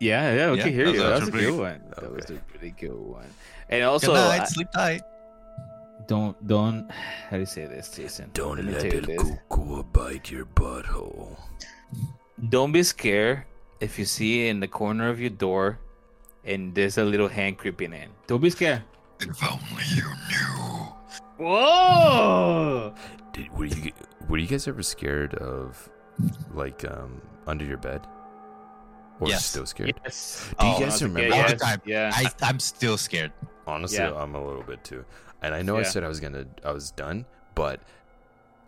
Yeah, 0.00 0.34
yeah, 0.34 0.50
we 0.52 0.58
Yeah, 0.58 0.64
can 0.64 0.72
hear 0.72 0.86
that 0.86 0.94
you. 0.94 1.00
was 1.00 1.08
That 1.08 1.12
was 1.14 1.20
a 1.20 1.24
actually 1.26 1.40
good 1.40 1.46
pretty- 1.46 1.58
one. 1.58 1.80
That 2.00 2.12
was 2.12 2.30
a 2.30 2.34
pretty 2.50 2.70
good 2.78 2.98
one. 2.98 3.30
And 3.68 3.82
also, 3.84 4.06
Good 4.08 4.14
night, 4.14 4.40
I- 4.40 4.44
sleep 4.44 4.68
tight. 4.74 5.02
don't 6.06 6.36
don't 6.46 6.90
how 6.90 7.36
do 7.36 7.40
you 7.40 7.46
say 7.46 7.64
this, 7.66 7.88
Jason? 7.96 8.30
Don't 8.34 8.62
me 8.64 8.72
let 8.72 8.82
tell 8.82 8.92
you 8.92 9.14
it 9.14 9.18
cuckoo 9.48 9.82
bite 9.84 10.30
your 10.30 10.44
butthole. 10.44 11.36
Don't 12.50 12.72
be 12.72 12.82
scared 12.82 13.44
if 13.80 13.98
you 13.98 14.04
see 14.04 14.48
in 14.48 14.60
the 14.60 14.68
corner 14.68 15.08
of 15.08 15.18
your 15.20 15.30
door 15.30 15.78
and 16.44 16.74
there's 16.74 16.98
a 16.98 17.04
little 17.04 17.28
hand 17.28 17.56
creeping 17.56 17.92
in. 17.94 18.10
Don't 18.26 18.42
be 18.42 18.50
scared. 18.50 18.82
If 19.20 19.42
only 19.42 19.84
you 19.96 20.04
knew. 20.28 20.92
Whoa! 21.38 22.94
Did 23.34 23.52
were 23.56 23.66
you 23.66 23.92
were 24.28 24.38
you 24.38 24.46
guys 24.46 24.66
ever 24.66 24.82
scared 24.82 25.34
of 25.34 25.88
like 26.52 26.84
um 26.90 27.20
under 27.46 27.64
your 27.64 27.76
bed? 27.76 28.00
Or 29.20 29.28
Yes. 29.28 29.44
still 29.46 29.66
scared? 29.66 29.94
Yes. 30.04 30.50
Do 30.58 30.66
you 30.66 30.72
Oh, 30.74 30.80
guys 30.80 30.96
okay, 31.02 31.12
remember 31.12 31.36
all 31.36 31.48
the 31.48 31.56
time. 31.56 31.82
Yeah. 31.84 32.10
I, 32.12 32.30
I'm 32.42 32.58
still 32.58 32.96
scared. 32.98 33.32
Honestly, 33.66 33.98
Yeah. 33.98 34.12
I'm 34.14 34.34
a 34.34 34.44
little 34.44 34.62
bit 34.64 34.82
too. 34.82 35.04
And 35.42 35.54
I 35.54 35.62
know 35.62 35.76
I 35.76 35.82
said 35.82 36.02
I 36.02 36.08
was 36.08 36.18
gonna, 36.20 36.46
I 36.64 36.72
was 36.72 36.90
done, 36.90 37.24
but 37.54 37.80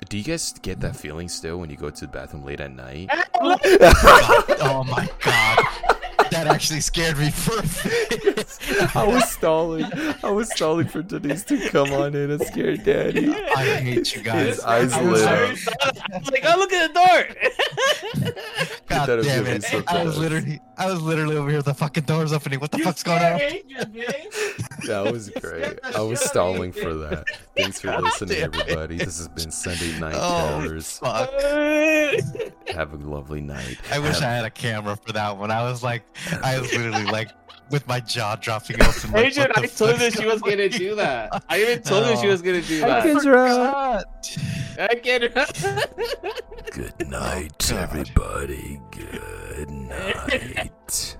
do 0.09 0.19
you 0.19 0.23
guys 0.25 0.53
get 0.63 0.79
that 0.81 0.95
feeling 0.95 1.29
still 1.29 1.57
when 1.59 1.71
you 1.71 1.77
go 1.77 1.91
to 1.91 2.01
the 2.07 2.13
bathroom 2.13 2.45
late 2.45 2.61
at 2.61 2.71
night? 2.71 3.09
oh 3.41 4.85
my 4.87 5.09
god. 5.21 5.65
That 6.31 6.47
actually 6.47 6.81
scared 6.81 7.19
me 7.19 7.31
for 7.31 7.59
a 7.59 7.63
bit. 7.63 8.59
I 8.95 9.07
was 9.07 9.31
stalling. 9.31 9.85
I 10.23 10.31
was 10.31 10.51
stalling 10.53 10.89
for 10.89 11.03
Denise 11.03 11.45
to 11.45 11.69
come 11.71 11.93
on 11.93 12.15
in 12.15 12.31
and 12.31 12.43
scare 12.43 12.77
Daddy. 12.77 13.33
I 13.33 13.65
hate 13.81 14.15
you 14.15 14.23
guys. 14.23 14.57
His 14.57 14.61
eyes 14.61 14.93
I 14.93 15.03
was 15.03 15.23
lit 15.23 15.67
like, 15.67 15.87
up. 15.87 15.97
I 16.13 16.19
was 16.19 16.31
like, 16.31 16.45
oh, 16.47 16.59
look 16.59 16.73
at 16.73 16.93
the 16.93 18.33
door. 18.33 18.75
God 18.97 19.07
That 19.09 19.23
damn 19.25 19.47
it. 19.47 19.63
be 19.63 19.69
so 19.69 19.83
I 19.89 20.05
was 20.05 20.19
literally 20.19 20.61
I 20.79 20.87
was 20.91 21.01
literally 21.03 21.37
over 21.37 21.51
here 21.51 21.63
the 21.63 21.75
fucking 21.75 22.05
doors 22.05 22.33
opening. 22.33 22.61
What 22.61 22.71
the 22.71 22.79
fuck's 22.79 23.03
going 23.03 23.23
on? 23.23 23.41
That 24.87 25.11
was 25.13 25.31
great. 25.31 25.79
I 25.83 26.01
was 26.01 26.21
stalling 26.21 26.71
for 26.71 26.95
that. 26.95 27.25
Thanks 27.57 27.81
for 27.81 27.97
listening, 28.01 28.39
damn 28.41 28.55
it. 28.55 28.61
everybody. 28.61 28.97
This 28.99 29.19
has 29.19 29.27
been 29.29 29.51
Sunday 29.51 29.99
Night 29.99 30.15
Oh, 30.17 30.61
Terrors. 30.63 30.99
fuck. 30.99 31.29
Have 32.69 32.93
a 32.93 32.97
lovely 32.99 33.41
night. 33.41 33.79
I 33.91 33.99
wish 33.99 34.21
I 34.21 34.31
had 34.31 34.45
a 34.45 34.51
camera 34.51 34.97
for 34.97 35.13
that 35.13 35.37
one. 35.39 35.51
I 35.51 35.63
was 35.65 35.83
like 35.83 36.05
I 36.43 36.61
was 36.61 36.73
literally 36.73 37.05
like 37.05 37.31
with 37.71 37.87
my 37.89 38.01
jaw 38.01 38.37
dropping 38.37 38.83
open. 38.83 39.13
Like, 39.13 39.27
Adrian, 39.27 39.51
I 39.57 39.67
told 39.67 39.97
her 39.97 40.11
she 40.11 40.27
was 40.27 40.41
going 40.41 40.57
gonna 40.59 40.69
do 40.69 40.95
that. 40.97 41.45
I 41.49 41.61
even 41.61 41.83
told 41.83 42.07
her 42.07 42.17
she 42.17 42.27
Oh. 42.27 42.31
was 42.31 42.43
gonna 42.43 42.61
do 42.63 42.85
I 42.85 42.89
that. 42.89 43.23
forgot. 43.23 44.39
I 44.79 44.95
get 44.95 45.23
Good 46.73 47.09
night, 47.09 47.71
oh, 47.73 47.75
God. 47.75 47.83
everybody. 47.83 48.81
Good 48.91 49.71
night. 49.71 51.17